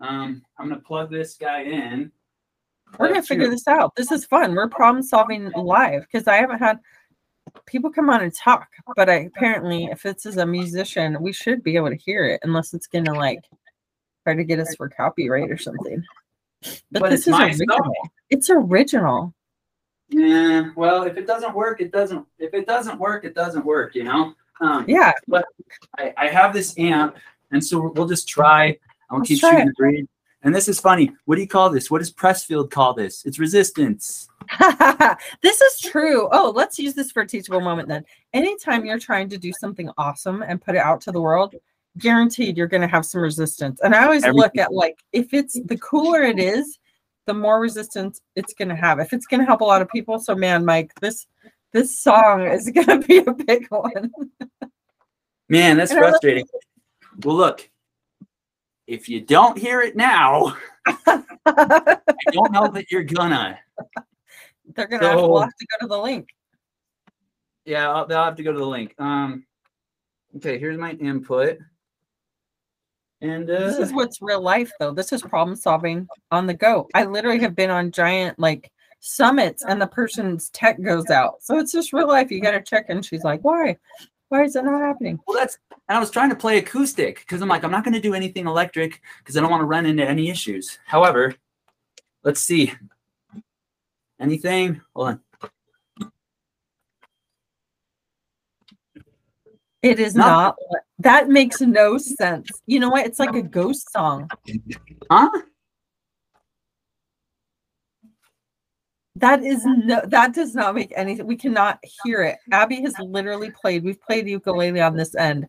Um, 0.00 0.42
I'm 0.58 0.68
gonna 0.68 0.80
plug 0.80 1.10
this 1.10 1.36
guy 1.36 1.62
in. 1.62 2.10
We're 2.98 3.08
gonna 3.08 3.18
That's 3.18 3.28
figure 3.28 3.48
this 3.48 3.68
out. 3.68 3.94
This 3.94 4.10
is 4.10 4.24
fun. 4.24 4.54
We're 4.54 4.68
problem 4.68 5.02
solving 5.02 5.50
live 5.52 6.02
because 6.02 6.26
I 6.26 6.36
haven't 6.36 6.58
had 6.58 6.80
people 7.66 7.90
come 7.90 8.10
on 8.10 8.22
and 8.22 8.34
talk, 8.34 8.68
but 8.96 9.08
I 9.08 9.28
apparently 9.34 9.84
if 9.84 10.06
it's 10.06 10.26
as 10.26 10.38
a 10.38 10.46
musician, 10.46 11.20
we 11.20 11.32
should 11.32 11.62
be 11.62 11.76
able 11.76 11.90
to 11.90 11.96
hear 11.96 12.24
it 12.24 12.40
unless 12.42 12.74
it's 12.74 12.86
gonna 12.86 13.14
like 13.14 13.44
try 14.24 14.34
to 14.34 14.44
get 14.44 14.58
us 14.60 14.74
for 14.76 14.88
copyright 14.88 15.50
or 15.50 15.58
something. 15.58 16.02
But, 16.90 17.00
But 17.00 17.10
this 17.10 17.26
is 17.26 17.34
original. 17.34 17.76
song. 17.76 17.94
It's 18.28 18.50
original. 18.50 19.34
Yeah. 20.10 20.70
Well, 20.76 21.04
if 21.04 21.16
it 21.16 21.26
doesn't 21.26 21.54
work, 21.54 21.80
it 21.80 21.92
doesn't. 21.92 22.26
If 22.38 22.52
it 22.54 22.66
doesn't 22.66 22.98
work, 22.98 23.24
it 23.24 23.34
doesn't 23.34 23.64
work. 23.64 23.94
You 23.94 24.04
know. 24.04 24.34
Um, 24.60 24.84
Yeah. 24.88 25.12
I, 25.98 26.12
I 26.18 26.28
have 26.28 26.52
this 26.52 26.76
amp, 26.78 27.16
and 27.50 27.64
so 27.64 27.90
we'll 27.94 28.08
just 28.08 28.28
try. 28.28 28.76
I'll 29.10 29.20
keep 29.22 29.40
shooting 29.40 29.66
the 29.66 29.72
breed. 29.76 30.06
And 30.42 30.54
this 30.54 30.68
is 30.68 30.80
funny. 30.80 31.12
What 31.26 31.34
do 31.36 31.42
you 31.42 31.48
call 31.48 31.68
this? 31.70 31.90
What 31.90 31.98
does 31.98 32.10
Pressfield 32.12 32.70
call 32.70 32.94
this? 32.94 33.24
It's 33.26 33.38
resistance. 33.38 34.28
this 35.42 35.60
is 35.60 35.80
true. 35.80 36.28
Oh, 36.32 36.50
let's 36.54 36.78
use 36.78 36.94
this 36.94 37.10
for 37.12 37.22
a 37.22 37.26
teachable 37.26 37.60
moment 37.60 37.88
then. 37.88 38.04
Anytime 38.32 38.84
you're 38.86 38.98
trying 38.98 39.28
to 39.30 39.38
do 39.38 39.52
something 39.52 39.90
awesome 39.98 40.42
and 40.42 40.60
put 40.60 40.76
it 40.76 40.80
out 40.80 41.00
to 41.02 41.12
the 41.12 41.20
world, 41.20 41.54
guaranteed 41.98 42.56
you're 42.56 42.68
going 42.68 42.80
to 42.80 42.88
have 42.88 43.04
some 43.04 43.20
resistance. 43.20 43.80
And 43.82 43.94
I 43.94 44.04
always 44.04 44.24
Every- 44.24 44.40
look 44.40 44.56
at 44.56 44.72
like 44.72 44.98
if 45.12 45.34
it's 45.34 45.60
the 45.66 45.76
cooler 45.76 46.22
it 46.22 46.38
is, 46.38 46.78
the 47.26 47.34
more 47.34 47.60
resistance 47.60 48.20
it's 48.36 48.54
going 48.54 48.68
to 48.68 48.76
have. 48.76 48.98
If 48.98 49.12
it's 49.12 49.26
going 49.26 49.40
to 49.40 49.46
help 49.46 49.60
a 49.60 49.64
lot 49.64 49.82
of 49.82 49.88
people, 49.88 50.18
so 50.18 50.34
man, 50.34 50.64
Mike, 50.64 50.92
this 51.00 51.26
this 51.72 51.98
song 52.00 52.46
is 52.46 52.70
going 52.74 52.86
to 52.86 53.06
be 53.06 53.18
a 53.18 53.32
big 53.32 53.66
one. 53.68 54.10
Man, 55.48 55.76
that's 55.76 55.90
And 55.90 56.00
frustrating. 56.00 56.46
Well, 57.24 57.36
look, 57.36 57.68
if 58.86 59.08
you 59.08 59.20
don't 59.20 59.58
hear 59.58 59.80
it 59.82 59.96
now, 59.96 60.56
I 60.86 61.22
don't 62.32 62.52
know 62.52 62.68
that 62.68 62.90
you're 62.90 63.04
gonna. 63.04 63.58
They're 64.74 64.86
going 64.86 65.02
to 65.02 65.08
have, 65.08 65.16
we'll 65.16 65.40
have 65.40 65.56
to 65.56 65.66
go 65.66 65.86
to 65.86 65.88
the 65.88 65.98
link. 65.98 66.28
Yeah, 67.64 67.90
I'll, 67.90 68.06
they'll 68.06 68.24
have 68.24 68.36
to 68.36 68.42
go 68.42 68.52
to 68.52 68.58
the 68.58 68.66
link. 68.66 68.94
Um, 68.98 69.44
okay, 70.36 70.58
here's 70.58 70.78
my 70.78 70.92
input. 70.92 71.58
And 73.22 73.46
This 73.46 73.78
uh, 73.78 73.82
is 73.82 73.92
what's 73.92 74.22
real 74.22 74.40
life 74.40 74.72
though. 74.80 74.92
This 74.92 75.12
is 75.12 75.22
problem 75.22 75.56
solving 75.56 76.08
on 76.30 76.46
the 76.46 76.54
go. 76.54 76.88
I 76.94 77.04
literally 77.04 77.40
have 77.40 77.54
been 77.54 77.70
on 77.70 77.90
giant 77.90 78.38
like 78.38 78.70
summits 79.00 79.64
and 79.64 79.80
the 79.80 79.86
person's 79.86 80.48
tech 80.50 80.80
goes 80.82 81.10
out. 81.10 81.42
So 81.42 81.58
it's 81.58 81.72
just 81.72 81.92
real 81.92 82.08
life. 82.08 82.30
You 82.30 82.40
got 82.40 82.52
to 82.52 82.62
check 82.62 82.86
and 82.88 83.04
she's 83.04 83.24
like, 83.24 83.42
"Why? 83.42 83.76
Why 84.28 84.44
is 84.44 84.56
it 84.56 84.64
not 84.64 84.80
happening?" 84.80 85.18
well, 85.26 85.36
that's. 85.36 85.58
And 85.88 85.96
I 85.96 86.00
was 86.00 86.10
trying 86.10 86.30
to 86.30 86.36
play 86.36 86.58
acoustic 86.58 87.18
because 87.18 87.42
I'm 87.42 87.48
like, 87.48 87.64
I'm 87.64 87.70
not 87.72 87.84
going 87.84 87.94
to 87.94 88.00
do 88.00 88.14
anything 88.14 88.46
electric 88.46 89.00
because 89.18 89.36
I 89.36 89.40
don't 89.40 89.50
want 89.50 89.62
to 89.62 89.66
run 89.66 89.86
into 89.86 90.08
any 90.08 90.30
issues. 90.30 90.78
However, 90.86 91.34
let's 92.22 92.40
see. 92.40 92.72
Anything? 94.20 94.80
Hold 94.94 95.08
on. 95.08 95.20
It 99.82 99.98
is 99.98 100.14
Not- 100.14 100.26
not. 100.26 100.56
That 100.98 101.28
makes 101.30 101.60
no 101.60 101.96
sense. 101.96 102.50
You 102.66 102.80
know 102.80 102.90
what? 102.90 103.06
It's 103.06 103.18
like 103.18 103.34
a 103.34 103.42
ghost 103.42 103.90
song. 103.90 104.28
Huh? 105.10 105.30
That 109.16 109.42
is 109.42 109.64
no 109.64 110.00
that 110.06 110.34
does 110.34 110.54
not 110.54 110.74
make 110.74 110.92
any 110.96 111.20
we 111.20 111.36
cannot 111.36 111.78
hear 112.04 112.22
it. 112.22 112.38
Abby 112.52 112.80
has 112.82 112.94
literally 112.98 113.50
played. 113.50 113.82
We've 113.84 114.00
played 114.00 114.28
ukulele 114.28 114.80
on 114.80 114.96
this 114.96 115.14
end. 115.14 115.46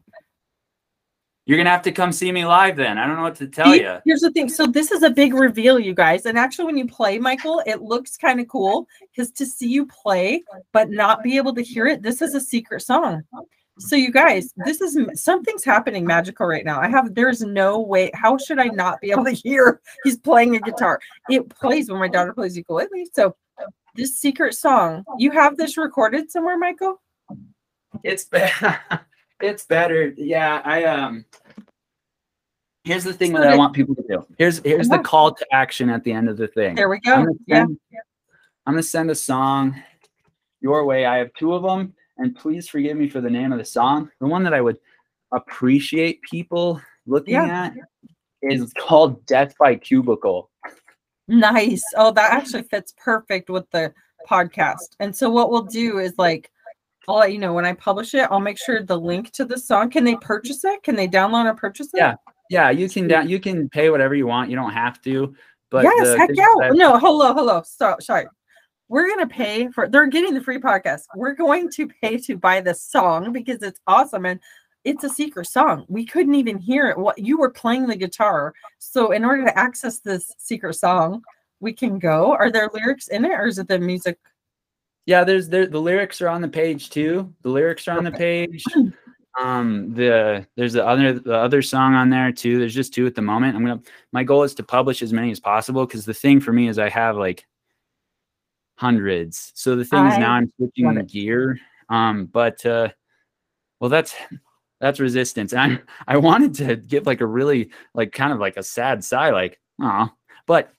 You're 1.46 1.58
gonna 1.58 1.70
have 1.70 1.82
to 1.84 1.92
come 1.92 2.12
see 2.12 2.32
me 2.32 2.46
live 2.46 2.76
then. 2.76 2.98
I 2.98 3.08
don't 3.08 3.18
know 3.18 3.24
what 3.24 3.36
to 3.36 3.48
tell 3.48 3.76
you. 3.76 3.98
Here's 4.06 4.22
the 4.22 4.32
thing. 4.32 4.50
So 4.50 4.68
this 4.68 4.92
is 4.92 5.04
a 5.04 5.10
big 5.10 5.34
reveal, 5.34 5.80
you 5.80 5.94
guys. 5.94 6.26
And 6.26 6.38
actually, 6.38 6.66
when 6.66 6.78
you 6.78 6.88
play, 6.88 7.18
Michael, 7.18 7.62
it 7.66 7.82
looks 7.82 8.16
kind 8.18 8.40
of 8.40 8.48
cool 8.48 8.88
because 9.10 9.32
to 9.32 9.46
see 9.46 9.68
you 9.68 9.86
play 9.86 10.44
but 10.72 10.90
not 10.90 11.24
be 11.24 11.38
able 11.38 11.54
to 11.56 11.62
hear 11.62 11.88
it, 11.88 12.02
this 12.02 12.22
is 12.22 12.36
a 12.36 12.42
secret 12.42 12.82
song. 12.82 13.24
So 13.82 13.96
you 13.96 14.12
guys, 14.12 14.54
this 14.66 14.80
is 14.80 14.98
something's 15.22 15.64
happening 15.64 16.06
magical 16.06 16.46
right 16.46 16.64
now. 16.64 16.80
I 16.80 16.88
have 16.88 17.16
there's 17.16 17.42
no 17.42 17.80
way. 17.80 18.12
How 18.14 18.38
should 18.38 18.60
I 18.60 18.66
not 18.68 19.02
be 19.02 19.12
able 19.12 19.26
to 19.26 19.32
hear 19.44 19.82
he's 20.04 20.18
playing 20.18 20.56
a 20.56 20.60
guitar? 20.60 21.00
It 21.30 21.50
plays 21.50 21.90
when 21.90 22.00
my 22.00 22.08
daughter 22.08 22.34
plays 22.34 22.56
ukulele. 22.56 23.08
So 23.14 23.36
this 23.96 24.18
secret 24.18 24.54
song, 24.54 25.04
you 25.18 25.32
have 25.32 25.58
this 25.58 25.78
recorded 25.78 26.32
somewhere, 26.32 26.58
Michael? 26.58 27.02
It's 28.04 28.26
better. 28.26 28.80
it's 29.42 29.66
better. 29.66 30.14
Yeah, 30.16 30.62
I 30.64 30.84
um. 30.86 31.26
Here's 32.84 33.04
the 33.04 33.14
thing 33.14 33.32
So 33.34 33.40
that 33.40 33.48
I 33.48 33.52
did- 33.52 33.60
want 33.60 33.74
people 33.74 33.96
to 33.96 34.04
do. 34.08 34.26
Here's 34.38 34.60
here's 34.64 34.90
the 34.90 34.96
Uh-huh. 34.96 35.04
call 35.04 35.34
to 35.34 35.46
action 35.52 35.90
at 35.90 36.04
the 36.04 36.12
end 36.12 36.30
of 36.30 36.38
the 36.38 36.48
thing. 36.48 36.76
There 36.76 36.90
we 36.90 36.98
I'm 37.06 37.26
go. 37.26 37.32
gonna, 37.32 37.32
Yeah. 37.48 37.66
I'm 38.66 38.74
gonna 38.74 38.84
send 38.84 39.10
a 39.12 39.16
song 39.16 39.76
your 40.62 40.86
way. 40.86 41.06
I 41.06 41.18
have 41.18 41.32
two 41.34 41.54
of 41.54 41.64
them, 41.64 41.94
and 42.18 42.36
please 42.36 42.68
forgive 42.68 42.98
me 42.98 43.10
for 43.10 43.22
the 43.22 43.30
name 43.30 43.52
of 43.52 43.58
the 43.58 43.66
song. 43.66 44.10
The 44.20 44.28
one 44.28 44.44
that 44.44 44.54
I 44.54 44.62
would 44.62 44.78
appreciate 45.32 46.22
people 46.24 46.82
looking 47.06 47.34
Yeah. 47.36 47.72
at 47.72 47.74
is 48.42 48.74
called 48.74 49.26
"Death 49.26 49.54
by 49.60 49.76
Cubicle." 49.76 50.50
Nice. 51.28 51.84
Oh, 51.96 52.12
that 52.12 52.32
actually 52.32 52.64
fits 52.64 52.94
perfect 52.98 53.50
with 53.50 53.70
the 53.72 53.94
podcast. 54.30 54.96
And 55.00 55.16
so 55.16 55.30
what 55.30 55.50
we'll 55.50 55.64
do 55.64 56.00
is 56.00 56.14
like 56.18 56.52
I'll 57.08 57.16
let 57.18 57.34
you 57.34 57.40
know 57.40 57.54
when 57.54 57.66
I 57.66 57.74
publish 57.74 58.14
it, 58.14 58.28
I'll 58.30 58.40
make 58.40 58.60
sure 58.60 58.84
the 58.84 59.00
link 59.00 59.32
to 59.32 59.44
the 59.44 59.58
song. 59.58 59.90
Can 59.90 60.04
they 60.04 60.16
purchase 60.18 60.64
it? 60.64 60.84
Can 60.84 60.96
they 60.96 61.08
download 61.08 61.46
or 61.46 61.56
purchase 61.56 61.88
it? 61.94 61.98
Yeah, 61.98 62.16
Yeah, 62.50 62.70
you 62.70 62.88
can 62.88 63.08
down, 63.08 63.28
you 63.28 63.40
can 63.40 63.70
pay 63.70 63.90
whatever 63.90 64.14
you 64.14 64.28
want. 64.28 64.50
You 64.52 64.56
don't 64.56 64.72
have 64.72 65.02
to. 65.02 65.34
But 65.72 65.84
yes, 65.84 66.16
heck 66.18 66.30
yeah. 66.34 66.46
No, 66.74 67.00
hello, 67.00 67.34
hello. 67.34 67.64
So 67.66 67.96
sorry. 68.00 68.28
We're 68.92 69.08
gonna 69.08 69.26
pay 69.26 69.70
for 69.70 69.88
they're 69.88 70.08
getting 70.08 70.34
the 70.34 70.42
free 70.42 70.60
podcast. 70.60 71.04
We're 71.16 71.34
going 71.34 71.70
to 71.72 71.88
pay 71.88 72.18
to 72.18 72.36
buy 72.36 72.60
the 72.60 72.74
song 72.74 73.32
because 73.32 73.62
it's 73.62 73.80
awesome 73.88 74.26
and 74.26 74.38
it's 74.84 75.06
a 75.06 75.10
secret 75.10 75.46
song. 75.46 75.86
We 75.88 76.06
couldn't 76.06 76.36
even 76.36 76.58
hear 76.58 76.90
it. 76.90 76.98
What 76.98 77.18
you 77.18 77.38
were 77.38 77.52
playing 77.52 77.88
the 77.88 77.96
guitar. 77.96 78.54
So 78.80 79.14
in 79.14 79.24
order 79.24 79.46
to 79.46 79.58
access 79.58 80.00
this 80.00 80.36
secret 80.40 80.74
song, 80.74 81.22
we 81.62 81.72
can 81.72 82.00
go. 82.00 82.34
Are 82.34 82.52
there 82.52 82.70
lyrics 82.74 83.08
in 83.08 83.24
it 83.24 83.32
or 83.32 83.46
is 83.46 83.60
it 83.60 83.70
the 83.70 83.80
music? 83.80 84.20
Yeah, 85.06 85.24
there's 85.24 85.48
there 85.48 85.68
the 85.68 85.80
lyrics 85.80 86.22
are 86.22 86.28
on 86.28 86.42
the 86.42 86.50
page 86.50 86.90
too. 86.90 87.34
The 87.44 87.50
lyrics 87.50 87.88
are 87.88 87.98
on 87.98 88.04
the 88.04 88.12
page. 88.12 88.66
Um, 89.40 89.94
the 89.94 90.46
there's 90.58 90.74
the 90.74 90.86
other 90.86 91.18
the 91.18 91.38
other 91.38 91.62
song 91.62 91.94
on 91.94 92.10
there 92.10 92.34
too. 92.34 92.60
There's 92.60 92.76
just 92.76 92.94
two 92.94 93.08
at 93.08 93.16
the 93.16 93.22
moment. 93.22 93.56
I'm 93.56 93.66
gonna 93.66 93.82
my 94.12 94.26
goal 94.26 94.44
is 94.44 94.54
to 94.56 94.64
publish 94.64 95.02
as 95.02 95.14
many 95.14 95.32
as 95.32 95.40
possible 95.40 95.86
because 95.86 96.04
the 96.04 96.14
thing 96.14 96.42
for 96.42 96.52
me 96.52 96.68
is 96.68 96.78
I 96.78 96.90
have 96.90 97.16
like 97.16 97.48
hundreds. 98.82 99.52
So 99.54 99.76
the 99.76 99.86
thing 99.86 100.08
is 100.08 100.18
now 100.18 100.34
I 100.34 100.38
I'm 100.38 100.52
switching 100.58 100.98
it. 100.98 101.08
gear. 101.08 101.60
Um, 101.90 102.26
but 102.26 102.66
uh 102.66 102.90
well 103.80 103.90
that's 103.92 104.16
that's 104.80 105.00
resistance. 105.00 105.54
And 105.54 105.82
I 106.08 106.16
I 106.16 106.18
wanted 106.18 106.56
to 106.56 106.76
give 106.78 107.06
like 107.06 107.22
a 107.22 107.28
really 107.28 107.70
like 107.94 108.12
kind 108.12 108.34
of 108.34 108.40
like 108.40 108.58
a 108.58 108.64
sad 108.64 109.04
sigh, 109.04 109.30
like, 109.30 109.60
oh, 109.80 110.10
but 110.48 110.74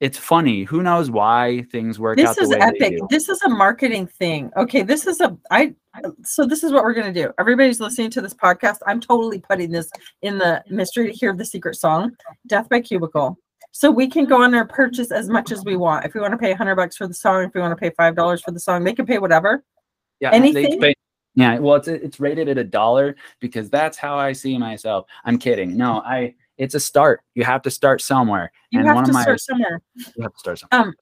it's 0.00 0.18
funny. 0.18 0.64
Who 0.64 0.82
knows 0.82 1.08
why 1.08 1.64
things 1.70 2.00
work 2.00 2.16
This 2.16 2.30
out 2.30 2.36
the 2.36 2.42
is 2.42 2.48
way 2.48 2.58
they 2.58 2.64
epic. 2.86 2.98
do. 2.98 3.06
This 3.10 3.28
is 3.28 3.40
a 3.42 3.48
marketing 3.48 4.08
thing. 4.08 4.50
Okay, 4.56 4.82
this 4.82 5.06
is 5.06 5.20
a 5.20 5.36
I 5.52 5.72
so 6.24 6.44
this 6.44 6.64
is 6.64 6.72
what 6.72 6.82
we're 6.82 6.94
gonna 6.94 7.12
do. 7.12 7.32
Everybody's 7.38 7.78
listening 7.78 8.10
to 8.10 8.20
this 8.20 8.34
podcast. 8.34 8.78
I'm 8.88 9.00
totally 9.00 9.38
putting 9.38 9.70
this 9.70 9.88
in 10.22 10.36
the 10.38 10.64
mystery 10.68 11.06
to 11.06 11.12
hear 11.12 11.32
the 11.32 11.44
secret 11.44 11.76
song, 11.76 12.10
Death 12.48 12.68
by 12.68 12.80
Cubicle. 12.80 13.38
So 13.76 13.90
we 13.90 14.06
can 14.08 14.24
go 14.24 14.40
on 14.40 14.52
there 14.52 14.60
and 14.60 14.70
purchase 14.70 15.10
as 15.10 15.28
much 15.28 15.50
as 15.50 15.64
we 15.64 15.76
want. 15.76 16.04
If 16.04 16.14
we 16.14 16.20
want 16.20 16.30
to 16.30 16.38
pay 16.38 16.52
a 16.52 16.56
hundred 16.56 16.76
bucks 16.76 16.96
for 16.96 17.08
the 17.08 17.12
song, 17.14 17.42
if 17.42 17.54
we 17.54 17.60
want 17.60 17.72
to 17.72 17.76
pay 17.76 17.90
five 17.96 18.14
dollars 18.14 18.40
for 18.40 18.52
the 18.52 18.60
song, 18.60 18.84
they 18.84 18.92
can 18.94 19.04
pay 19.04 19.18
whatever. 19.18 19.64
Yeah, 20.20 20.30
they 20.30 20.36
Anything? 20.36 20.80
pay- 20.80 20.94
yeah, 21.34 21.58
well, 21.58 21.74
it's 21.74 21.88
it's 21.88 22.20
rated 22.20 22.48
at 22.48 22.56
a 22.56 22.62
dollar 22.62 23.16
because 23.40 23.68
that's 23.70 23.98
how 23.98 24.16
I 24.16 24.32
see 24.32 24.56
myself. 24.56 25.06
I'm 25.24 25.38
kidding. 25.38 25.76
No, 25.76 26.00
I. 26.06 26.34
It's 26.56 26.76
a 26.76 26.80
start. 26.80 27.20
You 27.34 27.42
have 27.42 27.62
to 27.62 27.70
start 27.70 28.00
somewhere, 28.00 28.52
You 28.70 28.78
and 28.78 28.86
have 28.86 28.94
one 28.94 29.04
to 29.06 29.10
of 29.10 29.14
my 29.14 29.22
start 29.22 29.40
somewhere. 29.40 29.80
you 29.96 30.22
have 30.22 30.32
to 30.34 30.38
start 30.38 30.60
somewhere. 30.60 30.80
Um, 30.88 30.94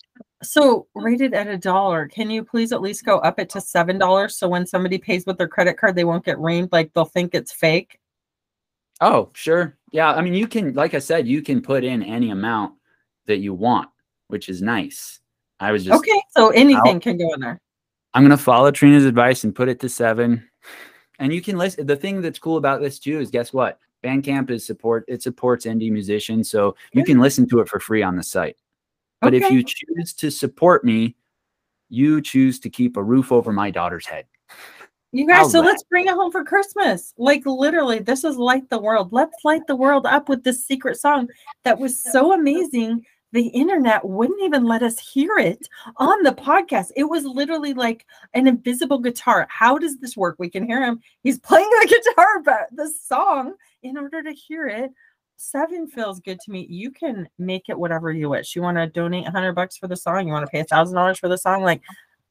So 0.42 0.86
rated 0.94 1.34
at 1.34 1.46
a 1.46 1.58
dollar, 1.58 2.08
can 2.08 2.30
you 2.30 2.42
please 2.42 2.72
at 2.72 2.80
least 2.80 3.04
go 3.04 3.18
up 3.18 3.38
it 3.38 3.50
to 3.50 3.60
seven 3.60 3.98
dollars? 3.98 4.38
So 4.38 4.48
when 4.48 4.64
somebody 4.66 4.96
pays 4.96 5.26
with 5.26 5.36
their 5.36 5.46
credit 5.46 5.76
card, 5.76 5.94
they 5.94 6.04
won't 6.04 6.24
get 6.24 6.38
reamed, 6.38 6.70
like 6.72 6.90
they'll 6.94 7.04
think 7.04 7.34
it's 7.34 7.52
fake. 7.52 7.98
Oh, 9.01 9.30
sure. 9.34 9.76
Yeah, 9.90 10.12
I 10.12 10.22
mean, 10.22 10.34
you 10.34 10.47
can, 10.47 10.74
like 10.74 10.95
I 10.95 10.99
said, 10.99 11.26
you 11.26 11.43
can 11.43 11.61
put 11.61 11.84
in 11.84 12.03
any 12.03 12.30
amount 12.30 12.74
that 13.26 13.38
you 13.38 13.55
want, 13.55 13.88
which 14.28 14.49
is 14.49 14.62
nice. 14.62 15.20
I 15.61 15.72
was 15.72 15.84
just 15.84 15.99
Okay, 15.99 16.22
so 16.36 16.51
anything 16.51 17.01
can 17.01 17.16
go 17.16 17.32
in 17.34 17.40
there. 17.40 17.61
I'm 18.14 18.22
gonna 18.22 18.36
follow 18.36 18.70
Trina's 18.70 19.05
advice 19.05 19.45
and 19.45 19.55
put 19.55 19.68
it 19.68 19.80
to 19.80 19.88
seven. 19.88 20.47
And 21.18 21.32
you 21.32 21.40
can 21.40 21.57
listen. 21.57 21.86
The 21.86 21.97
thing 21.97 22.20
that's 22.20 22.38
cool 22.38 22.57
about 22.57 22.80
this 22.80 22.99
too 22.99 23.20
is 23.20 23.30
guess 23.30 23.53
what? 23.53 23.78
Bandcamp 24.03 24.51
is 24.51 24.66
support. 24.66 25.05
It 25.09 25.22
supports 25.22 25.66
indie 25.66 25.90
musicians, 25.90 26.51
so 26.51 26.74
you 26.93 27.05
can 27.05 27.20
listen 27.20 27.49
to 27.49 27.61
it 27.61 27.68
for 27.68 27.78
free 27.78 28.03
on 28.03 28.16
the 28.16 28.22
site. 28.22 28.57
But 29.20 29.34
if 29.34 29.49
you 29.51 29.62
choose 29.62 30.12
to 30.14 30.30
support 30.30 30.84
me, 30.84 31.14
you 31.88 32.20
choose 32.20 32.59
to 32.61 32.70
keep 32.70 32.97
a 32.97 33.03
roof 33.03 33.30
over 33.30 33.53
my 33.53 33.70
daughter's 33.70 34.07
head. 34.07 34.26
You 35.14 35.26
guys, 35.26 35.52
so 35.52 35.60
let's 35.60 35.82
bring 35.82 36.06
it 36.06 36.14
home 36.14 36.32
for 36.32 36.42
Christmas. 36.42 37.12
Like 37.18 37.44
literally, 37.44 37.98
this 37.98 38.24
is 38.24 38.36
light 38.36 38.70
the 38.70 38.80
world. 38.80 39.12
Let's 39.12 39.36
light 39.44 39.66
the 39.66 39.76
world 39.76 40.06
up 40.06 40.30
with 40.30 40.42
this 40.42 40.64
secret 40.64 40.98
song 40.98 41.28
that 41.64 41.78
was 41.78 42.02
so 42.02 42.32
amazing. 42.32 43.04
The 43.32 43.48
internet 43.48 44.06
wouldn't 44.06 44.42
even 44.42 44.64
let 44.64 44.82
us 44.82 44.98
hear 44.98 45.36
it 45.38 45.68
on 45.98 46.22
the 46.22 46.32
podcast. 46.32 46.92
It 46.96 47.04
was 47.04 47.24
literally 47.24 47.74
like 47.74 48.06
an 48.32 48.46
invisible 48.46 48.98
guitar. 48.98 49.46
How 49.50 49.76
does 49.76 49.98
this 49.98 50.16
work? 50.16 50.36
We 50.38 50.48
can 50.48 50.66
hear 50.66 50.82
him. 50.82 51.00
He's 51.22 51.38
playing 51.38 51.68
the 51.68 52.02
guitar, 52.16 52.42
but 52.42 52.68
the 52.72 52.90
song, 53.02 53.52
in 53.82 53.98
order 53.98 54.22
to 54.22 54.32
hear 54.32 54.66
it, 54.66 54.92
seven 55.36 55.86
feels 55.88 56.20
good 56.20 56.40
to 56.40 56.50
me. 56.50 56.66
You 56.70 56.90
can 56.90 57.28
make 57.38 57.68
it 57.68 57.78
whatever 57.78 58.12
you 58.12 58.30
wish. 58.30 58.56
You 58.56 58.62
want 58.62 58.78
to 58.78 58.86
donate 58.86 59.28
a 59.28 59.30
hundred 59.30 59.52
bucks 59.52 59.76
for 59.76 59.88
the 59.88 59.96
song, 59.96 60.26
you 60.26 60.32
want 60.32 60.46
to 60.46 60.50
pay 60.50 60.60
a 60.60 60.64
thousand 60.64 60.96
dollars 60.96 61.18
for 61.18 61.28
the 61.28 61.38
song, 61.38 61.62
like 61.62 61.82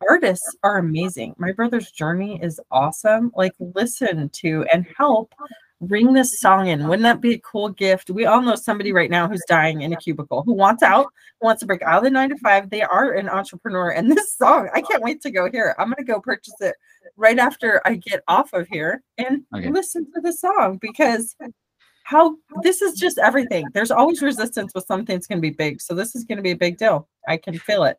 artists 0.09 0.55
are 0.63 0.77
amazing. 0.77 1.35
My 1.37 1.51
brother's 1.51 1.91
journey 1.91 2.39
is 2.41 2.59
awesome. 2.71 3.31
Like, 3.35 3.53
listen 3.59 4.29
to 4.29 4.65
and 4.73 4.85
help 4.97 5.33
ring 5.79 6.13
this 6.13 6.39
song 6.39 6.67
in. 6.67 6.87
Wouldn't 6.87 7.03
that 7.03 7.21
be 7.21 7.33
a 7.33 7.39
cool 7.39 7.69
gift? 7.69 8.11
We 8.11 8.25
all 8.25 8.41
know 8.41 8.55
somebody 8.55 8.93
right 8.93 9.09
now 9.09 9.27
who's 9.27 9.43
dying 9.47 9.81
in 9.81 9.93
a 9.93 9.95
cubicle 9.97 10.43
who 10.43 10.53
wants 10.53 10.83
out, 10.83 11.07
who 11.39 11.47
wants 11.47 11.61
to 11.61 11.65
break 11.65 11.81
out 11.81 11.99
of 11.99 12.03
the 12.03 12.11
nine 12.11 12.29
to 12.29 12.37
five. 12.37 12.69
They 12.69 12.83
are 12.83 13.13
an 13.13 13.27
entrepreneur. 13.27 13.89
And 13.89 14.11
this 14.11 14.35
song, 14.37 14.69
I 14.73 14.81
can't 14.81 15.01
wait 15.03 15.21
to 15.21 15.31
go 15.31 15.49
hear 15.49 15.69
it. 15.69 15.75
I'm 15.81 15.87
going 15.87 15.97
to 15.97 16.03
go 16.03 16.19
purchase 16.19 16.53
it 16.61 16.75
right 17.17 17.39
after 17.39 17.81
I 17.85 17.95
get 17.95 18.23
off 18.27 18.53
of 18.53 18.67
here 18.67 19.01
and 19.17 19.43
Okay. 19.55 19.69
listen 19.69 20.05
to 20.13 20.21
the 20.21 20.33
song 20.33 20.77
because 20.79 21.35
how 22.03 22.35
this 22.61 22.81
is 22.81 22.99
just 22.99 23.17
everything. 23.17 23.65
There's 23.73 23.91
always 23.91 24.21
resistance 24.21 24.73
with 24.75 24.85
something 24.85 25.15
that's 25.15 25.27
going 25.27 25.37
to 25.37 25.41
be 25.41 25.49
big. 25.51 25.81
So 25.81 25.93
this 25.95 26.15
is 26.15 26.23
going 26.25 26.37
to 26.37 26.43
be 26.43 26.51
a 26.51 26.55
big 26.57 26.77
deal. 26.77 27.07
I 27.27 27.37
can 27.37 27.57
feel 27.57 27.85
it. 27.85 27.97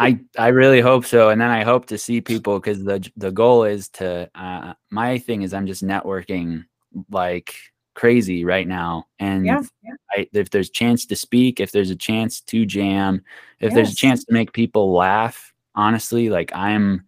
I 0.00 0.18
I 0.38 0.48
really 0.48 0.80
hope 0.80 1.04
so, 1.04 1.28
and 1.28 1.40
then 1.40 1.50
I 1.50 1.62
hope 1.62 1.86
to 1.86 1.98
see 1.98 2.20
people 2.20 2.58
because 2.58 2.82
the 2.84 3.08
the 3.16 3.30
goal 3.30 3.64
is 3.64 3.88
to. 3.90 4.30
Uh, 4.34 4.74
my 4.90 5.18
thing 5.18 5.42
is 5.42 5.52
I'm 5.54 5.66
just 5.66 5.84
networking 5.84 6.64
like 7.10 7.54
crazy 7.94 8.44
right 8.44 8.66
now, 8.66 9.06
and 9.18 9.44
Yeah. 9.46 9.62
yeah. 9.84 9.92
I, 10.16 10.28
if 10.32 10.50
there's 10.50 10.70
chance 10.70 11.06
to 11.06 11.16
speak, 11.16 11.60
if 11.60 11.70
there's 11.72 11.90
a 11.90 11.96
chance 11.96 12.40
to 12.40 12.64
jam, 12.66 13.22
if 13.60 13.74
there's 13.74 13.92
a 13.92 13.96
chance 13.96 14.24
to 14.24 14.32
make 14.32 14.52
people 14.52 14.92
laugh, 14.92 15.52
honestly, 15.74 16.30
like 16.30 16.50
I'm 16.54 17.04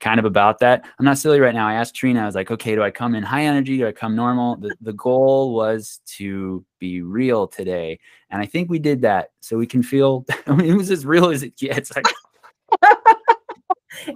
kind 0.00 0.18
of 0.18 0.24
about 0.24 0.58
that. 0.60 0.84
I'm 0.98 1.04
not 1.04 1.18
silly 1.18 1.40
right 1.40 1.54
now. 1.54 1.68
I 1.68 1.74
asked 1.74 1.94
Trina, 1.94 2.22
I 2.22 2.26
was 2.26 2.34
like, 2.34 2.50
okay, 2.50 2.74
do 2.74 2.82
I 2.82 2.90
come 2.90 3.14
in 3.14 3.22
high 3.22 3.44
energy? 3.44 3.76
Do 3.76 3.86
I 3.86 3.92
come 3.92 4.16
normal? 4.16 4.56
The, 4.56 4.74
the 4.80 4.94
goal 4.94 5.54
was 5.54 6.00
to 6.16 6.64
be 6.78 7.02
real 7.02 7.46
today. 7.46 8.00
And 8.30 8.40
I 8.40 8.46
think 8.46 8.70
we 8.70 8.78
did 8.78 9.02
that. 9.02 9.32
So 9.40 9.58
we 9.58 9.66
can 9.66 9.82
feel, 9.82 10.24
I 10.46 10.52
mean, 10.56 10.70
it 10.70 10.76
was 10.76 10.90
as 10.90 11.04
real 11.04 11.30
as 11.30 11.42
it 11.42 11.56
gets. 11.56 11.94
Like, 11.94 12.06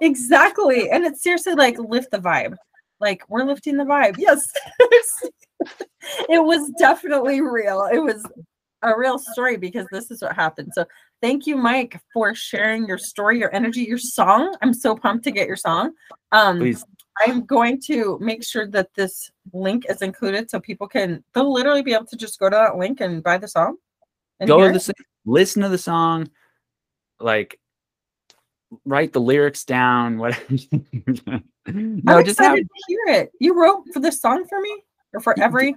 exactly. 0.01 0.91
And 0.91 1.05
it's 1.05 1.23
seriously 1.23 1.55
like 1.55 1.79
lift 1.79 2.11
the 2.11 2.19
vibe. 2.19 2.57
Like 3.01 3.23
we're 3.29 3.45
lifting 3.45 3.77
the 3.77 3.85
vibe. 3.85 4.17
Yes. 4.19 4.47
It 6.29 6.45
was 6.45 6.71
definitely 6.79 7.41
real. 7.41 7.89
It 7.91 7.99
was 7.99 8.23
a 8.83 8.99
real 8.99 9.19
story 9.19 9.57
because 9.57 9.87
this 9.91 10.11
is 10.11 10.21
what 10.21 10.37
happened. 10.37 10.73
So 10.75 10.85
thank 11.23 11.47
you 11.47 11.57
mike 11.57 11.99
for 12.13 12.35
sharing 12.35 12.87
your 12.87 12.99
story 12.99 13.39
your 13.39 13.55
energy 13.55 13.85
your 13.85 13.97
song. 13.97 14.55
I'm 14.61 14.75
so 14.75 14.95
pumped 14.95 15.25
to 15.25 15.31
get 15.31 15.47
your 15.47 15.57
song. 15.57 15.93
Um 16.33 16.59
please. 16.59 16.85
i'm 17.25 17.47
going 17.47 17.81
to 17.87 18.19
make 18.21 18.45
sure 18.45 18.67
that 18.73 18.91
this 18.95 19.31
link 19.55 19.87
is 19.89 20.03
included 20.03 20.51
so 20.51 20.61
people 20.61 20.87
can 20.87 21.25
they'll 21.33 21.51
literally 21.51 21.81
be 21.81 21.95
able 21.95 22.05
to 22.07 22.17
just 22.17 22.39
go 22.39 22.51
to 22.51 22.57
that 22.57 22.77
link 22.77 23.01
and 23.01 23.23
buy 23.23 23.39
the 23.39 23.49
song 23.49 23.77
and 24.41 24.49
Go 24.49 24.71
to 24.71 24.79
the, 24.79 24.95
listen 25.25 25.63
to 25.63 25.69
the 25.69 25.79
song, 25.79 26.29
like 27.21 27.59
write 28.85 29.13
the 29.13 29.21
lyrics 29.21 29.65
down. 29.65 30.19
Whatever. 30.19 30.45
no, 31.67 32.17
i'm 32.17 32.25
just 32.25 32.39
have 32.41 32.57
excited 32.57 32.69
to 32.69 32.85
hear 32.89 33.15
it 33.23 33.31
you 33.41 33.59
wrote 33.59 33.85
for 33.93 34.01
this 34.01 34.21
song 34.21 34.45
for 34.47 34.61
me 34.61 34.83
or 35.15 35.21
for 35.21 35.39
every 35.41 35.75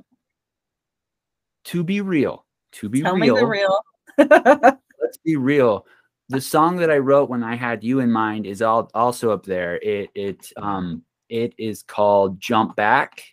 to 1.68 1.84
be 1.84 2.00
real. 2.02 2.46
To 2.74 2.90
be 2.90 3.02
Tell 3.02 3.16
real. 3.16 3.36
me 3.36 3.40
the 3.40 3.46
real. 3.46 3.80
let's 5.02 5.18
be 5.24 5.36
real. 5.36 5.86
The 6.30 6.42
song 6.42 6.78
that 6.78 6.90
I 6.90 6.98
wrote 6.98 7.30
when 7.30 7.44
I 7.44 7.56
had 7.56 7.84
you 7.84 8.00
in 8.00 8.12
mind 8.12 8.46
is 8.46 8.62
all 8.62 8.90
also 8.94 9.32
up 9.32 9.46
there. 9.46 9.76
It 9.78 10.10
it 10.16 10.52
um 10.58 11.04
it 11.30 11.54
is 11.58 11.84
called 11.84 12.40
Jump 12.40 12.76
Back. 12.76 13.24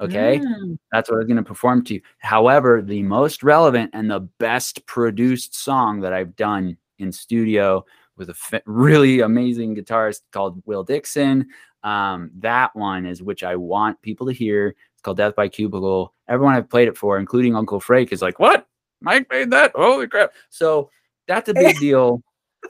Okay. 0.00 0.38
Mm, 0.38 0.78
That's 0.92 1.10
what 1.10 1.16
I 1.16 1.18
was 1.18 1.26
going 1.26 1.36
to 1.36 1.42
perform 1.42 1.84
to 1.84 1.94
you. 1.94 2.00
However, 2.18 2.80
the 2.80 3.02
most 3.02 3.42
relevant 3.42 3.90
and 3.92 4.10
the 4.10 4.20
best 4.38 4.86
produced 4.86 5.54
song 5.54 6.00
that 6.00 6.12
I've 6.12 6.36
done 6.36 6.76
in 6.98 7.12
studio 7.12 7.84
with 8.20 8.30
a 8.30 8.62
really 8.66 9.20
amazing 9.20 9.74
guitarist 9.74 10.20
called 10.30 10.62
Will 10.66 10.84
Dixon. 10.84 11.48
Um, 11.82 12.30
that 12.38 12.76
one 12.76 13.06
is 13.06 13.22
which 13.22 13.42
I 13.42 13.56
want 13.56 14.00
people 14.02 14.26
to 14.26 14.32
hear. 14.32 14.76
It's 14.92 15.02
called 15.02 15.16
Death 15.16 15.34
by 15.34 15.48
Cubicle. 15.48 16.14
Everyone 16.28 16.54
I've 16.54 16.70
played 16.70 16.86
it 16.86 16.96
for, 16.96 17.18
including 17.18 17.56
Uncle 17.56 17.80
Frank, 17.80 18.12
is 18.12 18.22
like, 18.22 18.38
"What? 18.38 18.68
Mike 19.00 19.26
made 19.30 19.50
that? 19.50 19.72
Holy 19.74 20.06
crap!" 20.06 20.32
So 20.50 20.90
that's 21.26 21.48
a 21.48 21.54
big 21.54 21.76
deal. 21.80 22.22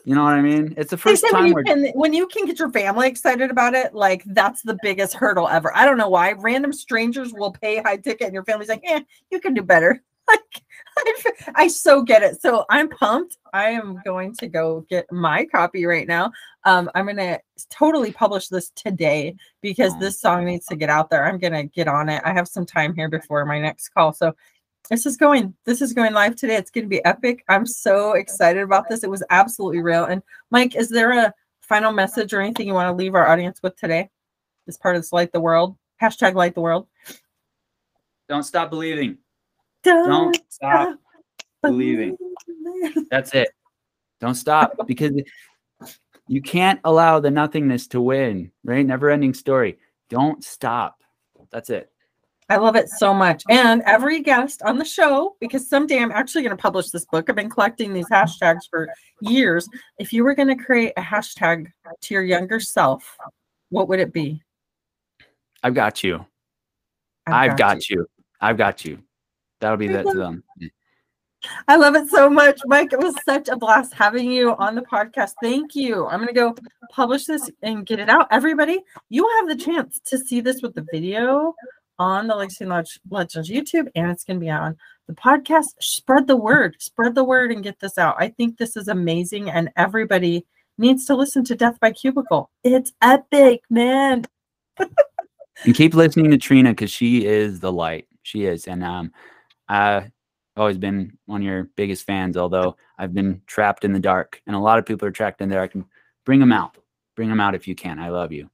You 0.04 0.14
know 0.14 0.22
what 0.22 0.34
I 0.34 0.40
mean? 0.40 0.72
It's 0.76 0.90
the 0.90 0.96
first 0.96 1.26
time 1.32 1.48
you, 1.48 1.56
can, 1.66 1.88
when 1.94 2.12
you 2.12 2.28
can 2.28 2.46
get 2.46 2.60
your 2.60 2.70
family 2.70 3.08
excited 3.08 3.50
about 3.50 3.74
it, 3.74 3.92
like 3.92 4.22
that's 4.26 4.62
the 4.62 4.78
biggest 4.82 5.14
hurdle 5.14 5.48
ever. 5.48 5.76
I 5.76 5.84
don't 5.84 5.98
know 5.98 6.08
why. 6.08 6.32
Random 6.32 6.72
strangers 6.72 7.32
will 7.32 7.50
pay 7.50 7.82
high 7.82 7.96
ticket, 7.96 8.28
and 8.28 8.34
your 8.34 8.44
family's 8.44 8.68
like, 8.68 8.82
"Eh, 8.84 9.00
you 9.30 9.40
can 9.40 9.52
do 9.52 9.62
better." 9.62 10.00
Like, 10.96 11.46
I, 11.56 11.64
I 11.64 11.68
so 11.68 12.02
get 12.02 12.22
it. 12.22 12.42
So 12.42 12.64
I'm 12.68 12.88
pumped. 12.88 13.38
I 13.54 13.70
am 13.70 14.00
going 14.04 14.34
to 14.36 14.48
go 14.48 14.84
get 14.90 15.10
my 15.10 15.46
copy 15.46 15.86
right 15.86 16.06
now. 16.06 16.32
Um, 16.64 16.90
I'm 16.94 17.06
gonna 17.06 17.38
totally 17.70 18.12
publish 18.12 18.48
this 18.48 18.70
today 18.70 19.36
because 19.62 19.96
this 19.98 20.20
song 20.20 20.44
needs 20.44 20.66
to 20.66 20.76
get 20.76 20.90
out 20.90 21.08
there. 21.08 21.24
I'm 21.24 21.38
gonna 21.38 21.64
get 21.64 21.86
on 21.86 22.08
it. 22.08 22.22
I 22.24 22.32
have 22.32 22.48
some 22.48 22.66
time 22.66 22.94
here 22.94 23.08
before 23.08 23.44
my 23.46 23.60
next 23.60 23.90
call, 23.90 24.12
so 24.12 24.34
this 24.90 25.06
is 25.06 25.16
going 25.16 25.54
this 25.64 25.80
is 25.80 25.92
going 25.92 26.12
live 26.12 26.34
today 26.34 26.56
it's 26.56 26.70
going 26.70 26.84
to 26.84 26.88
be 26.88 27.04
epic 27.04 27.44
i'm 27.48 27.66
so 27.66 28.14
excited 28.14 28.62
about 28.62 28.88
this 28.88 29.04
it 29.04 29.10
was 29.10 29.22
absolutely 29.28 29.80
real 29.80 30.06
and 30.06 30.22
mike 30.50 30.74
is 30.74 30.88
there 30.88 31.12
a 31.12 31.32
final 31.60 31.92
message 31.92 32.32
or 32.32 32.40
anything 32.40 32.66
you 32.66 32.72
want 32.72 32.88
to 32.88 33.00
leave 33.00 33.14
our 33.14 33.28
audience 33.28 33.60
with 33.62 33.76
today 33.76 34.08
as 34.66 34.78
part 34.78 34.96
of 34.96 35.02
this 35.02 35.12
light 35.12 35.30
the 35.32 35.38
world 35.38 35.76
hashtag 36.02 36.34
light 36.34 36.54
the 36.54 36.60
world 36.62 36.88
don't 38.30 38.44
stop 38.44 38.70
believing. 38.70 39.18
Don't 39.82 40.38
stop 40.48 40.98
believing. 41.62 42.16
believing. 42.46 43.06
That's 43.10 43.34
it. 43.34 43.50
Don't 44.20 44.34
stop 44.34 44.86
because 44.86 45.12
you 46.28 46.42
can't 46.42 46.80
allow 46.84 47.20
the 47.20 47.30
nothingness 47.30 47.86
to 47.88 48.00
win, 48.00 48.52
right? 48.64 48.84
Never 48.84 49.10
ending 49.10 49.34
story. 49.34 49.78
Don't 50.08 50.44
stop. 50.44 51.02
That's 51.50 51.70
it. 51.70 51.90
I 52.50 52.56
love 52.56 52.74
it 52.74 52.88
so 52.88 53.14
much. 53.14 53.44
And 53.48 53.80
every 53.86 54.20
guest 54.20 54.60
on 54.62 54.76
the 54.76 54.84
show, 54.84 55.36
because 55.40 55.68
someday 55.68 55.98
I'm 55.98 56.10
actually 56.10 56.42
going 56.42 56.56
to 56.56 56.60
publish 56.60 56.90
this 56.90 57.04
book. 57.04 57.30
I've 57.30 57.36
been 57.36 57.48
collecting 57.48 57.92
these 57.92 58.08
hashtags 58.08 58.62
for 58.68 58.88
years. 59.20 59.68
If 59.98 60.12
you 60.12 60.24
were 60.24 60.34
going 60.34 60.48
to 60.48 60.56
create 60.56 60.92
a 60.96 61.00
hashtag 61.00 61.68
to 62.00 62.14
your 62.14 62.24
younger 62.24 62.58
self, 62.58 63.16
what 63.68 63.88
would 63.88 64.00
it 64.00 64.12
be? 64.12 64.42
I've 65.62 65.74
got 65.74 66.02
you. 66.02 66.26
I've, 67.26 67.56
got, 67.56 67.88
you. 67.88 68.06
I've 68.40 68.56
got 68.56 68.84
you. 68.84 69.00
That'll 69.60 69.76
be 69.76 69.88
I 69.88 69.92
that 69.92 70.06
to 70.06 70.18
them. 70.18 70.44
I 71.68 71.76
love 71.76 71.94
it 71.94 72.08
so 72.10 72.28
much, 72.28 72.60
Mike. 72.66 72.92
It 72.92 72.98
was 72.98 73.14
such 73.24 73.48
a 73.48 73.56
blast 73.56 73.94
having 73.94 74.30
you 74.30 74.54
on 74.56 74.74
the 74.74 74.82
podcast. 74.82 75.32
Thank 75.42 75.74
you. 75.74 76.06
I'm 76.06 76.18
going 76.18 76.28
to 76.28 76.34
go 76.34 76.54
publish 76.90 77.24
this 77.24 77.50
and 77.62 77.86
get 77.86 77.98
it 77.98 78.10
out. 78.10 78.26
Everybody, 78.30 78.80
you 79.08 79.22
will 79.22 79.36
have 79.38 79.48
the 79.48 79.64
chance 79.64 80.00
to 80.06 80.18
see 80.18 80.40
this 80.40 80.60
with 80.60 80.74
the 80.74 80.86
video 80.92 81.54
on 81.98 82.26
the 82.26 82.34
Legacy 82.34 82.66
Lodge 82.66 83.00
Legends 83.10 83.50
YouTube, 83.50 83.88
and 83.94 84.10
it's 84.10 84.24
going 84.24 84.38
to 84.38 84.44
be 84.44 84.50
on 84.50 84.76
the 85.06 85.14
podcast. 85.14 85.68
Spread 85.80 86.26
the 86.26 86.36
word, 86.36 86.76
spread 86.78 87.14
the 87.14 87.24
word, 87.24 87.52
and 87.52 87.62
get 87.62 87.80
this 87.80 87.96
out. 87.96 88.16
I 88.18 88.28
think 88.28 88.58
this 88.58 88.76
is 88.76 88.88
amazing, 88.88 89.50
and 89.50 89.70
everybody 89.76 90.44
needs 90.78 91.04
to 91.06 91.14
listen 91.14 91.44
to 91.44 91.54
Death 91.54 91.78
by 91.80 91.92
Cubicle. 91.92 92.50
It's 92.64 92.92
epic, 93.02 93.60
man. 93.70 94.24
And 94.78 95.74
keep 95.74 95.94
listening 95.94 96.30
to 96.30 96.38
Trina 96.38 96.70
because 96.70 96.90
she 96.90 97.26
is 97.26 97.60
the 97.60 97.72
light. 97.72 98.08
She 98.22 98.44
is. 98.44 98.66
And 98.66 98.82
um 98.82 99.12
I've 99.70 100.10
always 100.56 100.78
been 100.78 101.16
one 101.26 101.42
of 101.42 101.46
your 101.46 101.64
biggest 101.76 102.04
fans, 102.04 102.36
although 102.36 102.76
I've 102.98 103.14
been 103.14 103.40
trapped 103.46 103.84
in 103.84 103.92
the 103.92 104.00
dark. 104.00 104.42
And 104.46 104.56
a 104.56 104.58
lot 104.58 104.78
of 104.78 104.86
people 104.86 105.06
are 105.06 105.12
trapped 105.12 105.40
in 105.40 105.48
there. 105.48 105.62
I 105.62 105.68
can 105.68 105.84
bring 106.26 106.40
them 106.40 106.52
out. 106.52 106.76
Bring 107.14 107.28
them 107.28 107.40
out 107.40 107.54
if 107.54 107.68
you 107.68 107.74
can. 107.74 107.98
I 107.98 108.08
love 108.08 108.32
you. 108.32 108.50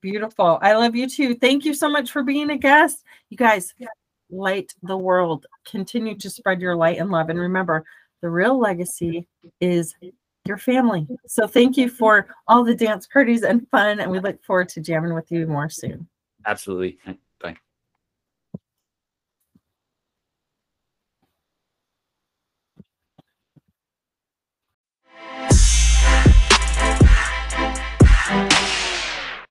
Beautiful. 0.00 0.58
I 0.62 0.74
love 0.74 0.94
you 0.94 1.08
too. 1.08 1.34
Thank 1.34 1.64
you 1.64 1.74
so 1.74 1.88
much 1.88 2.10
for 2.10 2.22
being 2.22 2.50
a 2.50 2.58
guest. 2.58 3.04
You 3.30 3.36
guys, 3.36 3.74
light 4.30 4.72
the 4.82 4.96
world. 4.96 5.46
Continue 5.66 6.16
to 6.18 6.30
spread 6.30 6.60
your 6.60 6.76
light 6.76 6.98
and 6.98 7.10
love. 7.10 7.30
And 7.30 7.38
remember, 7.38 7.84
the 8.20 8.28
real 8.28 8.58
legacy 8.58 9.26
is 9.60 9.94
your 10.46 10.58
family. 10.58 11.06
So 11.26 11.46
thank 11.46 11.76
you 11.76 11.88
for 11.88 12.26
all 12.46 12.62
the 12.62 12.74
dance 12.74 13.06
parties 13.06 13.42
and 13.42 13.68
fun. 13.70 14.00
And 14.00 14.10
we 14.10 14.20
look 14.20 14.42
forward 14.44 14.68
to 14.70 14.80
jamming 14.80 15.14
with 15.14 15.30
you 15.32 15.46
more 15.46 15.68
soon. 15.68 16.08
Absolutely. 16.46 16.98